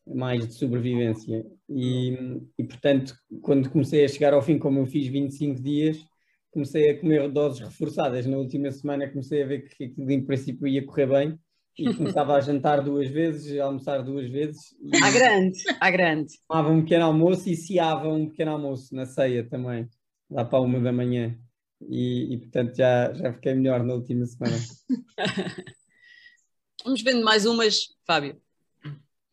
mais 0.06 0.46
de 0.46 0.54
sobrevivência. 0.54 1.44
E, 1.68 2.16
e, 2.58 2.64
portanto, 2.64 3.14
quando 3.40 3.70
comecei 3.70 4.04
a 4.04 4.08
chegar 4.08 4.34
ao 4.34 4.42
fim, 4.42 4.58
como 4.58 4.78
eu 4.78 4.86
fiz 4.86 5.06
25 5.06 5.62
dias, 5.62 6.04
comecei 6.50 6.90
a 6.90 7.00
comer 7.00 7.30
doses 7.30 7.60
reforçadas. 7.60 8.26
Na 8.26 8.36
última 8.36 8.70
semana 8.70 9.08
comecei 9.08 9.42
a 9.42 9.46
ver 9.46 9.68
que 9.68 9.84
aquilo 9.84 10.10
em 10.10 10.24
princípio 10.24 10.66
ia 10.66 10.84
correr 10.84 11.06
bem 11.06 11.38
e 11.78 11.94
começava 11.94 12.34
a 12.34 12.40
jantar 12.40 12.82
duas 12.82 13.08
vezes, 13.08 13.58
a 13.58 13.64
almoçar 13.64 14.02
duas 14.02 14.28
vezes 14.28 14.74
e 14.82 14.94
À 15.02 15.10
grande, 15.10 15.58
à 15.80 15.90
grande. 15.90 16.34
tomava 16.46 16.70
um 16.70 16.82
pequeno 16.82 17.06
almoço 17.06 17.48
e 17.48 17.56
ciava 17.56 18.08
um 18.08 18.28
pequeno 18.28 18.52
almoço 18.52 18.94
na 18.94 19.06
ceia 19.06 19.48
também, 19.48 19.88
lá 20.30 20.44
para 20.44 20.60
uma 20.60 20.78
da 20.78 20.92
manhã. 20.92 21.38
E, 21.88 22.34
e, 22.34 22.38
portanto 22.38 22.76
já, 22.76 23.12
já 23.14 23.32
fiquei 23.32 23.54
melhor 23.54 23.82
na 23.82 23.94
última 23.94 24.26
semana. 24.26 24.56
Vamos 26.84 27.02
vendo 27.02 27.24
mais 27.24 27.46
umas, 27.46 27.88
Fábio. 28.06 28.40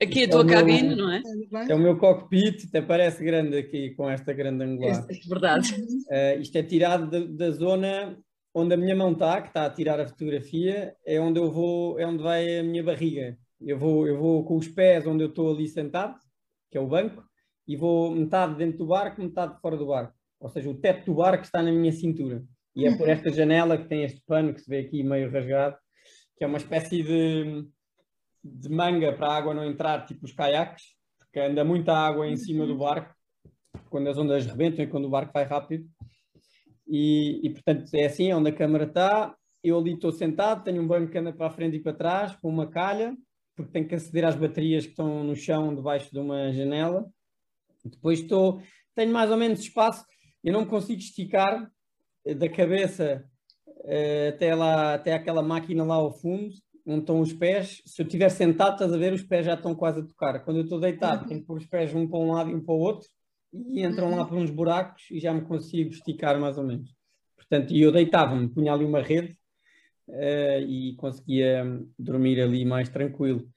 Aqui 0.01 0.21
a 0.21 0.23
é 0.23 0.27
tua 0.27 0.43
meu- 0.43 0.55
cabine, 0.55 0.95
não 0.95 1.11
é? 1.11 1.21
É 1.67 1.75
o 1.75 1.79
meu 1.79 1.97
cockpit, 1.97 2.65
até 2.67 2.81
parece 2.81 3.23
grande 3.23 3.57
aqui 3.57 3.89
com 3.91 4.09
esta 4.09 4.31
grande 4.31 4.63
angular. 4.63 5.05
É 5.09 5.27
verdade. 5.27 5.73
Uh, 5.73 6.39
isto 6.41 6.55
é 6.55 6.63
tirado 6.63 7.09
da, 7.09 7.19
da 7.19 7.51
zona 7.51 8.17
onde 8.53 8.73
a 8.73 8.77
minha 8.77 8.95
mão 8.95 9.11
está, 9.11 9.41
que 9.41 9.49
está 9.49 9.65
a 9.65 9.69
tirar 9.69 9.99
a 9.99 10.07
fotografia, 10.07 10.95
é 11.05 11.19
onde 11.19 11.39
eu 11.39 11.51
vou, 11.51 11.99
é 11.99 12.05
onde 12.05 12.23
vai 12.23 12.59
a 12.59 12.63
minha 12.63 12.83
barriga. 12.83 13.37
Eu 13.61 13.77
vou, 13.77 14.07
eu 14.07 14.17
vou 14.17 14.43
com 14.45 14.55
os 14.55 14.67
pés 14.67 15.05
onde 15.05 15.23
eu 15.23 15.29
estou 15.29 15.53
ali 15.53 15.67
sentado, 15.67 16.17
que 16.71 16.77
é 16.77 16.81
o 16.81 16.87
banco, 16.87 17.23
e 17.67 17.75
vou 17.75 18.15
metade 18.15 18.55
dentro 18.55 18.79
do 18.79 18.87
barco, 18.87 19.21
metade 19.21 19.59
fora 19.61 19.77
do 19.77 19.87
barco. 19.87 20.13
Ou 20.39 20.49
seja, 20.49 20.69
o 20.69 20.73
teto 20.73 21.05
do 21.07 21.15
barco 21.15 21.43
está 21.43 21.61
na 21.61 21.71
minha 21.71 21.91
cintura. 21.91 22.41
E 22.75 22.85
é 22.85 22.95
por 22.95 23.09
esta 23.09 23.29
janela 23.29 23.77
que 23.77 23.87
tem 23.87 24.03
este 24.03 24.21
pano 24.25 24.53
que 24.53 24.61
se 24.61 24.69
vê 24.69 24.79
aqui 24.79 25.03
meio 25.03 25.29
rasgado, 25.29 25.75
que 26.37 26.43
é 26.43 26.47
uma 26.47 26.57
espécie 26.57 27.03
de, 27.03 27.65
de 28.43 28.69
manga 28.69 29.13
para 29.13 29.27
a 29.27 29.37
água 29.37 29.53
não 29.53 29.65
entrar, 29.65 30.05
tipo 30.05 30.25
os 30.25 30.33
caiaques, 30.33 30.95
porque 31.17 31.39
anda 31.39 31.63
muita 31.63 31.93
água 31.93 32.27
em 32.27 32.35
cima 32.35 32.65
do 32.65 32.77
barco, 32.77 33.13
quando 33.89 34.09
as 34.09 34.17
ondas 34.17 34.45
rebentam 34.45 34.83
e 34.83 34.87
quando 34.87 35.05
o 35.05 35.09
barco 35.09 35.31
vai 35.33 35.43
rápido. 35.43 35.87
E, 36.87 37.39
e, 37.43 37.49
portanto 37.51 37.93
é 37.93 38.05
assim, 38.05 38.31
é 38.31 38.35
onde 38.35 38.49
a 38.49 38.55
câmara 38.55 38.85
está. 38.85 39.35
Eu 39.63 39.77
ali 39.77 39.93
estou 39.93 40.11
sentado, 40.11 40.63
tenho 40.63 40.81
um 40.81 40.87
banco 40.87 41.11
que 41.11 41.17
anda 41.17 41.33
para 41.33 41.47
a 41.47 41.51
frente 41.51 41.77
e 41.77 41.81
para 41.81 41.93
trás, 41.93 42.35
com 42.37 42.49
uma 42.49 42.67
calha, 42.67 43.15
porque 43.55 43.71
tenho 43.71 43.87
que 43.87 43.95
aceder 43.95 44.25
às 44.25 44.35
baterias 44.35 44.85
que 44.85 44.91
estão 44.91 45.23
no 45.23 45.35
chão, 45.35 45.75
debaixo 45.75 46.11
de 46.11 46.19
uma 46.19 46.51
janela. 46.51 47.05
Depois 47.83 48.19
estou, 48.19 48.61
tenho 48.95 49.11
mais 49.11 49.29
ou 49.29 49.37
menos 49.37 49.59
espaço, 49.59 50.03
eu 50.43 50.53
não 50.53 50.65
consigo 50.65 50.99
esticar 50.99 51.69
eh, 52.25 52.33
da 52.33 52.49
cabeça 52.49 53.23
eh, 53.85 54.29
até, 54.29 54.55
lá, 54.55 54.93
até 54.95 55.13
aquela 55.13 55.41
máquina 55.41 55.83
lá 55.83 55.95
ao 55.95 56.11
fundo, 56.11 56.53
onde 56.89 57.01
estão 57.01 57.19
os 57.19 57.31
pés. 57.31 57.81
Se 57.85 58.01
eu 58.01 58.05
estiver 58.05 58.29
sentado, 58.29 58.73
estás 58.73 58.93
a 58.93 58.97
ver, 58.97 59.13
os 59.13 59.23
pés 59.23 59.45
já 59.45 59.53
estão 59.53 59.75
quase 59.75 59.99
a 59.99 60.03
tocar. 60.03 60.43
Quando 60.43 60.57
eu 60.57 60.63
estou 60.63 60.79
deitado, 60.79 61.27
tenho 61.27 61.41
que 61.41 61.45
pôr 61.45 61.57
os 61.57 61.65
pés 61.65 61.93
um 61.93 62.07
para 62.07 62.19
um 62.19 62.31
lado 62.31 62.49
e 62.49 62.55
um 62.55 62.63
para 62.63 62.73
o 62.73 62.79
outro, 62.79 63.07
e 63.53 63.83
entram 63.83 64.15
lá 64.15 64.25
por 64.25 64.37
uns 64.37 64.49
buracos 64.49 65.03
e 65.11 65.19
já 65.19 65.33
me 65.33 65.41
consigo 65.41 65.91
esticar 65.91 66.39
mais 66.39 66.57
ou 66.57 66.63
menos. 66.63 66.93
Portanto, 67.35 67.73
e 67.73 67.81
eu 67.81 67.91
deitava-me, 67.91 68.49
punha 68.49 68.73
ali 68.73 68.85
uma 68.85 69.01
rede 69.01 69.37
uh, 70.07 70.61
e 70.67 70.95
conseguia 70.97 71.63
dormir 71.97 72.41
ali 72.41 72.65
mais 72.65 72.89
tranquilo. 72.89 73.47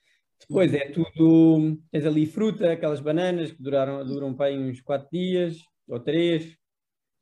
Depois 0.41 0.75
é 0.75 0.91
tudo, 0.91 1.79
tens 1.91 2.05
ali 2.05 2.27
fruta, 2.27 2.73
aquelas 2.73 3.01
bananas 3.01 3.53
que 3.53 3.63
duraram, 3.63 4.05
duram 4.05 4.35
aí 4.41 4.59
uns 4.59 4.81
4 4.81 5.09
dias 5.13 5.59
ou 5.87 6.01
3. 6.01 6.57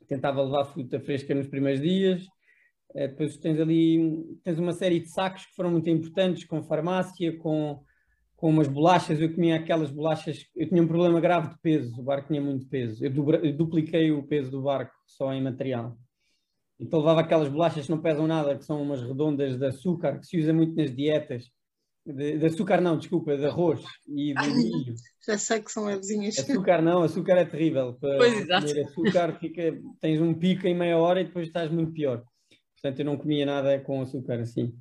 Tentava 0.09 0.43
levar 0.43 0.65
fruta 0.65 0.99
fresca 0.99 1.35
nos 1.35 1.47
primeiros 1.47 1.81
dias. 1.81 2.27
Uh, 2.91 3.09
depois 3.09 3.37
tens 3.37 3.61
ali, 3.61 4.39
tens 4.43 4.59
uma 4.59 4.73
série 4.73 5.01
de 5.01 5.09
sacos 5.09 5.47
que 5.47 5.55
foram 5.55 5.71
muito 5.71 5.89
importantes, 5.89 6.45
com 6.45 6.63
farmácia, 6.63 7.37
com, 7.39 7.83
com 8.37 8.51
umas 8.51 8.69
bolachas, 8.69 9.21
eu 9.21 9.33
comia 9.33 9.57
aquelas 9.57 9.91
bolachas, 9.91 10.45
eu 10.57 10.69
tinha 10.69 10.83
um 10.83 10.89
problema 10.89 11.21
grave 11.21 11.51
de 11.51 11.59
peso, 11.61 12.01
o 12.01 12.03
barco 12.03 12.29
tinha 12.29 12.41
muito 12.41 12.67
peso, 12.69 13.05
eu, 13.05 13.11
dobra, 13.11 13.47
eu 13.47 13.57
dupliquei 13.57 14.11
o 14.11 14.23
peso 14.23 14.51
do 14.51 14.63
barco 14.63 14.93
só 15.07 15.33
em 15.33 15.43
material. 15.43 15.97
Então 16.81 16.99
levava 17.01 17.21
aquelas 17.21 17.49
bolachas 17.49 17.85
que 17.85 17.91
não 17.91 18.01
pesam 18.01 18.27
nada, 18.27 18.57
que 18.57 18.65
são 18.65 18.83
umas 18.83 19.03
redondas 19.03 19.59
de 19.59 19.67
açúcar, 19.67 20.19
que 20.19 20.27
se 20.27 20.39
usa 20.39 20.53
muito 20.53 20.75
nas 20.75 20.95
dietas. 20.95 21.45
De, 22.07 22.39
de 22.39 22.47
açúcar 22.47 22.81
não, 22.81 22.97
desculpa, 22.97 23.37
de 23.37 23.45
arroz 23.45 23.85
e 24.09 24.33
de 24.33 24.51
milho. 24.55 24.95
Já 25.27 25.37
sei 25.37 25.61
que 25.61 25.71
são 25.71 25.85
levezinhas. 25.85 26.39
Açúcar 26.39 26.81
não, 26.81 27.03
açúcar 27.03 27.37
é 27.37 27.45
terrível. 27.45 27.93
Para 28.01 28.17
Pois, 28.17 28.41
exato. 28.41 28.67
açúcar 28.81 29.39
fica, 29.39 29.79
tens 30.01 30.19
um 30.23 30.33
pico 30.33 30.67
em 30.67 30.75
meia 30.75 30.97
hora 30.97 31.21
e 31.21 31.25
depois 31.25 31.47
estás 31.47 31.71
muito 31.71 31.93
pior. 31.93 32.25
Portanto, 32.81 33.01
eu 33.01 33.05
não 33.05 33.17
comia 33.17 33.45
nada 33.45 33.79
com 33.81 34.01
açúcar 34.01 34.41
assim. 34.41 34.75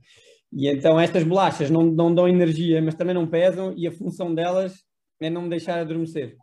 E 0.52 0.68
então 0.68 1.00
estas 1.00 1.24
bolachas 1.24 1.70
não, 1.70 1.84
não 1.84 2.14
dão 2.14 2.28
energia, 2.28 2.82
mas 2.82 2.96
também 2.96 3.14
não 3.14 3.28
pesam 3.28 3.74
e 3.78 3.88
a 3.88 3.92
função 3.92 4.34
delas 4.34 4.84
é 5.22 5.30
não 5.30 5.44
me 5.44 5.50
deixar 5.50 5.80
adormecer. 5.80 6.36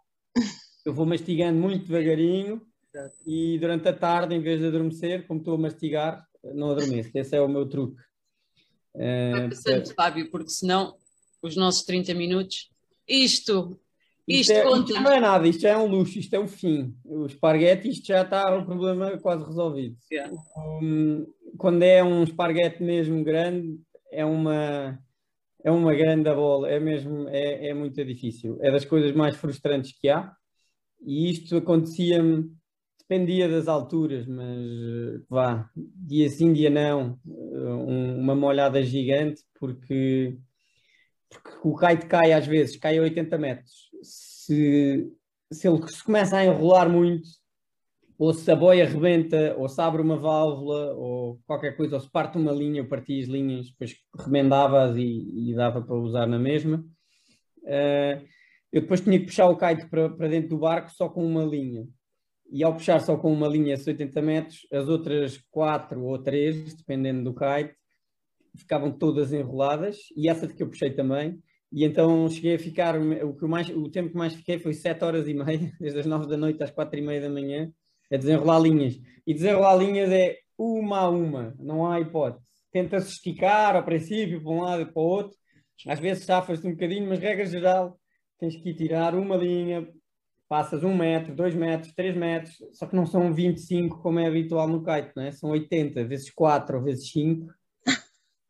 Eu 0.85 0.95
vou 0.95 1.07
mastigando 1.07 1.59
muito 1.59 1.87
devagarinho 1.87 2.63
e 3.27 3.59
durante 3.59 3.89
a 3.89 3.93
tarde, 3.93 4.35
em 4.35 4.41
vez 4.41 4.61
de 4.61 4.67
adormecer, 4.67 5.27
como 5.27 5.41
estou 5.41 5.55
a 5.55 5.59
mastigar, 5.59 6.25
não 6.55 6.71
adormeço. 6.71 7.11
Esse 7.15 7.37
é 7.37 7.41
o 7.41 7.49
meu 7.49 7.67
truque. 7.67 8.01
Vai 8.95 9.49
passando, 9.49 9.95
Fábio, 9.95 10.31
porque 10.31 10.51
senão 10.51 10.97
os 11.43 11.57
nossos 11.57 11.85
30 11.85 12.15
minutos. 12.15 12.71
Isto, 13.09 13.79
Isto, 14.29 14.53
isto 14.53 14.53
é, 14.53 14.79
isto 14.79 15.01
não 15.01 15.13
é 15.13 15.21
nada, 15.21 15.47
isto 15.47 15.61
já 15.61 15.71
é 15.71 15.77
um 15.77 15.87
luxo, 15.87 16.19
isto 16.19 16.35
é 16.35 16.39
o 16.39 16.49
fim. 16.49 16.97
O 17.05 17.27
esparguete, 17.27 17.89
isto 17.89 18.07
já 18.07 18.23
está 18.23 18.57
o 18.57 18.65
problema 18.65 19.17
quase 19.19 19.45
resolvido. 19.45 19.97
Yeah. 20.11 20.33
Um, 20.83 21.27
quando 21.57 21.83
é 21.83 22.03
um 22.03 22.25
esparguete 22.25 22.83
mesmo 22.83 23.23
grande, 23.23 23.79
é 24.11 24.25
uma, 24.25 24.99
é 25.63 25.71
uma 25.71 25.95
grande 25.95 26.33
bola, 26.35 26.69
é 26.69 26.81
mesmo, 26.81 27.29
é, 27.29 27.69
é 27.69 27.75
muito 27.75 28.05
difícil. 28.05 28.59
É 28.61 28.71
das 28.71 28.85
coisas 28.85 29.13
mais 29.13 29.37
frustrantes 29.37 29.93
que 29.97 30.09
há. 30.09 30.33
E 31.05 31.31
isto 31.31 31.57
acontecia-me, 31.57 32.51
dependia 32.99 33.49
das 33.49 33.69
alturas, 33.69 34.27
mas 34.27 35.25
vá, 35.29 35.71
dia 35.77 36.29
sim, 36.29 36.53
dia 36.53 36.69
não, 36.71 37.17
um- 37.25 38.19
uma 38.19 38.35
molhada 38.35 38.83
gigante, 38.83 39.43
porque 39.61 40.37
porque 41.29 41.51
o 41.65 41.77
kite 41.77 42.07
cai 42.07 42.33
às 42.33 42.47
vezes, 42.47 42.77
cai 42.77 42.99
a 42.99 43.03
80 43.03 43.37
metros. 43.37 43.86
Se, 44.03 45.13
se 45.53 45.69
ele 45.69 45.87
se 45.89 46.05
começa 46.05 46.37
a 46.37 46.45
enrolar 46.45 46.89
muito, 46.89 47.29
ou 48.19 48.33
se 48.33 48.51
a 48.51 48.57
boia 48.57 48.87
rebenta, 48.87 49.55
ou 49.59 49.69
se 49.69 49.81
abre 49.81 50.01
uma 50.01 50.17
válvula, 50.17 50.95
ou 50.95 51.41
qualquer 51.47 51.77
coisa, 51.77 51.97
ou 51.97 52.01
se 52.01 52.11
parte 52.11 52.39
uma 52.39 52.53
linha, 52.53 52.81
eu 52.81 52.89
partia 52.89 53.23
as 53.23 53.29
linhas, 53.29 53.71
depois 53.71 53.97
remendava-as 54.19 54.97
e, 54.97 55.51
e 55.51 55.55
dava 55.55 55.83
para 55.83 55.97
usar 55.97 56.27
na 56.27 56.39
mesma. 56.39 56.85
Eh, 57.67 58.23
eu 58.73 58.81
depois 58.83 59.01
tinha 59.01 59.19
que 59.19 59.27
puxar 59.27 59.49
o 59.49 59.57
kite 59.57 59.87
para, 59.89 60.11
para 60.11 60.29
dentro 60.29 60.51
do 60.51 60.59
barco 60.59 60.91
só 60.91 61.09
com 61.09 61.25
uma 61.25 61.45
linha. 61.45 61.87
E 62.51 62.63
ao 62.63 62.75
puxar 62.75 63.01
só 63.01 63.17
com 63.17 63.33
uma 63.33 63.49
linha 63.49 63.77
de 63.77 63.89
80 63.89 64.23
metros, 64.23 64.67
as 64.73 64.89
outras 64.89 65.39
quatro 65.51 66.03
ou 66.05 66.19
três, 66.19 66.75
dependendo 66.75 67.25
do 67.25 67.35
kite, 67.35 67.75
ficavam 68.57 68.91
todas 68.91 69.33
enroladas 69.33 69.99
e 70.17 70.29
essa 70.29 70.47
que 70.47 70.63
eu 70.63 70.69
puxei 70.69 70.91
também. 70.91 71.43
E 71.77 71.85
então 71.85 72.27
cheguei 72.31 72.55
a 72.55 72.59
ficar, 72.59 72.99
o, 72.99 73.35
que 73.35 73.45
mais, 73.45 73.69
o 73.69 73.91
tempo 73.91 74.09
que 74.09 74.17
mais 74.17 74.35
fiquei 74.35 74.59
foi 74.59 74.73
7 74.73 75.05
horas 75.05 75.29
e 75.29 75.35
meia, 75.35 75.71
desde 75.79 76.01
as 76.01 76.07
9 76.07 76.27
da 76.27 76.35
noite 76.35 76.63
às 76.63 76.71
4 76.71 76.99
e 76.99 77.03
meia 77.03 77.21
da 77.21 77.29
manhã, 77.29 77.71
a 78.11 78.17
desenrolar 78.17 78.61
linhas. 78.61 78.99
E 79.27 79.35
desenrolar 79.35 79.77
linhas 79.77 80.11
é 80.11 80.39
uma 80.57 81.01
a 81.01 81.11
uma, 81.11 81.55
não 81.59 81.87
há 81.87 82.01
hipótese. 82.01 82.43
Tenta-se 82.73 83.11
esticar 83.11 83.77
ao 83.77 83.85
princípio, 83.85 84.43
para 84.43 84.53
um 84.53 84.63
lado 84.63 84.83
e 84.85 84.87
para 84.87 85.03
o 85.03 85.05
outro. 85.05 85.37
Às 85.87 86.01
vezes 86.01 86.25
safas-te 86.25 86.67
um 86.67 86.71
bocadinho, 86.71 87.07
mas 87.11 87.19
regra 87.19 87.45
geral, 87.45 88.01
tens 88.39 88.57
que 88.57 88.71
ir 88.71 88.75
tirar 88.75 89.15
uma 89.15 89.37
linha, 89.37 89.87
passas 90.49 90.83
um 90.83 90.97
metro, 90.97 91.35
dois 91.35 91.55
metros, 91.55 91.93
três 91.93 92.17
metros, 92.17 92.57
só 92.73 92.87
que 92.87 92.97
não 92.97 93.05
são 93.05 93.35
25 93.35 94.01
como 94.01 94.19
é 94.19 94.27
habitual 94.27 94.67
no 94.67 94.83
kite, 94.83 95.13
não 95.15 95.25
é? 95.25 95.31
São 95.31 95.51
80 95.51 96.05
vezes 96.05 96.31
4 96.31 96.79
ou 96.79 96.85
vezes 96.85 97.11
5. 97.11 97.53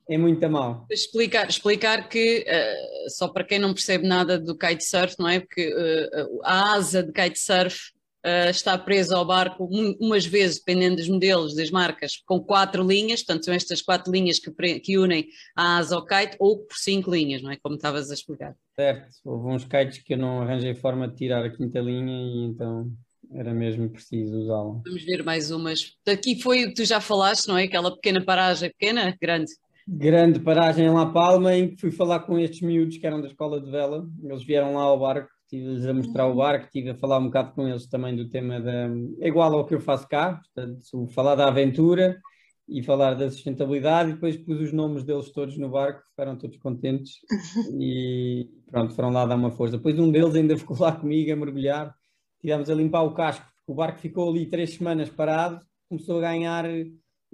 É 0.09 0.17
muito 0.17 0.45
a 0.45 0.49
mal. 0.49 0.87
Explicar, 0.91 1.49
explicar 1.49 2.09
que, 2.09 2.45
eh, 2.47 3.07
só 3.09 3.27
para 3.29 3.43
quem 3.45 3.59
não 3.59 3.73
percebe 3.75 4.07
nada 4.07 4.39
do 4.39 4.57
kitesurf, 4.57 5.17
não 5.19 5.29
é? 5.29 5.41
Porque 5.41 5.63
eh, 5.77 6.27
a 6.45 6.75
asa 6.75 7.03
de 7.03 7.13
kitesurf 7.13 7.91
eh, 8.25 8.51
está 8.51 8.77
presa 8.79 9.17
ao 9.17 9.25
barco, 9.25 9.65
um- 9.71 9.97
umas 10.01 10.25
vezes, 10.25 10.59
dependendo 10.59 10.97
dos 10.97 11.09
modelos, 11.09 11.55
das 11.57 11.71
marcas, 11.71 12.19
com 12.25 12.41
quatro 12.41 12.87
linhas, 12.87 13.23
portanto, 13.23 13.45
são 13.47 13.55
estas 13.55 13.83
quatro 13.83 14.13
linhas 14.13 14.39
que, 14.39 14.51
que 14.81 14.97
unem 14.99 15.27
a 15.57 15.77
asa 15.79 15.97
ao 15.97 16.05
kite, 16.07 16.37
ou 16.39 16.59
por 16.59 16.77
cinco 16.77 17.11
linhas, 17.13 17.43
não 17.43 17.51
é? 17.51 17.57
Como 17.57 17.75
estavas 17.77 18.11
a 18.11 18.15
explicar. 18.15 18.55
Certo, 18.79 19.09
houve 19.25 19.49
uns 19.49 19.65
kites 19.65 19.99
que 19.99 20.15
eu 20.15 20.19
não 20.19 20.41
arranjei 20.43 20.75
forma 20.75 21.09
de 21.09 21.17
tirar 21.17 21.45
a 21.45 21.51
quinta 21.51 21.81
linha 21.81 22.13
e 22.13 22.45
então 22.51 22.91
era 23.35 23.53
mesmo 23.53 23.89
preciso 23.91 24.39
usá-la. 24.39 24.81
Vamos 24.85 25.05
ver 25.05 25.25
mais 25.25 25.51
umas. 25.51 25.95
Daqui 26.05 26.41
foi 26.41 26.65
o 26.65 26.69
que 26.69 26.75
tu 26.75 26.85
já 26.85 27.01
falaste, 27.01 27.49
não 27.49 27.59
é? 27.59 27.65
Aquela 27.65 27.93
pequena 27.93 28.25
paragem, 28.25 28.71
pequena, 28.71 29.17
grande. 29.21 29.51
Grande 29.89 30.41
paragem 30.41 30.87
em 30.87 30.91
La 30.91 31.07
Palma 31.07 31.55
em 31.55 31.69
que 31.69 31.81
fui 31.81 31.93
falar 31.93 32.21
com 32.21 32.37
estes 32.37 32.61
miúdos 32.61 32.99
que 32.99 33.07
eram 33.07 33.21
da 33.21 33.29
escola 33.29 33.61
de 33.61 33.71
vela. 33.71 34.05
Eles 34.21 34.43
vieram 34.43 34.75
lá 34.75 34.83
ao 34.83 34.99
barco, 34.99 35.29
estive-lhes 35.43 35.87
a 35.87 35.95
mostrar 35.95 36.27
o 36.27 36.35
barco, 36.35 36.65
estive 36.65 36.91
a 36.91 36.95
falar 36.97 37.19
um 37.19 37.27
bocado 37.27 37.53
com 37.53 37.69
eles 37.69 37.87
também 37.87 38.17
do 38.17 38.29
tema 38.29 38.61
da. 38.61 38.89
É 39.21 39.29
igual 39.29 39.55
ao 39.55 39.65
que 39.65 39.75
eu 39.77 39.81
faço 39.81 40.09
cá, 40.09 40.41
portanto, 40.41 41.07
falar 41.15 41.37
da 41.37 41.47
aventura 41.47 42.21
e 42.69 42.83
falar 42.83 43.15
da 43.15 43.31
sustentabilidade, 43.31 44.11
e 44.11 44.15
depois 44.15 44.37
pus 44.37 44.61
os 44.61 44.73
nomes 44.73 45.05
deles 45.05 45.31
todos 45.31 45.57
no 45.57 45.71
barco, 45.71 46.03
ficaram 46.11 46.37
todos 46.37 46.57
contentes 46.57 47.21
e 47.81 48.51
pronto, 48.69 48.93
foram 48.93 49.11
lá 49.11 49.25
dar 49.25 49.37
uma 49.37 49.53
força. 49.53 49.77
Depois 49.77 49.97
um 50.01 50.11
deles 50.11 50.35
ainda 50.35 50.57
ficou 50.59 50.77
lá 50.81 50.91
comigo 50.91 51.33
a 51.33 51.37
mergulhar, 51.37 51.95
tivemos 52.41 52.69
a 52.69 52.75
limpar 52.75 53.03
o 53.03 53.15
casco, 53.15 53.47
porque 53.55 53.71
o 53.73 53.75
barco 53.75 54.01
ficou 54.01 54.29
ali 54.29 54.47
três 54.47 54.75
semanas 54.75 55.09
parado, 55.09 55.65
começou 55.89 56.19
a 56.19 56.23
ganhar 56.23 56.65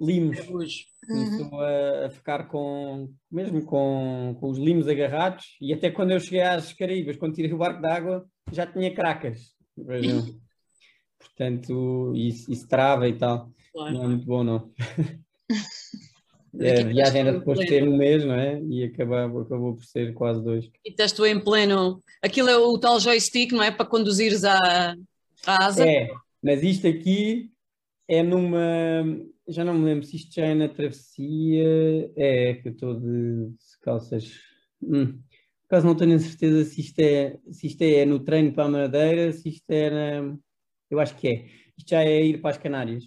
limos 0.05 0.37
Hoje. 0.49 0.85
começou 1.07 1.59
a, 1.61 2.05
a 2.05 2.09
ficar 2.09 2.47
com, 2.47 3.09
mesmo 3.31 3.63
com, 3.65 4.35
com 4.39 4.49
os 4.49 4.57
limos 4.57 4.87
agarrados, 4.87 5.57
e 5.61 5.73
até 5.73 5.89
quando 5.89 6.11
eu 6.11 6.19
cheguei 6.19 6.41
às 6.41 6.73
Caraíbas, 6.73 7.17
quando 7.17 7.35
tirei 7.35 7.53
o 7.53 7.57
barco 7.57 7.81
d'água, 7.81 8.25
já 8.51 8.65
tinha 8.65 8.93
cracas. 8.93 9.53
Portanto, 11.19 12.13
isso, 12.15 12.51
isso 12.51 12.67
trava 12.67 13.07
e 13.07 13.17
tal. 13.17 13.51
Claro. 13.71 13.93
Não 13.93 14.03
é 14.03 14.07
muito 14.07 14.25
bom, 14.25 14.43
não. 14.43 14.71
A 16.55 16.83
viagem 16.83 17.21
era 17.21 17.33
depois 17.33 17.57
de 17.59 17.65
ter 17.65 17.87
um 17.87 17.97
mês, 17.97 18.23
não 18.23 18.35
é? 18.35 18.61
E 18.61 18.83
acabou, 18.83 19.41
acabou 19.41 19.75
por 19.75 19.83
ser 19.83 20.13
quase 20.13 20.43
dois. 20.43 20.69
E 20.85 20.91
estás 20.91 21.11
tu 21.11 21.25
em 21.25 21.39
pleno. 21.39 22.03
Aquilo 22.21 22.47
é 22.47 22.55
o 22.55 22.77
tal 22.77 22.99
joystick, 22.99 23.51
não 23.51 23.63
é? 23.63 23.71
Para 23.71 23.87
conduzires 23.87 24.43
a, 24.43 24.95
a 25.47 25.65
asa. 25.65 25.83
É, 25.83 26.11
mas 26.43 26.61
isto 26.61 26.87
aqui 26.87 27.51
é 28.07 28.23
numa. 28.23 28.59
Já 29.47 29.63
não 29.65 29.73
me 29.73 29.85
lembro 29.85 30.05
se 30.05 30.15
isto 30.15 30.33
já 30.35 30.45
é 30.45 30.53
na 30.53 30.69
travessia. 30.69 32.11
É, 32.15 32.55
que 32.55 32.69
eu 32.69 32.71
estou 32.73 32.99
de 32.99 33.53
calças. 33.81 34.39
Hum. 34.81 35.21
Por 35.67 35.77
acaso 35.77 35.87
não 35.87 35.95
tenho 35.95 36.15
a 36.15 36.19
certeza 36.19 36.63
se 36.65 36.81
isto, 36.81 36.99
é, 36.99 37.39
se 37.51 37.67
isto 37.67 37.81
é 37.81 38.05
no 38.05 38.19
treino 38.19 38.53
para 38.53 38.65
a 38.65 38.69
Madeira, 38.69 39.33
se 39.33 39.49
isto 39.49 39.69
é 39.71 39.89
na. 39.89 40.37
Eu 40.89 40.99
acho 40.99 41.15
que 41.17 41.27
é. 41.27 41.45
Isto 41.77 41.89
já 41.89 42.03
é 42.03 42.23
ir 42.23 42.41
para 42.41 42.51
as 42.51 42.57
Canárias. 42.57 43.03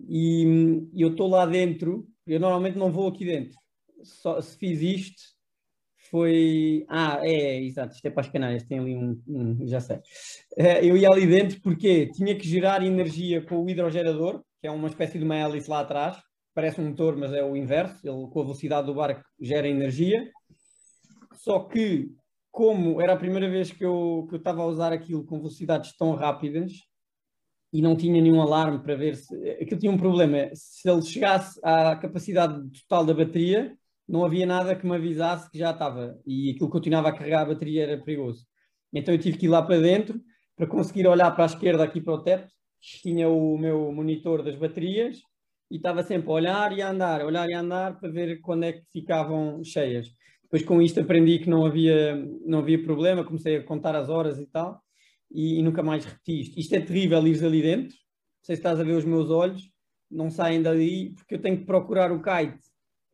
E 0.00 0.46
hum, 0.46 0.90
eu 0.94 1.10
estou 1.10 1.28
lá 1.28 1.46
dentro. 1.46 2.08
Eu 2.26 2.40
normalmente 2.40 2.78
não 2.78 2.90
vou 2.90 3.08
aqui 3.08 3.24
dentro. 3.24 3.56
Só 4.02 4.40
se 4.40 4.56
fiz 4.58 4.80
isto 4.80 5.35
foi. 6.10 6.84
Ah, 6.88 7.20
é, 7.22 7.62
exato, 7.62 7.94
isto 7.94 8.06
é 8.06 8.10
para 8.10 8.22
as 8.22 8.28
Canárias, 8.28 8.64
tem 8.64 8.78
ali 8.78 8.96
um, 8.96 9.20
um- 9.28 9.66
já 9.66 9.80
sei. 9.80 9.98
Eh, 10.56 10.86
Eu 10.86 10.96
ia 10.96 11.08
ali 11.08 11.26
dentro 11.26 11.60
porque 11.60 12.06
tinha 12.12 12.34
que 12.36 12.46
gerar 12.48 12.82
energia 12.84 13.42
com 13.42 13.64
o 13.64 13.68
hidrogerador, 13.70 14.42
que 14.60 14.66
é 14.66 14.70
uma 14.70 14.88
espécie 14.88 15.18
de 15.18 15.24
uma 15.24 15.36
hélice 15.36 15.70
lá 15.70 15.80
atrás, 15.80 16.16
parece 16.54 16.80
um 16.80 16.88
motor, 16.88 17.16
mas 17.16 17.32
é 17.32 17.44
o 17.44 17.56
inverso, 17.56 18.06
ele 18.06 18.28
com 18.30 18.40
a 18.40 18.44
velocidade 18.44 18.86
do 18.86 18.94
barco 18.94 19.22
gera 19.40 19.68
energia. 19.68 20.30
Só 21.34 21.60
que, 21.60 22.08
como 22.50 23.00
era 23.00 23.12
a 23.12 23.16
primeira 23.16 23.48
vez 23.48 23.70
que 23.70 23.84
eu, 23.84 24.26
que 24.28 24.34
eu 24.34 24.38
estava 24.38 24.62
a 24.62 24.66
usar 24.66 24.92
aquilo 24.92 25.24
com 25.24 25.38
velocidades 25.38 25.96
tão 25.96 26.14
rápidas, 26.14 26.72
e 27.72 27.82
não 27.82 27.96
tinha 27.96 28.22
nenhum 28.22 28.40
alarme 28.40 28.78
para 28.78 28.94
ver 28.94 29.16
se. 29.16 29.34
Aquilo 29.60 29.80
tinha 29.80 29.92
um 29.92 29.98
problema. 29.98 30.48
Se 30.54 30.88
ele 30.88 31.02
chegasse 31.02 31.60
à 31.62 31.94
capacidade 31.96 32.62
total 32.80 33.04
da 33.04 33.12
bateria, 33.12 33.76
não 34.08 34.24
havia 34.24 34.46
nada 34.46 34.74
que 34.74 34.86
me 34.86 34.94
avisasse 34.94 35.50
que 35.50 35.58
já 35.58 35.70
estava. 35.70 36.18
E 36.26 36.50
aquilo 36.50 36.70
continuava 36.70 37.08
a 37.08 37.12
carregar 37.12 37.42
a 37.42 37.46
bateria 37.46 37.82
era 37.82 37.98
perigoso. 38.02 38.46
Então 38.92 39.12
eu 39.12 39.18
tive 39.18 39.36
que 39.36 39.46
ir 39.46 39.48
lá 39.48 39.62
para 39.62 39.78
dentro 39.78 40.20
para 40.56 40.66
conseguir 40.66 41.06
olhar 41.06 41.30
para 41.32 41.44
a 41.44 41.46
esquerda 41.46 41.82
aqui 41.84 42.00
para 42.00 42.14
o 42.14 42.22
teto. 42.22 42.52
Tinha 43.02 43.28
o 43.28 43.58
meu 43.58 43.90
monitor 43.92 44.42
das 44.42 44.56
baterias 44.56 45.18
e 45.70 45.76
estava 45.76 46.02
sempre 46.02 46.30
a 46.30 46.32
olhar 46.32 46.76
e 46.76 46.80
a 46.80 46.90
andar, 46.90 47.20
a 47.20 47.26
olhar 47.26 47.48
e 47.48 47.54
a 47.54 47.60
andar 47.60 47.98
para 47.98 48.10
ver 48.10 48.40
quando 48.40 48.64
é 48.64 48.72
que 48.72 48.84
ficavam 48.92 49.62
cheias. 49.64 50.08
Depois 50.44 50.62
com 50.62 50.80
isto 50.80 51.00
aprendi 51.00 51.40
que 51.40 51.50
não 51.50 51.66
havia, 51.66 52.14
não 52.44 52.60
havia 52.60 52.80
problema, 52.80 53.24
comecei 53.24 53.56
a 53.56 53.64
contar 53.64 53.96
as 53.96 54.08
horas 54.08 54.38
e 54.38 54.46
tal 54.46 54.80
e, 55.30 55.58
e 55.58 55.62
nunca 55.62 55.82
mais 55.82 56.04
repeti 56.04 56.40
isto. 56.40 56.60
Isto 56.60 56.74
é 56.76 56.80
terrível 56.80 57.26
ires 57.26 57.42
ali 57.42 57.62
dentro, 57.62 57.96
não 57.96 58.44
sei 58.44 58.54
se 58.54 58.60
estás 58.60 58.78
a 58.78 58.84
ver 58.84 58.92
os 58.92 59.04
meus 59.04 59.28
olhos, 59.28 59.68
não 60.08 60.30
saem 60.30 60.62
dali 60.62 61.14
porque 61.14 61.34
eu 61.34 61.42
tenho 61.42 61.58
que 61.58 61.64
procurar 61.64 62.12
o 62.12 62.22
kite 62.22 62.60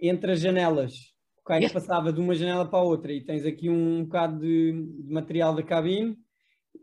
entre 0.03 0.33
as 0.33 0.41
janelas. 0.41 0.93
O 1.38 1.53
kite 1.53 1.73
passava 1.73 2.12
de 2.12 2.21
uma 2.21 2.35
janela 2.35 2.69
para 2.69 2.79
a 2.79 2.83
outra 2.83 3.12
e 3.12 3.25
tens 3.25 3.47
aqui 3.47 3.71
um 3.71 4.05
bocado 4.05 4.41
de, 4.41 4.73
de 4.73 5.12
material 5.12 5.55
da 5.55 5.62
cabine 5.62 6.17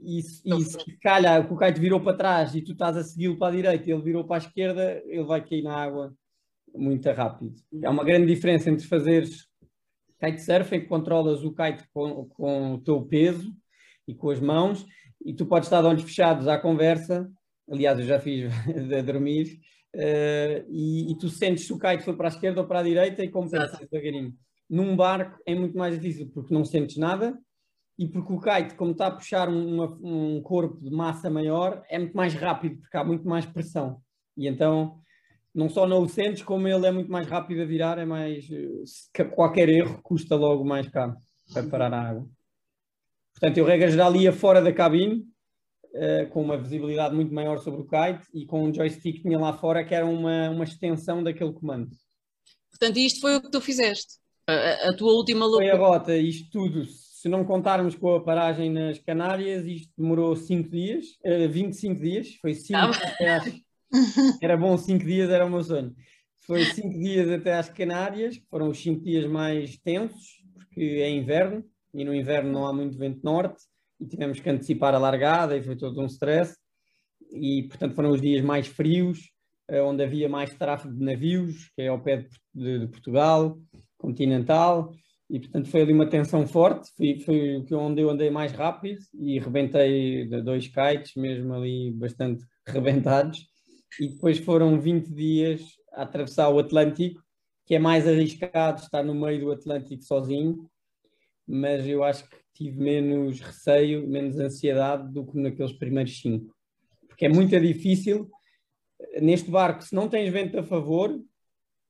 e, 0.01 0.19
e 0.19 0.61
se 0.63 0.97
calhar 1.01 1.51
o 1.51 1.57
kite 1.57 1.79
virou 1.79 1.99
para 1.99 2.17
trás 2.17 2.55
e 2.55 2.61
tu 2.61 2.71
estás 2.71 2.97
a 2.97 3.03
segui-lo 3.03 3.37
para 3.37 3.49
a 3.49 3.55
direita 3.55 3.89
e 3.89 3.93
ele 3.93 4.01
virou 4.01 4.23
para 4.25 4.37
a 4.37 4.45
esquerda, 4.45 5.01
ele 5.05 5.23
vai 5.23 5.45
cair 5.45 5.63
na 5.63 5.75
água 5.75 6.13
muito 6.73 7.09
rápido. 7.11 7.53
Há 7.83 7.89
uma 7.89 8.03
grande 8.03 8.33
diferença 8.33 8.69
entre 8.69 8.87
fazeres 8.87 9.47
kitesurf 10.19 10.75
em 10.75 10.81
que 10.81 10.87
controlas 10.87 11.43
o 11.43 11.53
kite 11.53 11.83
com, 11.93 12.25
com 12.25 12.73
o 12.75 12.81
teu 12.81 13.01
peso 13.01 13.53
e 14.07 14.13
com 14.13 14.29
as 14.29 14.39
mãos 14.39 14.85
e 15.23 15.33
tu 15.33 15.45
podes 15.45 15.67
estar 15.67 15.81
de 15.81 15.87
olhos 15.87 16.03
fechados 16.03 16.47
à 16.47 16.57
conversa, 16.57 17.29
aliás 17.69 17.99
eu 17.99 18.05
já 18.05 18.19
fiz 18.19 18.51
a 18.97 19.01
dormir, 19.01 19.59
uh, 19.95 20.65
e, 20.69 21.11
e, 21.11 21.17
tu 21.17 21.29
sentes 21.29 21.65
se 21.65 21.73
o 21.73 21.79
kite 21.79 22.03
foi 22.03 22.15
para 22.15 22.27
a 22.27 22.31
esquerda 22.31 22.61
ou 22.61 22.67
para 22.67 22.79
a 22.79 22.83
direita 22.83 23.23
e 23.23 23.29
compensas 23.29 23.79
devagarinho. 23.79 24.33
Num 24.69 24.95
barco 24.95 25.41
é 25.45 25.55
muito 25.55 25.77
mais 25.77 25.99
difícil 25.99 26.29
porque 26.33 26.53
não 26.53 26.63
sentes 26.63 26.97
nada 26.97 27.37
e 27.97 28.07
porque 28.07 28.31
o 28.31 28.39
kite, 28.39 28.75
como 28.75 28.91
está 28.91 29.07
a 29.07 29.11
puxar 29.11 29.49
uma, 29.49 29.85
um 30.01 30.41
corpo 30.41 30.79
de 30.81 30.89
massa 30.89 31.29
maior, 31.29 31.83
é 31.89 31.97
muito 31.99 32.15
mais 32.15 32.33
rápido 32.33 32.79
porque 32.79 32.95
há 32.95 33.03
muito 33.03 33.27
mais 33.27 33.45
pressão. 33.45 34.01
E 34.37 34.47
então 34.47 34.99
não 35.53 35.69
só 35.69 35.87
não 35.87 36.03
o 36.03 36.07
sentes, 36.07 36.43
como 36.43 36.67
ele 36.67 36.85
é 36.85 36.91
muito 36.91 37.11
mais 37.11 37.27
rápido 37.27 37.61
a 37.61 37.65
virar, 37.65 37.97
é 37.97 38.05
mais. 38.05 38.47
Qualquer 39.33 39.67
erro 39.69 39.99
custa 40.01 40.35
logo 40.35 40.63
mais 40.63 40.87
caro 40.87 41.15
para 41.51 41.67
parar 41.67 41.93
a 41.93 42.09
água. 42.09 42.29
Portanto, 43.33 43.57
eu, 43.57 43.65
regra 43.65 43.89
geral, 43.89 44.15
ia 44.15 44.31
fora 44.31 44.61
da 44.61 44.71
cabine, 44.71 45.25
uh, 45.93 46.29
com 46.29 46.41
uma 46.41 46.57
visibilidade 46.57 47.15
muito 47.15 47.33
maior 47.33 47.59
sobre 47.59 47.81
o 47.81 47.85
kite 47.85 48.27
e 48.33 48.45
com 48.45 48.63
um 48.63 48.73
joystick 48.73 49.17
que 49.17 49.21
tinha 49.23 49.39
lá 49.39 49.53
fora 49.53 49.83
que 49.83 49.93
era 49.93 50.05
uma, 50.05 50.49
uma 50.49 50.63
extensão 50.63 51.23
daquele 51.23 51.53
comando. 51.53 51.89
Portanto, 52.69 52.97
isto 52.97 53.21
foi 53.21 53.35
o 53.35 53.41
que 53.41 53.51
tu 53.51 53.59
fizeste? 53.59 54.15
A, 54.47 54.89
a 54.89 54.95
tua 54.95 55.13
última 55.13 55.45
loucura? 55.45 55.69
Foi 55.69 55.77
a 55.77 55.87
rota, 55.87 56.17
isto 56.17 56.49
tudo. 56.51 56.85
Se 56.85 57.27
não 57.27 57.43
contarmos 57.43 57.95
com 57.95 58.15
a 58.15 58.23
paragem 58.23 58.71
nas 58.71 58.97
Canárias, 58.99 59.65
isto 59.65 59.91
demorou 59.97 60.35
5 60.35 60.69
dias, 60.69 61.05
uh, 61.25 61.49
25 61.49 62.01
dias, 62.01 62.35
foi 62.41 62.53
5 62.53 62.79
ah. 62.79 62.91
até 62.91 63.35
às... 63.35 63.43
Era 64.41 64.55
bom 64.55 64.77
5 64.77 65.03
dias, 65.03 65.29
era 65.31 65.45
o 65.45 65.49
meu 65.49 65.63
sonho. 65.63 65.93
Foi 66.45 66.63
5 66.63 66.99
dias 66.99 67.29
até 67.29 67.57
às 67.57 67.69
Canárias, 67.69 68.37
que 68.37 68.45
foram 68.47 68.69
os 68.69 68.81
5 68.81 69.03
dias 69.03 69.25
mais 69.25 69.77
tensos, 69.79 70.43
porque 70.53 70.79
é 70.79 71.09
inverno, 71.09 71.65
e 71.93 72.05
no 72.05 72.13
inverno 72.13 72.51
não 72.51 72.67
há 72.67 72.73
muito 72.73 72.97
vento 72.97 73.19
norte 73.23 73.63
e 73.99 74.05
tivemos 74.05 74.39
que 74.39 74.49
antecipar 74.49 74.93
a 74.95 74.99
largada 74.99 75.57
e 75.57 75.63
foi 75.63 75.75
todo 75.75 75.99
um 76.01 76.05
stress. 76.05 76.55
E 77.31 77.63
portanto 77.63 77.95
foram 77.95 78.11
os 78.11 78.21
dias 78.21 78.43
mais 78.43 78.67
frios 78.67 79.29
eh, 79.67 79.81
onde 79.81 80.03
havia 80.03 80.27
mais 80.27 80.53
tráfego 80.53 80.93
de 80.93 81.03
navios 81.03 81.69
que 81.75 81.83
é 81.83 81.87
ao 81.87 82.01
pé 82.01 82.25
de, 82.53 82.79
de 82.79 82.87
Portugal 82.87 83.59
continental. 83.97 84.91
E 85.29 85.39
portanto 85.39 85.69
foi 85.69 85.81
ali 85.81 85.93
uma 85.93 86.07
tensão 86.07 86.47
forte. 86.47 86.89
Foi, 87.23 87.63
foi 87.67 87.77
onde 87.77 88.01
eu 88.01 88.09
andei 88.09 88.31
mais 88.31 88.51
rápido 88.51 88.99
e 89.13 89.37
rebentei 89.39 90.27
dois 90.41 90.67
kites 90.67 91.13
mesmo 91.15 91.53
ali 91.53 91.91
bastante 91.91 92.43
rebentados. 92.65 93.47
E 93.99 94.07
depois 94.07 94.39
foram 94.39 94.79
20 94.79 95.13
dias 95.13 95.61
a 95.93 96.03
atravessar 96.03 96.49
o 96.49 96.59
Atlântico 96.59 97.21
que 97.65 97.75
é 97.75 97.79
mais 97.79 98.07
arriscado 98.07 98.81
estar 98.81 99.03
no 99.03 99.13
meio 99.13 99.41
do 99.41 99.51
Atlântico 99.51 100.03
sozinho. 100.03 100.67
Mas 101.47 101.85
eu 101.85 102.03
acho 102.03 102.27
que 102.27 102.38
tive 102.59 102.77
menos 102.77 103.39
receio, 103.39 104.05
menos 104.05 104.37
ansiedade 104.37 105.09
do 105.13 105.25
que 105.25 105.37
naqueles 105.37 105.71
primeiros 105.71 106.19
cinco. 106.19 106.53
Porque 107.07 107.25
é 107.25 107.29
muito 107.29 107.57
difícil. 107.57 108.29
Neste 109.21 109.49
barco, 109.49 109.81
se 109.81 109.95
não 109.95 110.09
tens 110.09 110.29
vento 110.29 110.59
a 110.59 110.63
favor, 110.63 111.17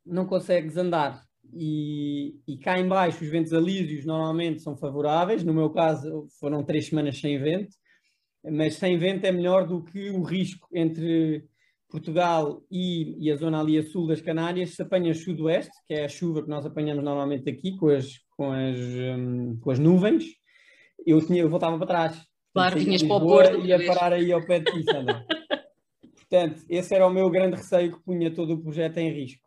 não 0.06 0.28
consegues 0.28 0.78
andar. 0.78 1.24
E, 1.52 2.36
e 2.48 2.58
cá 2.60 2.80
embaixo 2.80 3.24
os 3.24 3.30
ventos 3.32 3.52
alísios 3.52 4.06
normalmente 4.06 4.62
são 4.62 4.78
favoráveis. 4.78 5.44
No 5.44 5.56
meu 5.56 5.72
caso, 5.72 6.28
foram 6.40 6.64
três 6.64 6.86
semanas 6.86 7.20
sem 7.20 7.40
vento. 7.40 7.76
Mas 8.44 8.76
sem 8.76 8.96
vento 8.96 9.26
é 9.26 9.32
melhor 9.32 9.68
do 9.68 9.84
que 9.84 10.12
o 10.12 10.22
risco 10.22 10.68
entre 10.72 11.44
Portugal 11.90 12.64
e, 12.70 13.16
e, 13.20 13.32
a 13.32 13.36
zona 13.36 13.60
ali 13.60 13.78
a 13.80 13.84
sul 13.84 14.08
das 14.08 14.22
Canárias 14.22 14.76
se 14.76 14.82
apanha 14.84 15.14
sudoeste, 15.16 15.72
que 15.88 15.96
é 15.96 16.06
a 16.06 16.08
chuva 16.08 16.44
que 16.44 16.50
nós 16.50 16.64
apanhamos 16.64 17.04
normalmente 17.04 17.50
aqui 17.50 17.76
com 17.76 17.90
as, 17.90 18.20
com 18.38 18.52
as, 18.52 18.78
um, 18.78 19.60
com 19.60 19.72
as 19.72 19.80
nuvens, 19.80 20.39
eu, 21.06 21.26
tinha, 21.26 21.42
eu 21.42 21.50
voltava 21.50 21.78
para 21.78 21.88
trás. 21.88 22.30
Claro, 22.54 22.80
vinhas 22.80 23.04
para 23.04 23.16
o 23.16 23.22
Porto. 23.22 23.66
Ia 23.66 23.86
parar 23.86 24.14
aí 24.14 24.32
ao 24.32 24.46
pé 24.46 24.60
de 24.60 24.72
ti, 24.72 24.84
Sandra. 24.84 25.26
Portanto, 26.02 26.64
esse 26.70 26.94
era 26.94 27.08
o 27.08 27.14
meu 27.14 27.30
grande 27.30 27.58
receio 27.58 27.92
que 27.92 28.04
punha 28.04 28.34
todo 28.34 28.54
o 28.54 28.62
projeto 28.62 28.98
em 28.98 29.12
risco. 29.12 29.42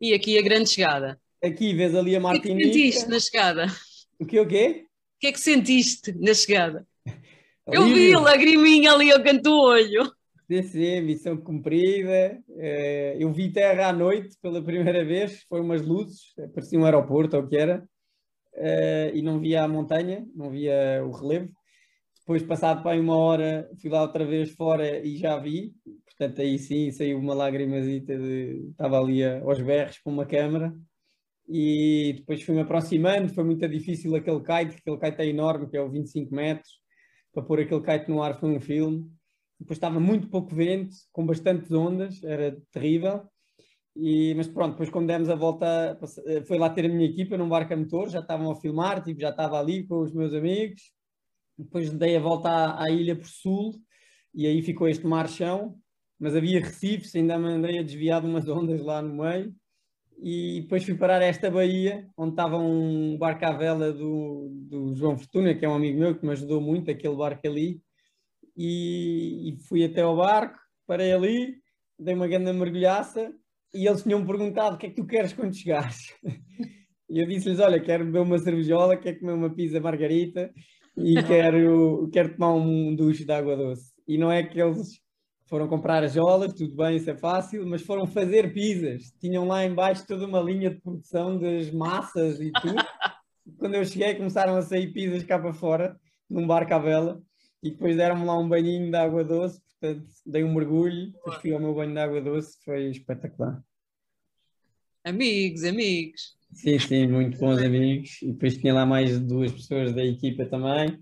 E 0.00 0.12
aqui 0.12 0.38
a 0.38 0.42
grande 0.42 0.68
chegada? 0.68 1.18
Aqui 1.42 1.72
vês 1.74 1.94
ali 1.94 2.14
a 2.14 2.20
Martinica. 2.20 2.68
O 2.68 2.72
que 2.72 2.78
é 2.78 2.82
que 2.84 2.92
sentiste 2.92 3.08
na 3.08 3.20
chegada? 3.20 3.66
O 4.18 4.26
que 4.26 4.40
o 4.40 4.46
quê? 4.46 4.84
O 5.16 5.20
que 5.20 5.26
é 5.28 5.32
que 5.32 5.40
sentiste 5.40 6.12
na 6.18 6.34
chegada? 6.34 6.86
Eu 7.66 7.86
vi 7.86 8.12
a 8.12 8.20
lagriminha 8.20 8.92
ali 8.92 9.10
ao 9.10 9.22
canto 9.22 9.42
do 9.42 9.58
olho. 9.58 10.12
Sim, 10.70 11.00
missão 11.00 11.36
cumprida. 11.38 12.38
Eh, 12.58 13.16
eu 13.18 13.32
vi 13.32 13.50
terra 13.50 13.88
à 13.88 13.92
noite 13.92 14.36
pela 14.42 14.62
primeira 14.62 15.02
vez, 15.02 15.42
foi 15.48 15.62
umas 15.62 15.80
luzes, 15.80 16.34
parecia 16.54 16.78
um 16.78 16.84
aeroporto 16.84 17.38
ou 17.38 17.42
o 17.42 17.48
que 17.48 17.56
era, 17.56 17.82
eh, 18.56 19.12
e 19.14 19.22
não 19.22 19.38
via 19.40 19.62
a 19.64 19.68
montanha, 19.68 20.26
não 20.34 20.50
via 20.50 21.02
o 21.04 21.10
relevo. 21.10 21.50
Depois, 22.20 22.42
passado 22.42 22.82
para 22.82 23.00
uma 23.00 23.16
hora, 23.16 23.68
fui 23.80 23.90
lá 23.90 24.02
outra 24.02 24.24
vez 24.24 24.50
fora 24.52 25.04
e 25.04 25.16
já 25.16 25.38
vi. 25.38 25.74
Portanto, 26.06 26.40
aí 26.40 26.58
sim 26.58 26.90
saiu 26.90 27.18
uma 27.18 27.34
lagrimazita 27.34 28.16
de. 28.16 28.68
Estava 28.70 28.98
ali 29.00 29.24
aos 29.24 29.60
berros 29.60 29.98
com 29.98 30.10
uma 30.10 30.26
câmera. 30.26 30.74
E 31.48 32.14
depois 32.18 32.42
fui-me 32.42 32.62
aproximando, 32.62 33.34
foi 33.34 33.44
muito 33.44 33.68
difícil 33.68 34.14
aquele 34.16 34.40
kite, 34.40 34.78
aquele 34.78 34.98
kite 34.98 35.22
é 35.22 35.26
enorme, 35.26 35.68
que 35.68 35.76
é 35.76 35.82
o 35.82 35.90
25 35.90 36.34
metros. 36.34 36.80
Para 37.32 37.42
pôr 37.42 37.60
aquele 37.60 37.82
kite 37.82 38.10
no 38.10 38.22
ar 38.22 38.38
foi 38.40 38.50
um 38.50 38.60
filme 38.60 39.10
depois 39.58 39.76
estava 39.76 40.00
muito 40.00 40.28
pouco 40.28 40.54
vento, 40.54 40.94
com 41.12 41.24
bastantes 41.24 41.70
ondas, 41.72 42.22
era 42.22 42.56
terrível. 42.70 43.22
E, 43.96 44.34
mas 44.34 44.48
pronto, 44.48 44.72
depois 44.72 44.90
quando 44.90 45.06
demos 45.06 45.28
a 45.28 45.36
volta, 45.36 45.98
foi 46.46 46.58
lá 46.58 46.68
ter 46.68 46.86
a 46.86 46.88
minha 46.88 47.06
equipa 47.06 47.38
num 47.38 47.48
barco 47.48 47.72
a 47.72 47.76
motor, 47.76 48.08
já 48.08 48.20
estavam 48.20 48.50
a 48.50 48.56
filmar, 48.56 49.02
tipo, 49.02 49.20
já 49.20 49.30
estava 49.30 49.58
ali 49.58 49.86
com 49.86 50.00
os 50.00 50.12
meus 50.12 50.34
amigos. 50.34 50.92
Depois 51.56 51.90
dei 51.90 52.16
a 52.16 52.20
volta 52.20 52.48
à, 52.48 52.84
à 52.84 52.90
ilha 52.90 53.14
por 53.14 53.28
sul 53.28 53.74
e 54.34 54.46
aí 54.46 54.60
ficou 54.62 54.88
este 54.88 55.06
marchão, 55.06 55.78
mas 56.18 56.34
havia 56.34 56.60
recifes, 56.60 57.14
ainda 57.14 57.38
me 57.38 57.48
andei 57.48 57.78
a 57.78 57.82
desviar 57.82 58.20
de 58.20 58.26
umas 58.26 58.46
ondas 58.48 58.80
lá 58.82 59.00
no 59.00 59.22
meio. 59.22 59.54
E 60.18 60.62
depois 60.62 60.84
fui 60.84 60.94
parar 60.94 61.20
a 61.20 61.24
esta 61.24 61.50
baía, 61.50 62.08
onde 62.16 62.30
estava 62.30 62.56
um 62.56 63.16
barco 63.18 63.44
à 63.44 63.52
vela 63.52 63.92
do, 63.92 64.48
do 64.52 64.94
João 64.94 65.16
Fortuna, 65.16 65.54
que 65.54 65.64
é 65.64 65.68
um 65.68 65.74
amigo 65.74 65.98
meu 65.98 66.16
que 66.18 66.24
me 66.24 66.32
ajudou 66.32 66.60
muito, 66.60 66.90
aquele 66.90 67.16
barco 67.16 67.46
ali 67.46 67.80
e, 68.56 69.50
e 69.50 69.56
fui 69.68 69.84
até 69.84 70.02
ao 70.02 70.16
barco, 70.16 70.58
parei 70.86 71.12
ali, 71.12 71.56
dei 71.98 72.14
uma 72.14 72.28
grande 72.28 72.52
mergulhaça 72.52 73.32
e 73.74 73.86
eles 73.86 74.02
tinham 74.02 74.24
perguntado 74.24 74.76
o 74.76 74.78
que 74.78 74.86
é 74.86 74.88
que 74.88 74.96
tu 74.96 75.06
queres 75.06 75.32
quando 75.32 75.54
chegares. 75.54 76.14
E 77.06 77.20
eu 77.20 77.26
disse-lhes, 77.28 77.60
olha, 77.60 77.78
quero 77.78 78.06
beber 78.06 78.22
uma 78.22 78.38
cervejola, 78.38 78.96
quero 78.96 79.20
comer 79.20 79.34
uma 79.34 79.54
pizza 79.54 79.78
margarita 79.78 80.50
e 80.96 81.14
quero, 81.22 82.08
quero 82.10 82.34
tomar 82.34 82.54
um 82.54 82.96
duche 82.96 83.24
de 83.24 83.30
água 83.30 83.54
doce. 83.56 83.92
E 84.08 84.16
não 84.16 84.32
é 84.32 84.42
que 84.42 84.58
eles 84.58 85.00
foram 85.46 85.68
comprar 85.68 86.02
as 86.02 86.14
jolas, 86.14 86.54
tudo 86.54 86.74
bem, 86.74 86.96
isso 86.96 87.10
é 87.10 87.14
fácil, 87.14 87.64
mas 87.66 87.82
foram 87.82 88.06
fazer 88.06 88.52
pizzas. 88.52 89.12
Tinham 89.20 89.46
lá 89.46 89.64
embaixo 89.64 90.04
toda 90.06 90.26
uma 90.26 90.40
linha 90.40 90.70
de 90.70 90.80
produção 90.80 91.38
das 91.38 91.70
massas 91.70 92.40
e 92.40 92.50
tudo. 92.50 92.74
Quando 93.58 93.74
eu 93.74 93.84
cheguei 93.84 94.14
começaram 94.14 94.56
a 94.56 94.62
sair 94.62 94.90
pizzas 94.92 95.22
cá 95.22 95.38
para 95.38 95.52
fora, 95.52 95.96
num 96.28 96.46
barco 96.46 96.72
à 96.72 96.78
vela 96.78 97.22
e 97.64 97.70
depois 97.70 97.96
deram-me 97.96 98.26
lá 98.26 98.38
um 98.38 98.46
banhinho 98.46 98.90
de 98.90 98.96
água 98.96 99.24
doce, 99.24 99.58
portanto 99.80 100.06
dei 100.26 100.44
um 100.44 100.52
mergulho, 100.52 101.10
depois 101.12 101.36
fui 101.36 101.54
ao 101.54 101.58
meu 101.58 101.74
banho 101.74 101.92
de 101.92 101.98
água 101.98 102.20
doce, 102.20 102.62
foi 102.62 102.90
espetacular. 102.90 103.64
Amigos, 105.02 105.64
amigos. 105.64 106.36
Sim, 106.52 106.78
sim, 106.78 107.06
muito 107.06 107.38
bons 107.38 107.58
amigos. 107.62 108.20
E 108.20 108.32
depois 108.32 108.58
tinha 108.58 108.74
lá 108.74 108.84
mais 108.84 109.18
duas 109.18 109.50
pessoas 109.50 109.94
da 109.94 110.04
equipa 110.04 110.44
também 110.44 111.00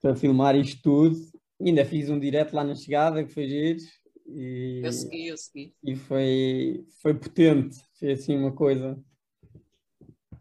para 0.00 0.14
filmar 0.14 0.54
isto 0.54 0.80
tudo. 0.82 1.16
E 1.60 1.68
ainda 1.68 1.84
fiz 1.84 2.08
um 2.08 2.18
direto 2.18 2.54
lá 2.54 2.62
na 2.62 2.76
chegada 2.76 3.24
que 3.24 3.32
foi 3.32 3.48
giro. 3.48 3.78
E, 4.26 4.80
eu 4.84 4.92
segui, 4.92 5.26
eu 5.26 5.36
segui. 5.36 5.74
E 5.82 5.96
foi, 5.96 6.84
foi 7.02 7.14
potente, 7.14 7.76
foi 7.98 8.12
assim 8.12 8.36
uma 8.36 8.52
coisa 8.52 8.96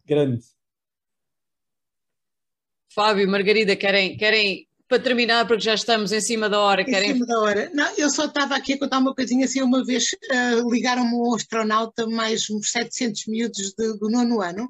grande. 0.05 0.45
Fábio, 2.93 3.27
Margarida, 3.27 3.75
querem, 3.75 4.17
querem 4.17 4.66
para 4.87 4.99
terminar, 4.99 5.45
porque 5.45 5.63
já 5.63 5.73
estamos 5.73 6.11
em 6.11 6.21
cima 6.21 6.49
da 6.49 6.59
hora. 6.59 6.81
Em 6.81 6.85
querem... 6.85 7.13
cima 7.13 7.25
da 7.25 7.39
hora. 7.39 7.69
Não, 7.73 7.93
eu 7.97 8.09
só 8.09 8.25
estava 8.25 8.55
aqui 8.55 8.73
a 8.73 8.79
contar 8.79 8.99
uma 8.99 9.13
coisinha 9.13 9.45
assim, 9.45 9.61
uma 9.61 9.83
vez 9.83 10.05
uh, 10.13 10.71
ligaram-me 10.71 11.13
um 11.13 11.35
astronauta, 11.35 12.07
mais 12.07 12.49
uns 12.49 12.71
700 12.71 13.25
miúdos 13.27 13.73
de, 13.77 13.97
do 13.97 14.09
nono 14.09 14.41
ano, 14.41 14.69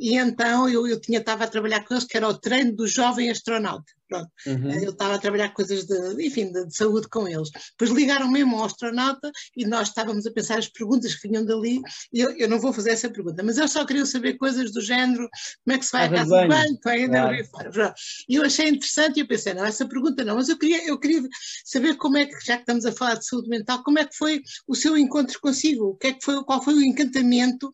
e 0.00 0.16
então 0.16 0.66
eu, 0.66 0.86
eu 0.86 0.98
tinha, 0.98 1.18
estava 1.18 1.44
a 1.44 1.48
trabalhar 1.48 1.84
com 1.84 1.92
eles, 1.92 2.04
que 2.04 2.16
era 2.16 2.26
o 2.26 2.38
treino 2.38 2.74
do 2.74 2.86
jovem 2.86 3.30
astronauta. 3.30 3.92
Pronto. 4.08 4.28
Uhum. 4.44 4.72
Eu 4.72 4.90
estava 4.90 5.14
a 5.14 5.18
trabalhar 5.18 5.50
coisas 5.50 5.84
de, 5.84 6.26
enfim, 6.26 6.50
de, 6.50 6.66
de, 6.66 6.74
saúde 6.74 7.06
com 7.08 7.28
eles. 7.28 7.48
Depois 7.78 7.96
ligaram 7.96 8.28
mesmo 8.28 8.56
ao 8.56 8.64
astronauta 8.64 9.30
e 9.56 9.64
nós 9.64 9.88
estávamos 9.88 10.26
a 10.26 10.32
pensar 10.32 10.58
as 10.58 10.66
perguntas 10.66 11.14
que 11.14 11.28
vinham 11.28 11.44
dali. 11.44 11.80
E 12.12 12.20
eu, 12.20 12.30
eu 12.32 12.48
não 12.48 12.58
vou 12.58 12.72
fazer 12.72 12.90
essa 12.90 13.08
pergunta, 13.08 13.42
mas 13.44 13.56
eles 13.56 13.70
só 13.70 13.84
queriam 13.84 14.04
saber 14.04 14.34
coisas 14.34 14.72
do 14.72 14.80
género: 14.80 15.28
como 15.64 15.76
é 15.76 15.78
que 15.78 15.84
se 15.84 15.92
vai 15.92 16.06
à 16.06 16.10
casa 16.10 16.40
de 16.40 16.48
banho, 16.48 16.78
vai 16.82 17.06
claro. 17.44 17.72
fora. 17.72 17.94
E 18.28 18.34
eu 18.34 18.42
achei 18.42 18.68
interessante 18.68 19.18
e 19.18 19.20
eu 19.20 19.28
pensei: 19.28 19.54
não, 19.54 19.64
essa 19.64 19.86
pergunta 19.86 20.24
não, 20.24 20.34
mas 20.34 20.48
eu 20.48 20.58
queria, 20.58 20.88
eu 20.88 20.98
queria 20.98 21.22
saber 21.64 21.96
como 21.96 22.16
é 22.16 22.26
que, 22.26 22.34
já 22.44 22.56
que 22.56 22.62
estamos 22.62 22.84
a 22.84 22.92
falar 22.92 23.14
de 23.14 23.26
saúde 23.26 23.48
mental, 23.48 23.84
como 23.84 24.00
é 24.00 24.04
que 24.04 24.16
foi 24.16 24.42
o 24.66 24.74
seu 24.74 24.98
encontro 24.98 25.38
consigo? 25.40 25.90
O 25.90 25.96
que 25.96 26.08
é 26.08 26.12
que 26.14 26.24
foi, 26.24 26.42
qual 26.42 26.64
foi 26.64 26.74
o 26.74 26.82
encantamento? 26.82 27.72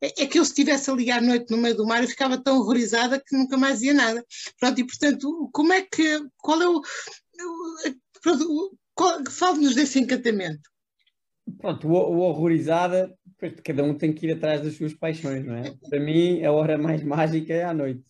É, 0.00 0.24
é 0.24 0.26
que 0.26 0.38
eu 0.38 0.44
se 0.44 0.50
estivesse 0.50 0.90
ali 0.90 1.10
à 1.10 1.20
noite 1.20 1.50
no 1.50 1.56
meio 1.56 1.74
do 1.74 1.86
mar 1.86 2.02
eu 2.02 2.08
ficava 2.08 2.36
tão 2.36 2.58
horrorizada 2.58 3.18
que 3.18 3.36
nunca 3.36 3.56
mais 3.56 3.80
dizia 3.80 3.94
nada. 3.94 4.24
Pronto, 4.58 4.80
e 4.80 4.86
portanto, 4.86 5.50
como 5.52 5.72
é 5.72 5.82
que, 5.82 6.20
qual 6.36 6.60
é 6.62 6.68
o, 6.68 6.82
fale-nos 9.30 9.74
desse 9.74 9.98
encantamento. 9.98 10.68
Pronto, 11.58 11.88
o, 11.88 11.92
o 11.92 12.18
horrorizada, 12.18 13.14
cada 13.62 13.84
um 13.84 13.94
tem 13.94 14.12
que 14.12 14.26
ir 14.26 14.32
atrás 14.32 14.62
das 14.62 14.74
suas 14.74 14.94
paixões, 14.94 15.44
não 15.44 15.54
é? 15.54 15.74
Para 15.88 16.00
mim, 16.00 16.42
a 16.44 16.52
hora 16.52 16.76
mais 16.76 17.02
mágica 17.02 17.52
é 17.52 17.64
à 17.64 17.72
noite. 17.72 18.04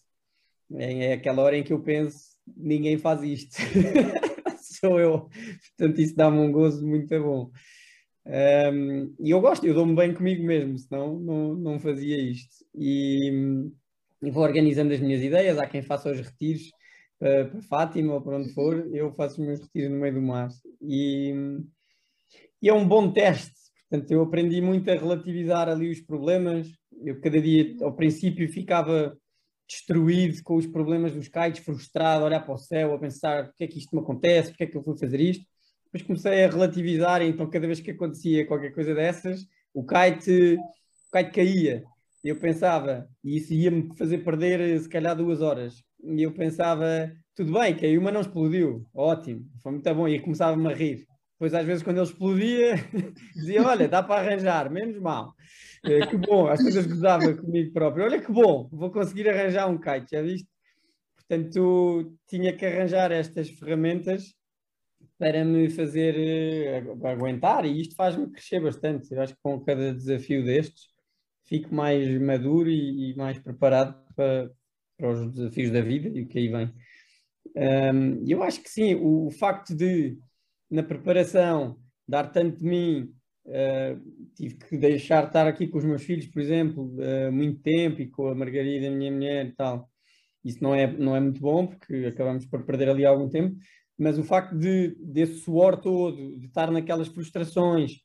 É, 0.74 1.06
é 1.08 1.12
aquela 1.12 1.42
hora 1.42 1.56
em 1.56 1.62
que 1.62 1.72
eu 1.72 1.80
penso, 1.80 2.18
ninguém 2.56 2.98
faz 2.98 3.22
isto. 3.22 3.56
Sou 4.80 4.98
eu. 4.98 5.28
Portanto, 5.76 6.00
isso 6.00 6.14
dá-me 6.16 6.38
um 6.38 6.50
gozo 6.50 6.86
muito 6.86 7.08
bom. 7.22 7.50
Um, 8.26 9.14
e 9.20 9.30
eu 9.30 9.40
gosto, 9.40 9.64
eu 9.64 9.74
dou-me 9.74 9.94
bem 9.94 10.12
comigo 10.12 10.44
mesmo, 10.44 10.76
senão 10.78 11.18
não, 11.18 11.54
não 11.54 11.78
fazia 11.78 12.18
isto. 12.18 12.64
E, 12.74 13.30
e, 14.22 14.30
vou 14.30 14.42
organizando 14.42 14.92
as 14.92 15.00
minhas 15.00 15.22
ideias. 15.22 15.58
Há 15.58 15.66
quem 15.66 15.80
faça 15.82 16.10
os 16.10 16.20
retiros 16.20 16.70
para, 17.18 17.46
para 17.46 17.62
Fátima 17.62 18.14
ou 18.14 18.20
para 18.20 18.36
onde 18.36 18.52
for, 18.52 18.88
eu 18.92 19.12
faço 19.12 19.40
os 19.40 19.46
meus 19.46 19.60
retiros 19.60 19.90
no 19.90 20.00
meio 20.00 20.14
do 20.14 20.22
mar. 20.22 20.48
E, 20.82 21.32
e 22.60 22.68
é 22.68 22.74
um 22.74 22.86
bom 22.86 23.12
teste. 23.12 23.54
Portanto, 23.88 24.10
eu 24.10 24.22
aprendi 24.22 24.60
muito 24.60 24.90
a 24.90 24.94
relativizar 24.94 25.68
ali 25.68 25.88
os 25.88 26.00
problemas. 26.00 26.68
Eu 27.04 27.20
cada 27.20 27.40
dia, 27.40 27.76
ao 27.80 27.94
princípio, 27.94 28.50
ficava 28.50 29.16
destruído 29.68 30.42
com 30.42 30.56
os 30.56 30.66
problemas 30.66 31.12
dos 31.12 31.28
kites, 31.28 31.64
frustrado, 31.64 32.24
a 32.24 32.26
olhar 32.26 32.40
para 32.40 32.54
o 32.54 32.58
céu, 32.58 32.94
a 32.94 32.98
pensar 32.98 33.46
porque 33.46 33.64
é 33.64 33.66
que 33.68 33.78
isto 33.78 33.94
me 33.94 34.02
acontece, 34.02 34.50
porque 34.50 34.64
é 34.64 34.66
que 34.66 34.76
eu 34.76 34.82
fui 34.82 34.96
fazer 34.98 35.20
isto 35.20 35.44
depois 35.86 36.02
comecei 36.02 36.44
a 36.44 36.50
relativizar, 36.50 37.22
então 37.22 37.48
cada 37.48 37.66
vez 37.66 37.80
que 37.80 37.90
acontecia 37.90 38.46
qualquer 38.46 38.72
coisa 38.72 38.94
dessas, 38.94 39.46
o 39.72 39.84
kite, 39.84 40.56
o 40.56 41.16
kite 41.16 41.30
caía. 41.32 41.84
Eu 42.22 42.36
pensava, 42.36 43.08
e 43.22 43.36
isso 43.36 43.54
ia-me 43.54 43.94
fazer 43.96 44.18
perder 44.18 44.80
se 44.80 44.88
calhar 44.88 45.16
duas 45.16 45.40
horas. 45.40 45.82
E 46.02 46.22
eu 46.22 46.32
pensava, 46.32 47.10
tudo 47.34 47.52
bem, 47.52 47.76
caiu, 47.76 48.02
mas 48.02 48.12
não 48.12 48.20
explodiu. 48.20 48.86
Ótimo, 48.92 49.46
foi 49.62 49.72
muito 49.72 49.94
bom. 49.94 50.08
E 50.08 50.18
começava-me 50.18 50.66
a 50.66 50.74
rir. 50.74 51.06
Depois, 51.32 51.52
às 51.52 51.66
vezes, 51.66 51.82
quando 51.82 51.98
ele 51.98 52.06
explodia, 52.06 52.74
dizia: 53.36 53.62
Olha, 53.62 53.86
dá 53.86 54.02
para 54.02 54.22
arranjar, 54.22 54.70
menos 54.70 54.98
mal. 54.98 55.34
Eh, 55.84 56.06
que 56.06 56.16
bom, 56.16 56.48
às 56.48 56.62
vezes 56.62 56.86
gozava 56.86 57.34
comigo 57.34 57.72
próprio. 57.72 58.04
Olha 58.04 58.20
que 58.20 58.32
bom, 58.32 58.68
vou 58.72 58.90
conseguir 58.90 59.28
arranjar 59.28 59.68
um 59.68 59.78
kite, 59.78 60.12
já 60.12 60.22
viste? 60.22 60.48
Portanto, 61.14 62.16
tinha 62.26 62.56
que 62.56 62.64
arranjar 62.64 63.12
estas 63.12 63.50
ferramentas 63.50 64.34
para 65.18 65.44
me 65.44 65.70
fazer 65.70 66.84
uh, 66.84 67.06
aguentar 67.06 67.64
e 67.64 67.80
isto 67.80 67.94
faz-me 67.94 68.30
crescer 68.30 68.60
bastante. 68.60 69.12
Eu 69.12 69.22
acho 69.22 69.34
que 69.34 69.40
com 69.42 69.60
cada 69.60 69.94
desafio 69.94 70.44
destes 70.44 70.88
fico 71.44 71.74
mais 71.74 72.20
maduro 72.20 72.68
e, 72.68 73.12
e 73.12 73.16
mais 73.16 73.38
preparado 73.38 73.96
para, 74.14 74.50
para, 74.98 75.10
os 75.10 75.32
desafios 75.32 75.70
da 75.70 75.80
vida 75.80 76.08
e 76.08 76.22
o 76.22 76.28
que 76.28 76.38
aí 76.38 76.48
vem. 76.48 76.72
Um, 77.56 78.24
eu 78.26 78.42
acho 78.42 78.60
que 78.62 78.68
sim, 78.68 78.94
o, 78.96 79.26
o, 79.26 79.30
facto 79.30 79.74
de 79.74 80.18
na 80.70 80.82
preparação 80.82 81.78
dar 82.06 82.30
tanto 82.30 82.58
de 82.58 82.64
mim, 82.64 83.14
uh, 83.46 84.30
tive 84.34 84.56
que 84.56 84.76
deixar 84.76 85.22
de 85.22 85.28
estar 85.28 85.46
aqui 85.46 85.66
com 85.66 85.78
os 85.78 85.84
meus 85.84 86.02
filhos, 86.02 86.26
por 86.26 86.40
exemplo, 86.40 86.94
uh, 86.98 87.32
muito 87.32 87.60
tempo 87.62 88.00
e 88.00 88.08
com 88.08 88.28
a 88.28 88.34
Margarida, 88.34 88.88
a 88.88 88.90
minha 88.90 89.10
mulher 89.10 89.46
e 89.46 89.52
tal. 89.52 89.90
Isso 90.44 90.62
não 90.62 90.74
é, 90.74 90.86
não 90.86 91.16
é 91.16 91.20
muito 91.20 91.40
bom 91.40 91.66
porque 91.66 92.06
acabamos 92.06 92.46
por 92.46 92.64
perder 92.64 92.88
ali 92.88 93.04
algum 93.04 93.28
tempo, 93.28 93.56
mas 93.98 94.18
o 94.18 94.24
facto 94.24 94.56
de, 94.56 94.96
desse 95.00 95.40
suor 95.40 95.80
todo, 95.80 96.38
de 96.38 96.46
estar 96.46 96.70
naquelas 96.70 97.08
frustrações, 97.08 98.00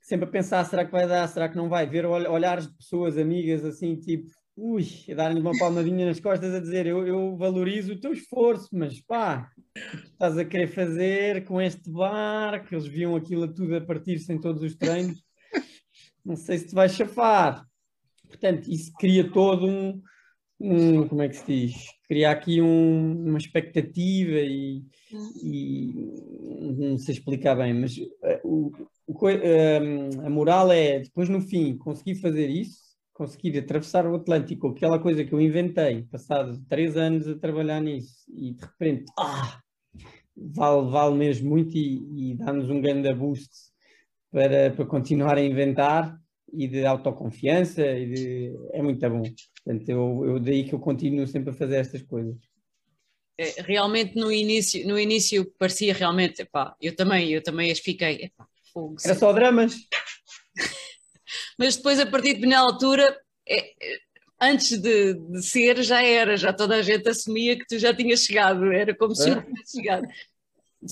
sempre 0.00 0.26
a 0.26 0.30
pensar, 0.30 0.64
será 0.64 0.84
que 0.84 0.92
vai 0.92 1.06
dar, 1.06 1.26
será 1.28 1.48
que 1.48 1.56
não 1.56 1.68
vai, 1.68 1.86
ver 1.86 2.06
olhares 2.06 2.68
de 2.68 2.76
pessoas, 2.76 3.18
amigas, 3.18 3.64
assim, 3.64 3.96
tipo, 3.96 4.30
ui, 4.56 4.86
a 5.10 5.14
darem-lhe 5.14 5.40
uma 5.40 5.58
palmadinha 5.58 6.06
nas 6.06 6.20
costas 6.20 6.54
a 6.54 6.60
dizer, 6.60 6.86
eu, 6.86 7.06
eu 7.06 7.36
valorizo 7.36 7.92
o 7.92 8.00
teu 8.00 8.12
esforço, 8.12 8.68
mas 8.72 9.00
pá, 9.02 9.50
estás 10.04 10.38
a 10.38 10.44
querer 10.44 10.68
fazer 10.68 11.44
com 11.44 11.60
este 11.60 11.90
barco, 11.90 12.74
eles 12.74 12.86
viam 12.86 13.14
aquilo 13.14 13.52
tudo 13.52 13.76
a 13.76 13.80
partir-se 13.80 14.38
todos 14.40 14.62
os 14.62 14.74
treinos, 14.76 15.22
não 16.24 16.36
sei 16.36 16.58
se 16.58 16.68
te 16.68 16.74
vais 16.74 16.94
chafar. 16.94 17.66
Portanto, 18.26 18.68
isso 18.68 18.92
cria 18.98 19.30
todo 19.30 19.66
um, 19.66 20.00
um 20.58 21.06
como 21.06 21.22
é 21.22 21.28
que 21.28 21.36
se 21.36 21.46
diz? 21.46 21.74
Cria 22.08 22.30
aqui 22.30 22.60
um, 22.60 23.28
uma 23.28 23.38
expectativa 23.38 24.38
e, 24.38 24.82
e 25.42 25.92
não 26.78 26.98
sei 26.98 27.14
explicar 27.14 27.54
bem, 27.56 27.74
mas 27.74 27.96
uh, 27.96 28.40
o, 28.44 28.72
o, 29.06 29.12
uh, 29.12 30.26
a 30.26 30.30
moral 30.30 30.72
é 30.72 31.00
depois 31.00 31.28
no 31.28 31.40
fim 31.40 31.76
conseguir 31.76 32.16
fazer 32.16 32.48
isso, 32.48 32.78
conseguir 33.12 33.58
atravessar 33.58 34.06
o 34.06 34.14
Atlântico, 34.14 34.68
aquela 34.68 34.98
coisa 34.98 35.24
que 35.24 35.32
eu 35.32 35.40
inventei, 35.40 36.02
passado 36.10 36.62
três 36.68 36.96
anos 36.96 37.28
a 37.28 37.38
trabalhar 37.38 37.80
nisso, 37.80 38.24
e 38.28 38.52
de 38.52 38.62
repente, 38.62 39.04
ah, 39.18 39.60
vale, 40.36 40.90
vale 40.90 41.16
mesmo 41.16 41.50
muito 41.50 41.76
e, 41.76 42.32
e 42.32 42.34
dá-nos 42.34 42.70
um 42.70 42.80
grande 42.80 43.12
boost 43.14 43.50
para, 44.30 44.70
para 44.70 44.86
continuar 44.86 45.36
a 45.36 45.42
inventar 45.42 46.18
e 46.52 46.68
de 46.68 46.86
autoconfiança 46.86 47.84
e 47.86 48.06
de... 48.06 48.52
é 48.72 48.82
muito 48.82 49.08
bom. 49.08 49.22
Portanto, 49.64 49.88
eu, 49.88 50.24
eu 50.26 50.40
daí 50.40 50.64
que 50.64 50.74
eu 50.74 50.78
continuo 50.78 51.26
sempre 51.26 51.50
a 51.50 51.54
fazer 51.54 51.76
estas 51.76 52.02
coisas. 52.02 52.36
É, 53.38 53.62
realmente 53.62 54.16
no 54.16 54.32
início, 54.32 54.86
no 54.86 54.98
início 54.98 55.44
parecia 55.58 55.92
realmente, 55.92 56.42
epá, 56.42 56.74
eu 56.80 56.96
também, 56.96 57.30
eu 57.30 57.42
também 57.42 57.70
as 57.70 57.78
fiquei, 57.78 58.24
epá, 58.24 58.46
fogo. 58.72 58.96
Era 59.04 59.14
só 59.14 59.32
dramas. 59.32 59.74
Mas 61.58 61.76
depois 61.76 61.98
a 62.00 62.06
partir 62.06 62.34
de 62.34 62.46
na 62.46 62.60
altura, 62.60 63.18
é, 63.46 63.58
é, 63.58 63.98
antes 64.40 64.78
de, 64.78 65.14
de, 65.14 65.42
ser, 65.42 65.82
já 65.82 66.02
era, 66.02 66.36
já 66.36 66.52
toda 66.52 66.76
a 66.76 66.82
gente 66.82 67.08
assumia 67.08 67.58
que 67.58 67.66
tu 67.66 67.78
já 67.78 67.94
tinhas 67.94 68.20
chegado, 68.20 68.72
era 68.72 68.94
como 68.96 69.14
se 69.14 69.28
já 69.28 69.42
tivesse 69.42 69.76
chegado. 69.76 70.06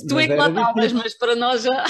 Tu 0.09 0.15
mas 0.15 0.25
é 0.25 0.29
que 0.29 0.35
lá 0.35 0.49
estavas, 0.49 0.93
mas 0.93 1.15
para 1.17 1.37
nós 1.37 1.63
já. 1.63 1.85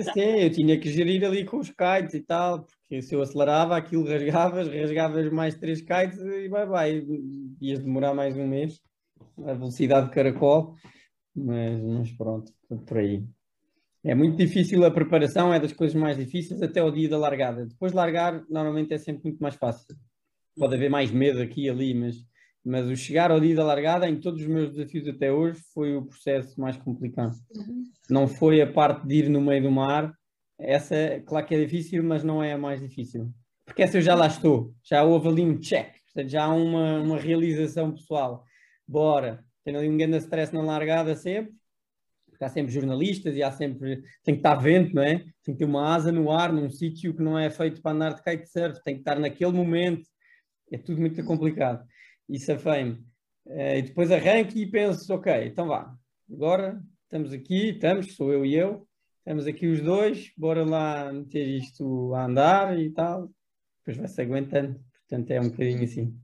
Sim, 0.00 0.36
eu 0.40 0.50
tinha 0.50 0.78
que 0.78 0.90
gerir 0.90 1.24
ali 1.24 1.44
com 1.44 1.58
os 1.58 1.68
kites 1.68 2.14
e 2.14 2.20
tal, 2.20 2.64
porque 2.64 3.02
se 3.02 3.14
eu 3.14 3.20
acelerava, 3.20 3.76
aquilo 3.76 4.04
rasgavas, 4.04 4.68
rasgavas 4.68 5.30
mais 5.30 5.54
três 5.56 5.80
kites 5.80 6.18
e 6.18 6.48
vai, 6.48 6.66
vai, 6.66 7.06
ias 7.60 7.80
demorar 7.80 8.14
mais 8.14 8.36
um 8.36 8.46
mês 8.46 8.80
a 9.46 9.54
velocidade 9.54 10.08
de 10.08 10.14
caracol, 10.14 10.76
mas, 11.34 11.82
mas 11.82 12.12
pronto, 12.12 12.52
por 12.86 12.98
aí. 12.98 13.24
É 14.04 14.14
muito 14.14 14.36
difícil 14.36 14.84
a 14.84 14.90
preparação, 14.90 15.54
é 15.54 15.60
das 15.60 15.72
coisas 15.72 15.94
mais 15.94 16.16
difíceis 16.16 16.60
até 16.60 16.82
o 16.82 16.90
dia 16.90 17.08
da 17.08 17.18
largada. 17.18 17.66
Depois 17.66 17.92
de 17.92 17.96
largar, 17.96 18.44
normalmente 18.48 18.92
é 18.92 18.98
sempre 18.98 19.24
muito 19.24 19.40
mais 19.40 19.54
fácil. 19.54 19.94
Pode 20.56 20.74
haver 20.74 20.90
mais 20.90 21.10
medo 21.10 21.40
aqui 21.40 21.66
e 21.66 21.70
ali, 21.70 21.94
mas, 21.94 22.16
mas 22.64 22.86
o 22.86 22.96
chegar 22.96 23.30
ao 23.30 23.40
dia 23.40 23.56
da 23.56 23.64
largada, 23.64 24.08
em 24.08 24.20
todos 24.20 24.40
os 24.40 24.46
meus 24.46 24.70
desafios 24.70 25.08
até 25.08 25.32
hoje, 25.32 25.60
foi 25.74 25.96
o 25.96 26.04
processo 26.04 26.60
mais 26.60 26.76
complicado. 26.76 27.34
Uhum. 27.56 27.84
Não 28.08 28.28
foi 28.28 28.60
a 28.60 28.70
parte 28.70 29.06
de 29.06 29.14
ir 29.16 29.28
no 29.28 29.40
meio 29.40 29.62
do 29.62 29.70
mar, 29.70 30.12
essa, 30.58 31.20
claro 31.26 31.46
que 31.46 31.54
é 31.54 31.60
difícil, 31.60 32.04
mas 32.04 32.22
não 32.22 32.42
é 32.42 32.52
a 32.52 32.58
mais 32.58 32.80
difícil. 32.80 33.32
Porque 33.64 33.82
essa 33.82 33.98
eu 33.98 34.02
já 34.02 34.14
lá 34.14 34.26
estou, 34.26 34.74
já 34.82 35.02
houve 35.02 35.28
ali 35.28 35.42
um 35.42 35.58
check, 35.58 35.92
portanto, 36.04 36.30
já 36.30 36.44
há 36.44 36.54
uma, 36.54 37.00
uma 37.00 37.18
realização 37.18 37.92
pessoal 37.92 38.44
bora. 38.86 39.44
Tem 39.64 39.74
ali 39.74 39.88
um 39.88 39.96
grande 39.96 40.18
stress 40.18 40.52
na 40.52 40.62
largada 40.62 41.16
sempre, 41.16 41.54
há 42.40 42.48
sempre 42.48 42.72
jornalistas 42.72 43.36
e 43.36 43.42
há 43.42 43.50
sempre, 43.52 44.02
tem 44.24 44.34
que 44.34 44.40
estar 44.40 44.56
vento, 44.56 44.94
não 44.94 45.02
é? 45.02 45.18
Tem 45.44 45.54
que 45.54 45.58
ter 45.58 45.64
uma 45.64 45.94
asa 45.94 46.10
no 46.10 46.30
ar, 46.30 46.52
num 46.52 46.68
sítio 46.68 47.14
que 47.14 47.22
não 47.22 47.38
é 47.38 47.48
feito 47.50 47.80
para 47.80 47.92
andar 47.92 48.14
de 48.14 48.22
kitesurf, 48.22 48.82
tem 48.82 48.94
que 48.94 49.00
estar 49.00 49.18
naquele 49.18 49.52
momento, 49.52 50.08
é 50.70 50.78
tudo 50.78 51.00
muito 51.00 51.22
complicado. 51.24 51.84
É 52.34 52.58
fame. 52.58 53.04
Uh, 53.46 53.76
e 53.78 53.82
depois 53.82 54.10
arranco 54.10 54.56
e 54.56 54.66
penso, 54.66 55.12
ok, 55.12 55.46
então 55.46 55.66
vá, 55.66 55.94
agora 56.30 56.80
estamos 57.04 57.32
aqui, 57.32 57.70
estamos, 57.70 58.14
sou 58.14 58.32
eu 58.32 58.46
e 58.46 58.54
eu, 58.54 58.86
estamos 59.18 59.46
aqui 59.46 59.66
os 59.66 59.80
dois, 59.80 60.32
bora 60.36 60.64
lá 60.64 61.12
meter 61.12 61.46
isto 61.46 62.14
a 62.14 62.24
andar 62.24 62.78
e 62.78 62.90
tal, 62.90 63.28
depois 63.78 63.96
vai-se 63.96 64.22
aguentando, 64.22 64.80
portanto 65.08 65.30
é 65.30 65.40
um 65.40 65.48
bocadinho 65.50 65.82
assim 65.82 66.16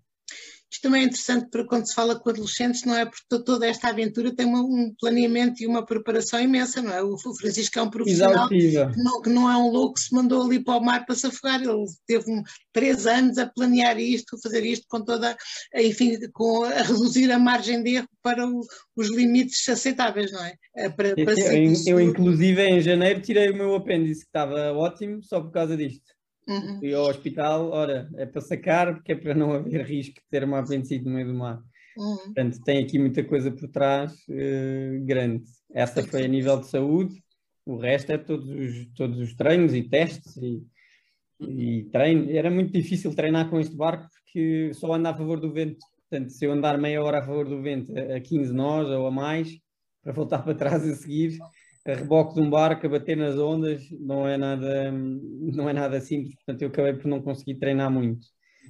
isto 0.79 0.83
também 0.83 1.03
é 1.03 1.07
interessante 1.07 1.49
para 1.51 1.65
quando 1.65 1.87
se 1.87 1.95
fala 1.95 2.19
com 2.19 2.31
adolescentes, 2.31 2.85
não 2.85 2.97
é? 2.97 3.05
Porque 3.05 3.45
toda 3.45 3.67
esta 3.67 3.89
aventura 3.89 4.35
tem 4.35 4.47
uma, 4.47 4.61
um 4.61 4.95
planeamento 4.99 5.63
e 5.63 5.67
uma 5.67 5.85
preparação 5.85 6.41
imensa, 6.41 6.81
não 6.81 6.93
é? 6.93 7.03
O 7.03 7.17
Francisco 7.19 7.79
é 7.79 7.83
um 7.83 7.91
profissional 7.91 8.49
que 8.49 8.77
não, 8.97 9.21
que 9.21 9.29
não, 9.29 9.51
é 9.51 9.57
um 9.57 9.71
louco 9.71 9.95
que 9.95 10.01
se 10.01 10.15
mandou 10.15 10.43
ali 10.43 10.63
para 10.63 10.79
o 10.79 10.85
mar 10.85 11.05
para 11.05 11.15
se 11.17 11.27
afogar, 11.27 11.61
ele 11.61 11.85
teve 12.07 12.31
um, 12.31 12.43
três 12.73 13.07
anos 13.07 13.39
a 13.39 13.47
planear 13.47 13.99
isto, 13.99 14.37
a 14.37 14.41
fazer 14.41 14.65
isto 14.65 14.87
com 14.89 15.05
toda, 15.05 15.37
enfim, 15.75 16.17
com, 16.33 16.65
a 16.65 16.83
reduzir 16.83 17.31
a 17.33 17.39
margem 17.39 17.83
de 17.83 17.97
erro 17.97 18.09
para 18.23 18.47
o, 18.47 18.61
os 18.97 19.11
limites 19.11 19.69
aceitáveis, 19.69 20.31
não 20.31 20.45
é? 20.45 20.55
é 20.77 20.89
para, 20.89 21.15
para 21.15 21.35
eu, 21.41 21.73
eu, 21.87 22.01
inclusive, 22.01 22.63
em 22.63 22.81
janeiro 22.81 23.21
tirei 23.21 23.51
o 23.51 23.57
meu 23.57 23.75
apêndice, 23.75 24.21
que 24.21 24.29
estava 24.29 24.73
ótimo, 24.73 25.23
só 25.23 25.41
por 25.41 25.51
causa 25.51 25.77
disto. 25.77 26.18
Uhum. 26.49 26.79
Fui 26.79 26.95
ao 26.95 27.07
hospital, 27.07 27.71
ora, 27.71 28.09
é 28.17 28.25
para 28.25 28.41
sacar, 28.41 28.95
porque 28.95 29.13
é 29.13 29.17
para 29.17 29.35
não 29.35 29.53
haver 29.53 29.85
risco 29.85 30.15
de 30.15 30.27
ter 30.31 30.45
uma 30.45 30.61
apendicite 30.61 31.05
no 31.05 31.13
meio 31.13 31.27
do 31.29 31.35
mar. 31.35 31.63
Uhum. 31.97 32.17
Portanto, 32.17 32.61
tem 32.65 32.83
aqui 32.83 32.99
muita 32.99 33.23
coisa 33.23 33.51
por 33.51 33.69
trás 33.69 34.13
uh, 34.29 35.05
grande. 35.05 35.45
Essa 35.75 36.03
foi 36.03 36.25
a 36.25 36.29
nível 36.29 36.59
de 36.61 36.67
saúde, 36.67 37.23
o 37.69 37.77
resto 37.77 38.13
é 38.13 38.17
todos 38.17 38.49
os, 38.49 38.87
todos 38.95 39.19
os 39.19 39.35
treinos 39.35 39.75
e 39.75 39.83
testes 39.83 40.39
e, 40.39 40.63
e 41.39 41.85
treino. 41.93 42.31
Era 42.31 42.51
muito 42.51 42.73
difícil 42.73 43.15
treinar 43.15 43.51
com 43.51 43.61
este 43.61 43.77
barco 43.77 44.09
porque 44.11 44.73
só 44.73 44.95
anda 44.95 45.11
a 45.11 45.15
favor 45.15 45.39
do 45.39 45.53
vento. 45.53 45.85
Portanto, 46.09 46.31
se 46.31 46.47
eu 46.47 46.53
andar 46.53 46.79
meia 46.79 47.03
hora 47.03 47.19
a 47.19 47.27
favor 47.27 47.47
do 47.47 47.61
vento 47.61 47.93
a 47.95 48.19
15 48.19 48.55
nós 48.55 48.89
ou 48.89 49.07
a 49.07 49.11
mais, 49.11 49.51
para 50.03 50.15
voltar 50.15 50.39
para 50.43 50.55
trás 50.55 50.83
a 50.89 50.95
seguir, 50.95 51.37
a 51.87 51.95
reboque 51.95 52.35
de 52.35 52.41
um 52.41 52.51
barco, 52.51 52.87
a 52.87 52.91
bater 52.91 53.17
nas 53.17 53.37
ondas, 53.39 53.83
não 54.01 54.27
é 54.27 54.37
nada, 54.37 54.93
não 54.93 55.69
é 55.69 55.73
nada 55.73 56.01
simples, 56.01 56.35
portanto 56.37 56.63
eu 56.63 56.69
acabei 56.69 56.95
por 56.95 57.09
não 57.09 57.23
conseguir 57.23 57.57
treinar 57.57 57.91
muito. 57.91 58.27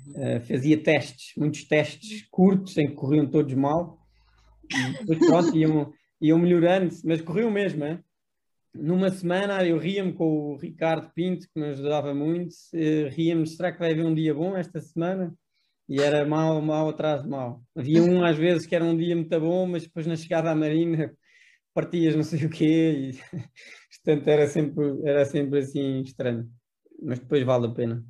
Uh, 0.09 0.41
fazia 0.47 0.83
testes, 0.83 1.33
muitos 1.37 1.65
testes 1.65 2.27
curtos, 2.31 2.77
em 2.79 2.89
que 2.89 2.95
corriam 2.95 3.27
todos 3.27 3.53
mal, 3.55 3.99
e 4.71 5.05
depois 5.05 5.19
pronto, 5.19 5.57
iam, 5.57 5.93
iam 6.21 6.39
melhorando, 6.39 6.95
mas 7.05 7.21
corriam 7.21 7.51
mesmo, 7.51 7.85
é? 7.85 8.01
Numa 8.75 9.11
semana 9.11 9.65
eu 9.65 9.79
ria-me 9.79 10.13
com 10.13 10.53
o 10.53 10.57
Ricardo 10.57 11.11
Pinto, 11.15 11.47
que 11.53 11.61
me 11.61 11.69
ajudava 11.69 12.15
muito, 12.15 12.53
uh, 12.75 13.09
ria-me, 13.11 13.47
será 13.47 13.73
que 13.73 13.79
vai 13.79 13.93
haver 13.93 14.07
um 14.07 14.15
dia 14.15 14.35
bom 14.35 14.57
esta 14.57 14.81
semana? 14.81 15.35
E 15.89 16.01
era 16.03 16.27
mal, 16.27 16.61
mal 16.61 16.91
atrás 16.91 17.23
de 17.23 17.29
mal. 17.29 17.63
Havia 17.75 18.03
um 18.03 18.23
às 18.23 18.37
vezes 18.37 18.67
que 18.67 18.77
era 18.77 18.85
um 18.85 18.97
dia 18.97 19.17
muito 19.17 19.41
bom, 19.41 19.67
mas 19.67 19.85
depois 19.85 20.07
na 20.07 20.17
chegada 20.17 20.51
à 20.51 20.55
marina 20.55 21.11
partias 21.79 22.17
não 22.17 22.25
sei 22.25 22.45
o 22.45 22.51
quê, 22.51 23.13
e, 23.13 23.13
portanto 24.03 24.27
era 24.27 24.49
sempre, 24.49 24.85
era 25.05 25.25
sempre 25.25 25.61
assim 25.61 26.01
estranho, 26.01 26.51
mas 27.01 27.21
depois 27.21 27.45
vale 27.45 27.67
a 27.67 27.71
pena. 27.71 28.05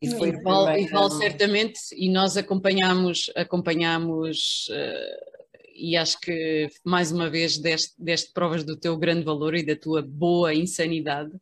E, 0.00 0.10
foi 0.10 0.30
e 0.30 0.42
vale, 0.42 0.82
e 0.82 0.86
vale 0.88 1.10
certamente, 1.10 1.78
e 1.94 2.08
nós 2.08 2.38
acompanhamos, 2.38 3.30
acompanhamos 3.36 4.68
uh, 4.70 5.36
e 5.74 5.94
acho 5.94 6.18
que 6.20 6.70
mais 6.82 7.12
uma 7.12 7.28
vez 7.28 7.58
deste, 7.58 7.92
deste 7.98 8.32
provas 8.32 8.64
do 8.64 8.78
teu 8.78 8.96
grande 8.96 9.24
valor 9.24 9.54
e 9.54 9.64
da 9.64 9.76
tua 9.76 10.00
boa 10.00 10.54
insanidade. 10.54 11.32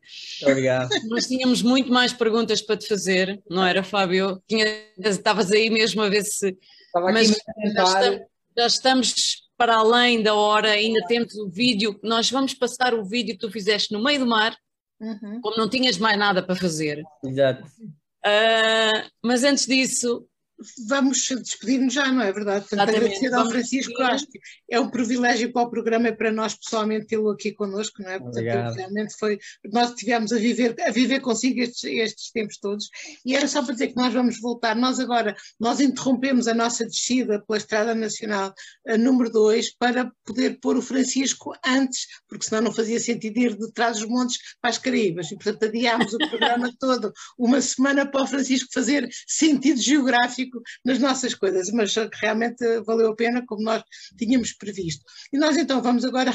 Obrigado. 0.42 0.88
Nós 1.08 1.26
tínhamos 1.26 1.62
muito 1.62 1.92
mais 1.92 2.12
perguntas 2.12 2.60
para 2.60 2.76
te 2.76 2.88
fazer, 2.88 3.40
não 3.48 3.64
era, 3.64 3.84
Fábio? 3.84 4.42
Tinha, 4.48 4.66
estavas 4.98 5.52
aí 5.52 5.70
mesmo 5.70 6.02
a 6.02 6.08
ver 6.08 6.24
se. 6.24 6.56
Estava 6.86 7.10
aqui 7.10 7.14
Mas 7.14 7.28
já 7.74 7.84
estamos, 7.84 8.20
já 8.56 8.66
estamos 8.66 9.43
para 9.56 9.76
além 9.76 10.22
da 10.22 10.34
hora, 10.34 10.70
ainda 10.70 11.06
temos 11.06 11.34
o 11.36 11.48
vídeo, 11.48 11.98
nós 12.02 12.30
vamos 12.30 12.54
passar 12.54 12.94
o 12.94 13.04
vídeo 13.04 13.34
que 13.34 13.40
tu 13.40 13.50
fizeste 13.50 13.92
no 13.92 14.02
meio 14.02 14.20
do 14.20 14.26
mar, 14.26 14.56
uhum. 15.00 15.40
como 15.40 15.56
não 15.56 15.68
tinhas 15.68 15.98
mais 15.98 16.18
nada 16.18 16.42
para 16.42 16.56
fazer. 16.56 17.02
Exato. 17.24 17.64
Uh, 18.26 19.10
mas 19.22 19.44
antes 19.44 19.66
disso, 19.66 20.26
vamos 20.88 21.26
despedir-nos 21.42 21.92
já, 21.92 22.10
não 22.10 22.22
é 22.22 22.32
verdade? 22.32 22.66
Portanto, 22.68 22.88
agradecer 22.88 23.32
ao 23.34 23.48
Francisco, 23.48 24.02
acho 24.02 24.26
que 24.26 24.38
é 24.70 24.80
um 24.80 24.88
privilégio 24.88 25.52
para 25.52 25.62
o 25.62 25.70
programa 25.70 26.08
e 26.08 26.12
para 26.12 26.32
nós 26.32 26.54
pessoalmente 26.54 27.06
tê-lo 27.06 27.30
aqui 27.30 27.52
connosco, 27.52 28.02
não 28.02 28.10
é? 28.10 28.18
Portanto, 28.18 28.74
realmente 28.74 29.14
foi, 29.18 29.38
nós 29.72 29.94
tivemos 29.94 30.32
a 30.32 30.38
viver, 30.38 30.74
a 30.80 30.90
viver 30.90 31.20
consigo 31.20 31.60
estes, 31.60 31.84
estes 31.84 32.30
tempos 32.30 32.58
todos. 32.58 32.88
E 33.24 33.34
era 33.34 33.46
só 33.48 33.62
para 33.62 33.72
dizer 33.72 33.88
que 33.88 33.96
nós 33.96 34.12
vamos 34.12 34.40
voltar, 34.40 34.74
nós 34.76 35.00
agora, 35.00 35.36
nós 35.58 35.80
interrompemos 35.80 36.48
a 36.48 36.54
nossa 36.54 36.84
descida 36.84 37.40
pela 37.40 37.58
Estrada 37.58 37.94
Nacional 37.94 38.54
número 38.98 39.30
2 39.30 39.74
para 39.76 40.10
poder 40.24 40.58
pôr 40.60 40.76
o 40.76 40.82
Francisco 40.82 41.54
antes, 41.64 42.06
porque 42.28 42.44
senão 42.44 42.62
não 42.62 42.72
fazia 42.72 43.00
sentido 43.00 43.38
ir 43.38 43.56
de 43.56 43.72
trás 43.72 43.98
dos 43.98 44.08
montes 44.08 44.38
para 44.60 44.70
as 44.70 44.78
Caraíbas. 44.78 45.30
E 45.30 45.36
portanto 45.36 45.64
adiámos 45.64 46.12
o 46.12 46.18
programa 46.30 46.72
todo, 46.78 47.12
uma 47.38 47.60
semana 47.60 48.06
para 48.06 48.22
o 48.22 48.26
Francisco 48.26 48.68
fazer 48.72 49.08
sentido 49.26 49.80
geográfico 49.80 50.53
nas 50.84 50.98
nossas 50.98 51.34
coisas, 51.34 51.70
mas 51.70 51.94
realmente 52.20 52.64
valeu 52.80 53.12
a 53.12 53.16
pena 53.16 53.44
como 53.46 53.62
nós 53.62 53.82
tínhamos 54.16 54.52
previsto. 54.52 55.04
E 55.32 55.38
nós 55.38 55.56
então 55.56 55.82
vamos 55.82 56.04
agora 56.04 56.32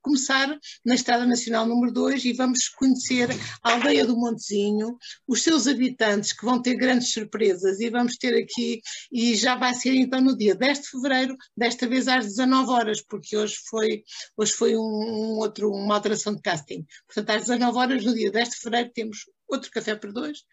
começar 0.00 0.58
na 0.84 0.94
Estrada 0.94 1.26
Nacional 1.26 1.66
número 1.66 1.92
2 1.92 2.24
e 2.24 2.32
vamos 2.32 2.68
conhecer 2.68 3.28
a 3.62 3.72
aldeia 3.72 4.06
do 4.06 4.16
Montezinho, 4.16 4.96
os 5.26 5.42
seus 5.42 5.66
habitantes 5.66 6.32
que 6.32 6.44
vão 6.44 6.60
ter 6.60 6.74
grandes 6.76 7.12
surpresas 7.12 7.80
e 7.80 7.90
vamos 7.90 8.16
ter 8.16 8.34
aqui, 8.34 8.80
e 9.10 9.34
já 9.34 9.56
vai 9.56 9.74
ser 9.74 9.94
então 9.94 10.20
no 10.20 10.36
dia 10.36 10.54
10 10.54 10.80
de 10.80 10.88
fevereiro, 10.88 11.36
desta 11.56 11.86
vez 11.86 12.08
às 12.08 12.26
19 12.26 12.70
horas, 12.70 13.02
porque 13.02 13.36
hoje 13.36 13.56
foi, 13.68 14.02
hoje 14.36 14.52
foi 14.52 14.76
um, 14.76 14.80
um 14.80 15.38
outro, 15.38 15.70
uma 15.70 15.94
alteração 15.94 16.34
de 16.34 16.42
casting. 16.42 16.84
Portanto, 17.06 17.30
às 17.30 17.46
19 17.46 17.78
horas, 17.78 18.04
no 18.04 18.14
dia 18.14 18.30
10 18.30 18.48
de 18.50 18.56
fevereiro, 18.56 18.90
temos 18.94 19.18
outro 19.54 19.70
café 19.70 19.94
por 19.94 20.12
dois. 20.12 20.44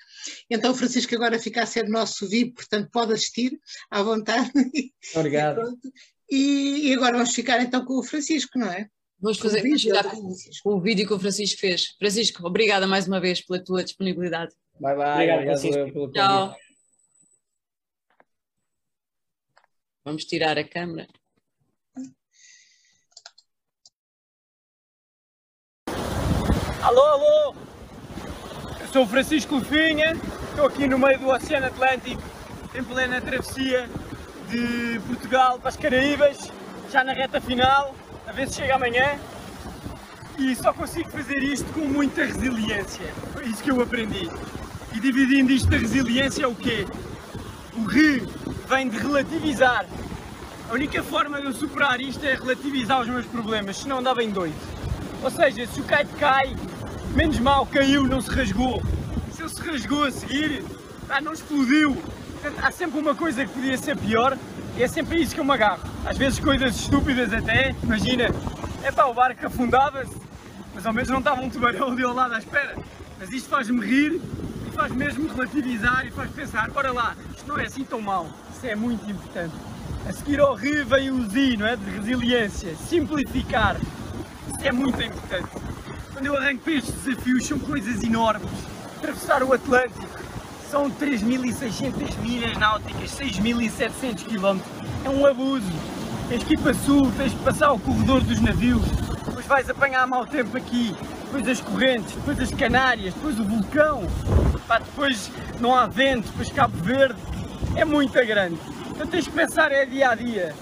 Então 0.50 0.72
o 0.72 0.76
Francisco 0.76 1.14
agora 1.16 1.40
fica 1.40 1.64
a 1.64 1.66
ser 1.66 1.88
nosso 1.88 2.28
VIP, 2.28 2.56
portanto 2.56 2.90
pode 2.92 3.14
assistir 3.14 3.60
à 3.90 4.02
vontade. 4.02 4.52
Obrigado. 5.16 5.62
E, 6.32 6.90
e, 6.90 6.94
agora 6.94 7.14
vamos 7.14 7.34
ficar 7.34 7.60
então 7.60 7.84
com 7.84 7.98
o 7.98 8.04
Francisco, 8.04 8.60
não 8.60 8.72
é? 8.72 8.88
Vamos 9.20 9.40
fazer 9.40 9.64
com 9.64 9.68
o, 9.68 9.72
vídeo, 9.72 10.04
com, 10.04 10.34
com 10.62 10.76
o 10.76 10.80
vídeo 10.80 11.08
que 11.08 11.14
o 11.16 11.20
Francisco 11.20 11.60
fez. 11.60 11.96
Francisco, 11.98 12.46
obrigada 12.46 12.86
mais 12.86 13.08
uma 13.08 13.20
vez 13.20 13.42
pela 13.42 13.64
tua 13.64 13.84
disponibilidade. 13.84 14.54
Bye 14.80 14.96
bye. 14.96 15.14
Obrigado, 15.14 15.42
Francisco. 15.42 15.92
Pelo 15.92 16.12
Tchau. 16.12 16.56
Vamos 20.06 20.26
tirar 20.26 20.58
a 20.58 20.64
câmera. 20.64 21.08
Alô, 26.82 27.02
alô! 27.02 27.69
Sou 28.92 29.06
Francisco 29.06 29.62
Finha, 29.62 30.18
estou 30.50 30.66
aqui 30.66 30.88
no 30.88 30.98
meio 30.98 31.20
do 31.20 31.30
Oceano 31.30 31.68
Atlântico, 31.68 32.22
em 32.74 32.84
plena 32.84 33.22
travessia 33.22 33.88
de 34.50 35.00
Portugal 35.06 35.60
para 35.60 35.70
as 35.70 35.78
Caraíbas, 35.78 36.52
já 36.92 37.04
na 37.04 37.14
reta 37.14 37.40
final, 37.40 37.94
a 38.28 38.32
ver 38.32 38.48
se 38.48 38.56
chega 38.56 38.76
amanhã. 38.76 39.20
E 40.40 40.56
só 40.56 40.74
consigo 40.74 41.10
fazer 41.12 41.38
isto 41.44 41.72
com 41.74 41.82
muita 41.82 42.26
resiliência, 42.26 43.14
foi 43.32 43.46
isso 43.46 43.62
que 43.62 43.70
eu 43.70 43.80
aprendi. 43.80 44.28
E 44.96 45.00
dividindo 45.00 45.52
isto 45.52 45.70
da 45.70 45.78
resiliência 45.78 46.44
é 46.44 46.48
o 46.48 46.56
quê? 46.56 46.88
O 47.78 47.84
re 47.84 48.24
vem 48.68 48.90
de 48.90 48.98
relativizar. 48.98 49.86
A 50.68 50.74
única 50.74 51.04
forma 51.04 51.40
de 51.40 51.46
eu 51.46 51.54
superar 51.54 52.02
isto 52.02 52.26
é 52.26 52.34
relativizar 52.34 53.02
os 53.02 53.08
meus 53.08 53.26
problemas, 53.28 53.78
senão 53.78 54.00
andava 54.00 54.24
em 54.24 54.32
dois. 54.32 54.54
Ou 55.22 55.30
seja, 55.30 55.68
se 55.68 55.80
o 55.80 55.84
kite 55.84 56.16
cai, 56.20 56.56
Menos 57.16 57.40
mal, 57.40 57.66
caiu, 57.66 58.04
não 58.08 58.22
se 58.22 58.30
rasgou. 58.30 58.82
Se 59.34 59.42
ele 59.42 59.50
se 59.50 59.62
rasgou 59.62 60.04
a 60.04 60.12
seguir, 60.12 60.64
ah, 61.10 61.20
não 61.20 61.34
explodiu. 61.34 61.98
Há 62.62 62.72
sempre 62.72 63.00
uma 63.00 63.16
coisa 63.16 63.46
que 63.46 63.52
podia 63.52 63.78
ser 63.78 63.98
pior 63.98 64.38
e 64.78 64.84
é 64.84 64.88
sempre 64.88 65.22
isso 65.22 65.34
que 65.34 65.42
eu 65.42 65.44
me 65.44 65.52
agarro. 65.52 65.82
Às 66.06 66.18
vezes 66.18 66.40
coisas 66.40 66.76
estúpidas 66.76 67.34
até, 67.34 67.76
imagina, 67.84 68.30
é 68.84 68.92
pá, 68.92 69.06
o 69.06 69.14
barco 69.14 69.46
afundava-se, 69.46 70.16
mas 70.74 70.86
ao 70.86 70.94
menos 70.94 71.10
não 71.10 71.20
estava 71.20 71.42
um 71.42 71.50
tubarão 71.50 71.92
ali 71.92 72.04
ao 72.04 72.14
lado 72.14 72.36
à 72.36 72.38
espera. 72.38 72.78
Mas 73.20 73.32
isto 73.32 73.50
faz-me 73.50 73.86
rir 73.86 74.22
e 74.68 74.72
faz 74.72 74.92
mesmo 74.94 75.28
relativizar 75.28 76.06
e 76.06 76.12
faz 76.12 76.32
pensar, 76.32 76.70
bora 76.70 76.94
lá, 76.94 77.16
isto 77.36 77.48
não 77.48 77.60
é 77.60 77.66
assim 77.66 77.84
tão 77.84 78.00
mal, 78.00 78.30
isso 78.56 78.66
é 78.66 78.76
muito 78.76 79.10
importante. 79.10 79.54
A 80.08 80.14
seguir 80.14 80.40
ao 80.40 80.54
rir 80.54 80.86
vem 80.86 81.12
o 81.12 81.30
Z, 81.30 81.58
não 81.58 81.66
é? 81.66 81.76
De 81.76 81.90
resiliência, 81.90 82.76
simplificar, 82.88 83.76
isso 83.76 84.68
é 84.68 84.72
muito 84.72 85.02
importante. 85.02 85.50
Quando 86.20 86.36
eu 86.36 86.38
arranco 86.38 86.64
para 86.64 86.74
estes 86.74 86.94
desafios 86.96 87.48
são 87.48 87.58
coisas 87.58 88.04
enormes. 88.04 88.50
Atravessar 88.98 89.42
o 89.42 89.54
Atlântico 89.54 90.06
são 90.70 90.92
3.600 90.92 92.18
milhas 92.22 92.58
náuticas, 92.58 93.12
6.700 93.12 94.26
km. 94.26 94.60
É 95.06 95.10
um 95.10 95.26
abuso. 95.26 95.72
Tens 96.28 96.44
que 96.44 96.56
ir 96.56 96.60
para 96.60 96.74
sul, 96.74 97.10
tens 97.16 97.32
que 97.32 97.40
passar 97.40 97.72
o 97.72 97.80
corredor 97.80 98.20
dos 98.20 98.42
navios, 98.42 98.82
depois 99.26 99.46
vais 99.46 99.70
apanhar 99.70 100.06
mau 100.08 100.26
tempo 100.26 100.58
aqui, 100.58 100.94
depois 101.24 101.48
as 101.48 101.62
correntes, 101.62 102.14
depois 102.14 102.38
as 102.42 102.52
Canárias, 102.52 103.14
depois 103.14 103.40
o 103.40 103.46
vulcão, 103.46 104.04
Pá, 104.68 104.80
depois 104.80 105.32
não 105.62 105.74
há 105.74 105.88
vento, 105.88 106.28
depois 106.32 106.52
Cabo 106.52 106.76
Verde. 106.84 107.16
É 107.78 107.86
muito 107.86 108.12
grande. 108.12 108.60
Então 108.90 109.08
tens 109.08 109.26
que 109.26 109.32
pensar 109.32 109.72
é 109.72 109.86
dia 109.86 110.10
a 110.10 110.16
dia. 110.16 110.54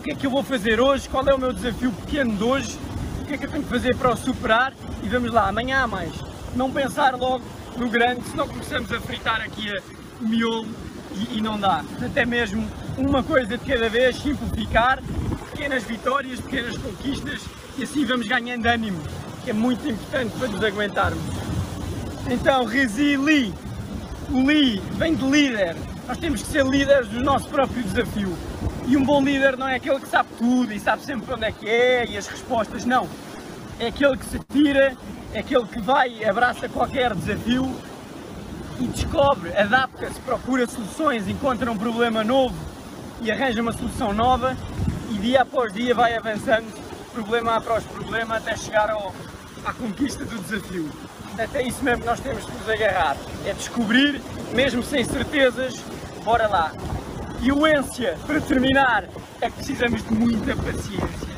O 0.00 0.02
que 0.02 0.10
é 0.10 0.14
que 0.16 0.26
eu 0.26 0.30
vou 0.32 0.42
fazer 0.42 0.80
hoje? 0.80 1.08
Qual 1.08 1.24
é 1.28 1.32
o 1.32 1.38
meu 1.38 1.52
desafio 1.52 1.92
pequeno 1.92 2.36
de 2.36 2.42
hoje? 2.42 2.89
Que 3.30 3.34
é 3.34 3.38
que 3.38 3.46
eu 3.46 3.50
tenho 3.50 3.62
que 3.62 3.70
fazer 3.70 3.94
para 3.94 4.10
o 4.10 4.16
superar 4.16 4.72
e 5.04 5.08
vamos 5.08 5.30
lá, 5.30 5.48
amanhã 5.48 5.84
há 5.84 5.86
mais. 5.86 6.12
Não 6.56 6.68
pensar 6.70 7.14
logo 7.14 7.44
no 7.76 7.88
grande, 7.88 8.24
senão 8.24 8.48
começamos 8.48 8.90
a 8.92 9.00
fritar 9.00 9.40
aqui 9.40 9.72
o 10.20 10.28
miolo 10.28 10.66
e, 11.12 11.38
e 11.38 11.40
não 11.40 11.58
dá. 11.58 11.84
Até 12.04 12.26
mesmo 12.26 12.68
uma 12.98 13.22
coisa 13.22 13.56
de 13.56 13.64
cada 13.64 13.88
vez, 13.88 14.16
simplificar, 14.16 15.00
pequenas 15.52 15.84
vitórias, 15.84 16.40
pequenas 16.40 16.76
conquistas 16.76 17.42
e 17.78 17.84
assim 17.84 18.04
vamos 18.04 18.26
ganhando 18.26 18.66
ânimo, 18.66 19.00
que 19.44 19.50
é 19.50 19.52
muito 19.52 19.88
importante 19.88 20.36
para 20.36 20.48
nos 20.48 20.64
aguentarmos. 20.64 21.22
Então, 22.28 22.64
resili, 22.64 23.54
o 24.28 24.40
li 24.40 24.80
vem 24.94 25.14
de 25.14 25.24
líder, 25.24 25.76
nós 26.08 26.18
temos 26.18 26.42
que 26.42 26.48
ser 26.48 26.66
líderes 26.66 27.06
do 27.06 27.22
nosso 27.22 27.48
próprio 27.48 27.80
desafio. 27.80 28.36
E 28.90 28.96
um 28.96 29.04
bom 29.04 29.22
líder 29.22 29.56
não 29.56 29.68
é 29.68 29.76
aquele 29.76 30.00
que 30.00 30.08
sabe 30.08 30.30
tudo 30.36 30.72
e 30.74 30.80
sabe 30.80 31.04
sempre 31.04 31.32
onde 31.32 31.44
é 31.44 31.52
que 31.52 31.68
é 31.68 32.06
e 32.06 32.18
as 32.18 32.26
respostas, 32.26 32.84
não. 32.84 33.08
É 33.78 33.86
aquele 33.86 34.16
que 34.16 34.24
se 34.24 34.40
tira, 34.50 34.96
é 35.32 35.38
aquele 35.38 35.64
que 35.66 35.80
vai, 35.80 36.24
abraça 36.24 36.68
qualquer 36.68 37.14
desafio 37.14 37.72
e 38.80 38.88
descobre, 38.88 39.56
adapta-se, 39.56 40.18
procura 40.18 40.66
soluções, 40.66 41.28
encontra 41.28 41.70
um 41.70 41.78
problema 41.78 42.24
novo 42.24 42.56
e 43.22 43.30
arranja 43.30 43.62
uma 43.62 43.70
solução 43.70 44.12
nova 44.12 44.56
e 45.08 45.14
dia 45.18 45.42
após 45.42 45.72
dia 45.72 45.94
vai 45.94 46.16
avançando, 46.16 46.66
problema 47.12 47.58
após 47.58 47.84
problema, 47.84 48.38
até 48.38 48.56
chegar 48.56 48.90
ao, 48.90 49.14
à 49.64 49.72
conquista 49.72 50.24
do 50.24 50.36
desafio. 50.36 50.90
Portanto, 51.28 51.54
é 51.54 51.62
isso 51.62 51.84
mesmo 51.84 52.00
que 52.00 52.08
nós 52.08 52.18
temos 52.18 52.44
que 52.44 52.52
nos 52.58 52.68
agarrar, 52.68 53.16
é 53.46 53.52
descobrir, 53.52 54.20
mesmo 54.52 54.82
sem 54.82 55.04
certezas, 55.04 55.80
bora 56.24 56.48
lá. 56.48 56.72
E 57.42 57.50
o 57.50 57.66
ência, 57.66 58.18
para 58.26 58.38
terminar, 58.38 59.04
é 59.40 59.48
que 59.48 59.56
precisamos 59.56 60.02
de 60.02 60.12
muita 60.12 60.54
paciência. 60.56 61.34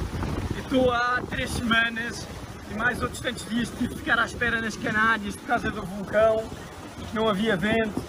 Eu 0.57 0.63
estou 0.63 0.91
há 0.91 1.23
três 1.31 1.49
semanas 1.51 2.27
e 2.69 2.75
mais 2.75 3.01
outros 3.01 3.21
tantos 3.21 3.49
dias 3.49 3.71
tive 3.79 3.95
de 3.95 4.01
ficar 4.01 4.19
à 4.19 4.25
espera 4.25 4.61
nas 4.61 4.77
Canárias 4.77 5.37
por 5.37 5.47
causa 5.47 5.71
do 5.71 5.81
vulcão 5.83 6.45
e 6.99 7.05
que 7.05 7.15
não 7.15 7.29
havia 7.29 7.57
vento. 7.57 8.03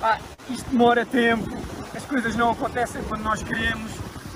Ah, 0.00 0.18
isto 0.48 0.70
demora 0.70 1.04
tempo, 1.04 1.46
as 1.94 2.06
coisas 2.06 2.34
não 2.36 2.52
acontecem 2.52 3.02
quando 3.04 3.22
nós 3.22 3.42
queremos. 3.42 3.92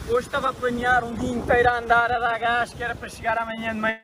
Hoje 0.07 0.27
estava 0.27 0.51
a 0.51 0.53
planear 0.53 1.03
um 1.03 1.15
dia 1.15 1.31
inteiro 1.31 1.71
a 1.71 1.79
andar 1.79 2.13
a 2.13 2.19
dar 2.19 2.39
gás, 2.39 2.75
que 2.75 2.83
era 2.83 2.95
para 2.95 3.09
chegar 3.09 3.39
amanhã 3.39 3.73
de 3.73 3.81
manhã. 3.81 4.01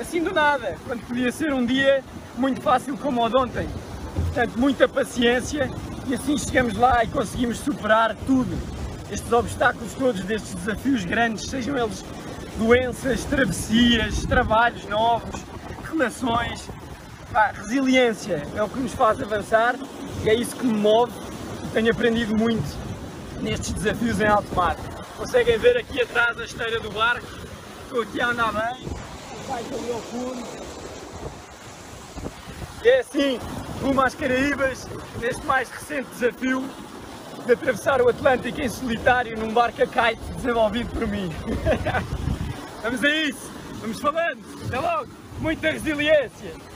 assim 0.00 0.24
do 0.24 0.32
nada, 0.32 0.76
quando 0.86 1.06
podia 1.06 1.30
ser 1.30 1.52
um 1.52 1.64
dia 1.64 2.02
muito 2.36 2.60
fácil 2.60 2.96
como 2.96 3.24
o 3.24 3.28
de 3.28 3.36
ontem. 3.36 3.68
Portanto, 4.14 4.58
muita 4.58 4.88
paciência 4.88 5.70
e 6.06 6.14
assim 6.14 6.36
chegamos 6.38 6.76
lá 6.76 7.04
e 7.04 7.08
conseguimos 7.08 7.58
superar 7.58 8.16
tudo. 8.26 8.56
Estes 9.10 9.32
obstáculos 9.32 9.92
todos, 9.94 10.22
destes 10.22 10.54
desafios 10.54 11.04
grandes, 11.04 11.48
sejam 11.48 11.76
eles 11.76 12.04
doenças, 12.56 13.24
travessias, 13.24 14.24
trabalhos 14.26 14.84
novos, 14.86 15.40
relações. 15.90 16.68
Pá, 17.32 17.52
resiliência 17.54 18.42
é 18.54 18.62
o 18.62 18.68
que 18.68 18.78
nos 18.80 18.92
faz 18.92 19.20
avançar 19.20 19.76
e 20.24 20.28
é 20.28 20.34
isso 20.34 20.56
que 20.56 20.66
me 20.66 20.74
move 20.74 21.12
tenho 21.72 21.92
aprendido 21.92 22.36
muito 22.36 22.76
nestes 23.40 23.72
desafios 23.72 24.20
em 24.20 24.26
alto 24.26 24.54
mar. 24.54 24.76
Conseguem 25.16 25.58
ver 25.58 25.76
aqui 25.76 26.00
atrás 26.00 26.38
a 26.38 26.44
esteira 26.44 26.80
do 26.80 26.90
barco, 26.90 27.26
estou 27.84 28.02
aqui 28.02 28.20
a 28.20 28.28
andar 28.28 28.52
bem, 28.52 28.88
vai 29.46 29.64
ali 29.64 29.92
ao 29.92 30.00
fundo. 30.00 30.59
É 32.82 33.00
assim, 33.00 33.38
rumo 33.82 34.00
às 34.00 34.14
Caraíbas, 34.14 34.88
neste 35.20 35.44
mais 35.44 35.68
recente 35.68 36.08
desafio 36.10 36.64
de 37.44 37.52
atravessar 37.52 38.00
o 38.00 38.08
Atlântico 38.08 38.58
em 38.60 38.68
solitário 38.70 39.38
num 39.38 39.52
barco 39.52 39.82
a 39.82 39.86
kite 39.86 40.22
desenvolvido 40.36 40.90
por 40.90 41.06
mim. 41.06 41.30
vamos 42.82 43.04
a 43.04 43.08
isso, 43.10 43.50
vamos 43.82 44.00
falando, 44.00 44.40
até 44.66 44.78
logo, 44.78 45.08
muita 45.40 45.70
resiliência! 45.70 46.69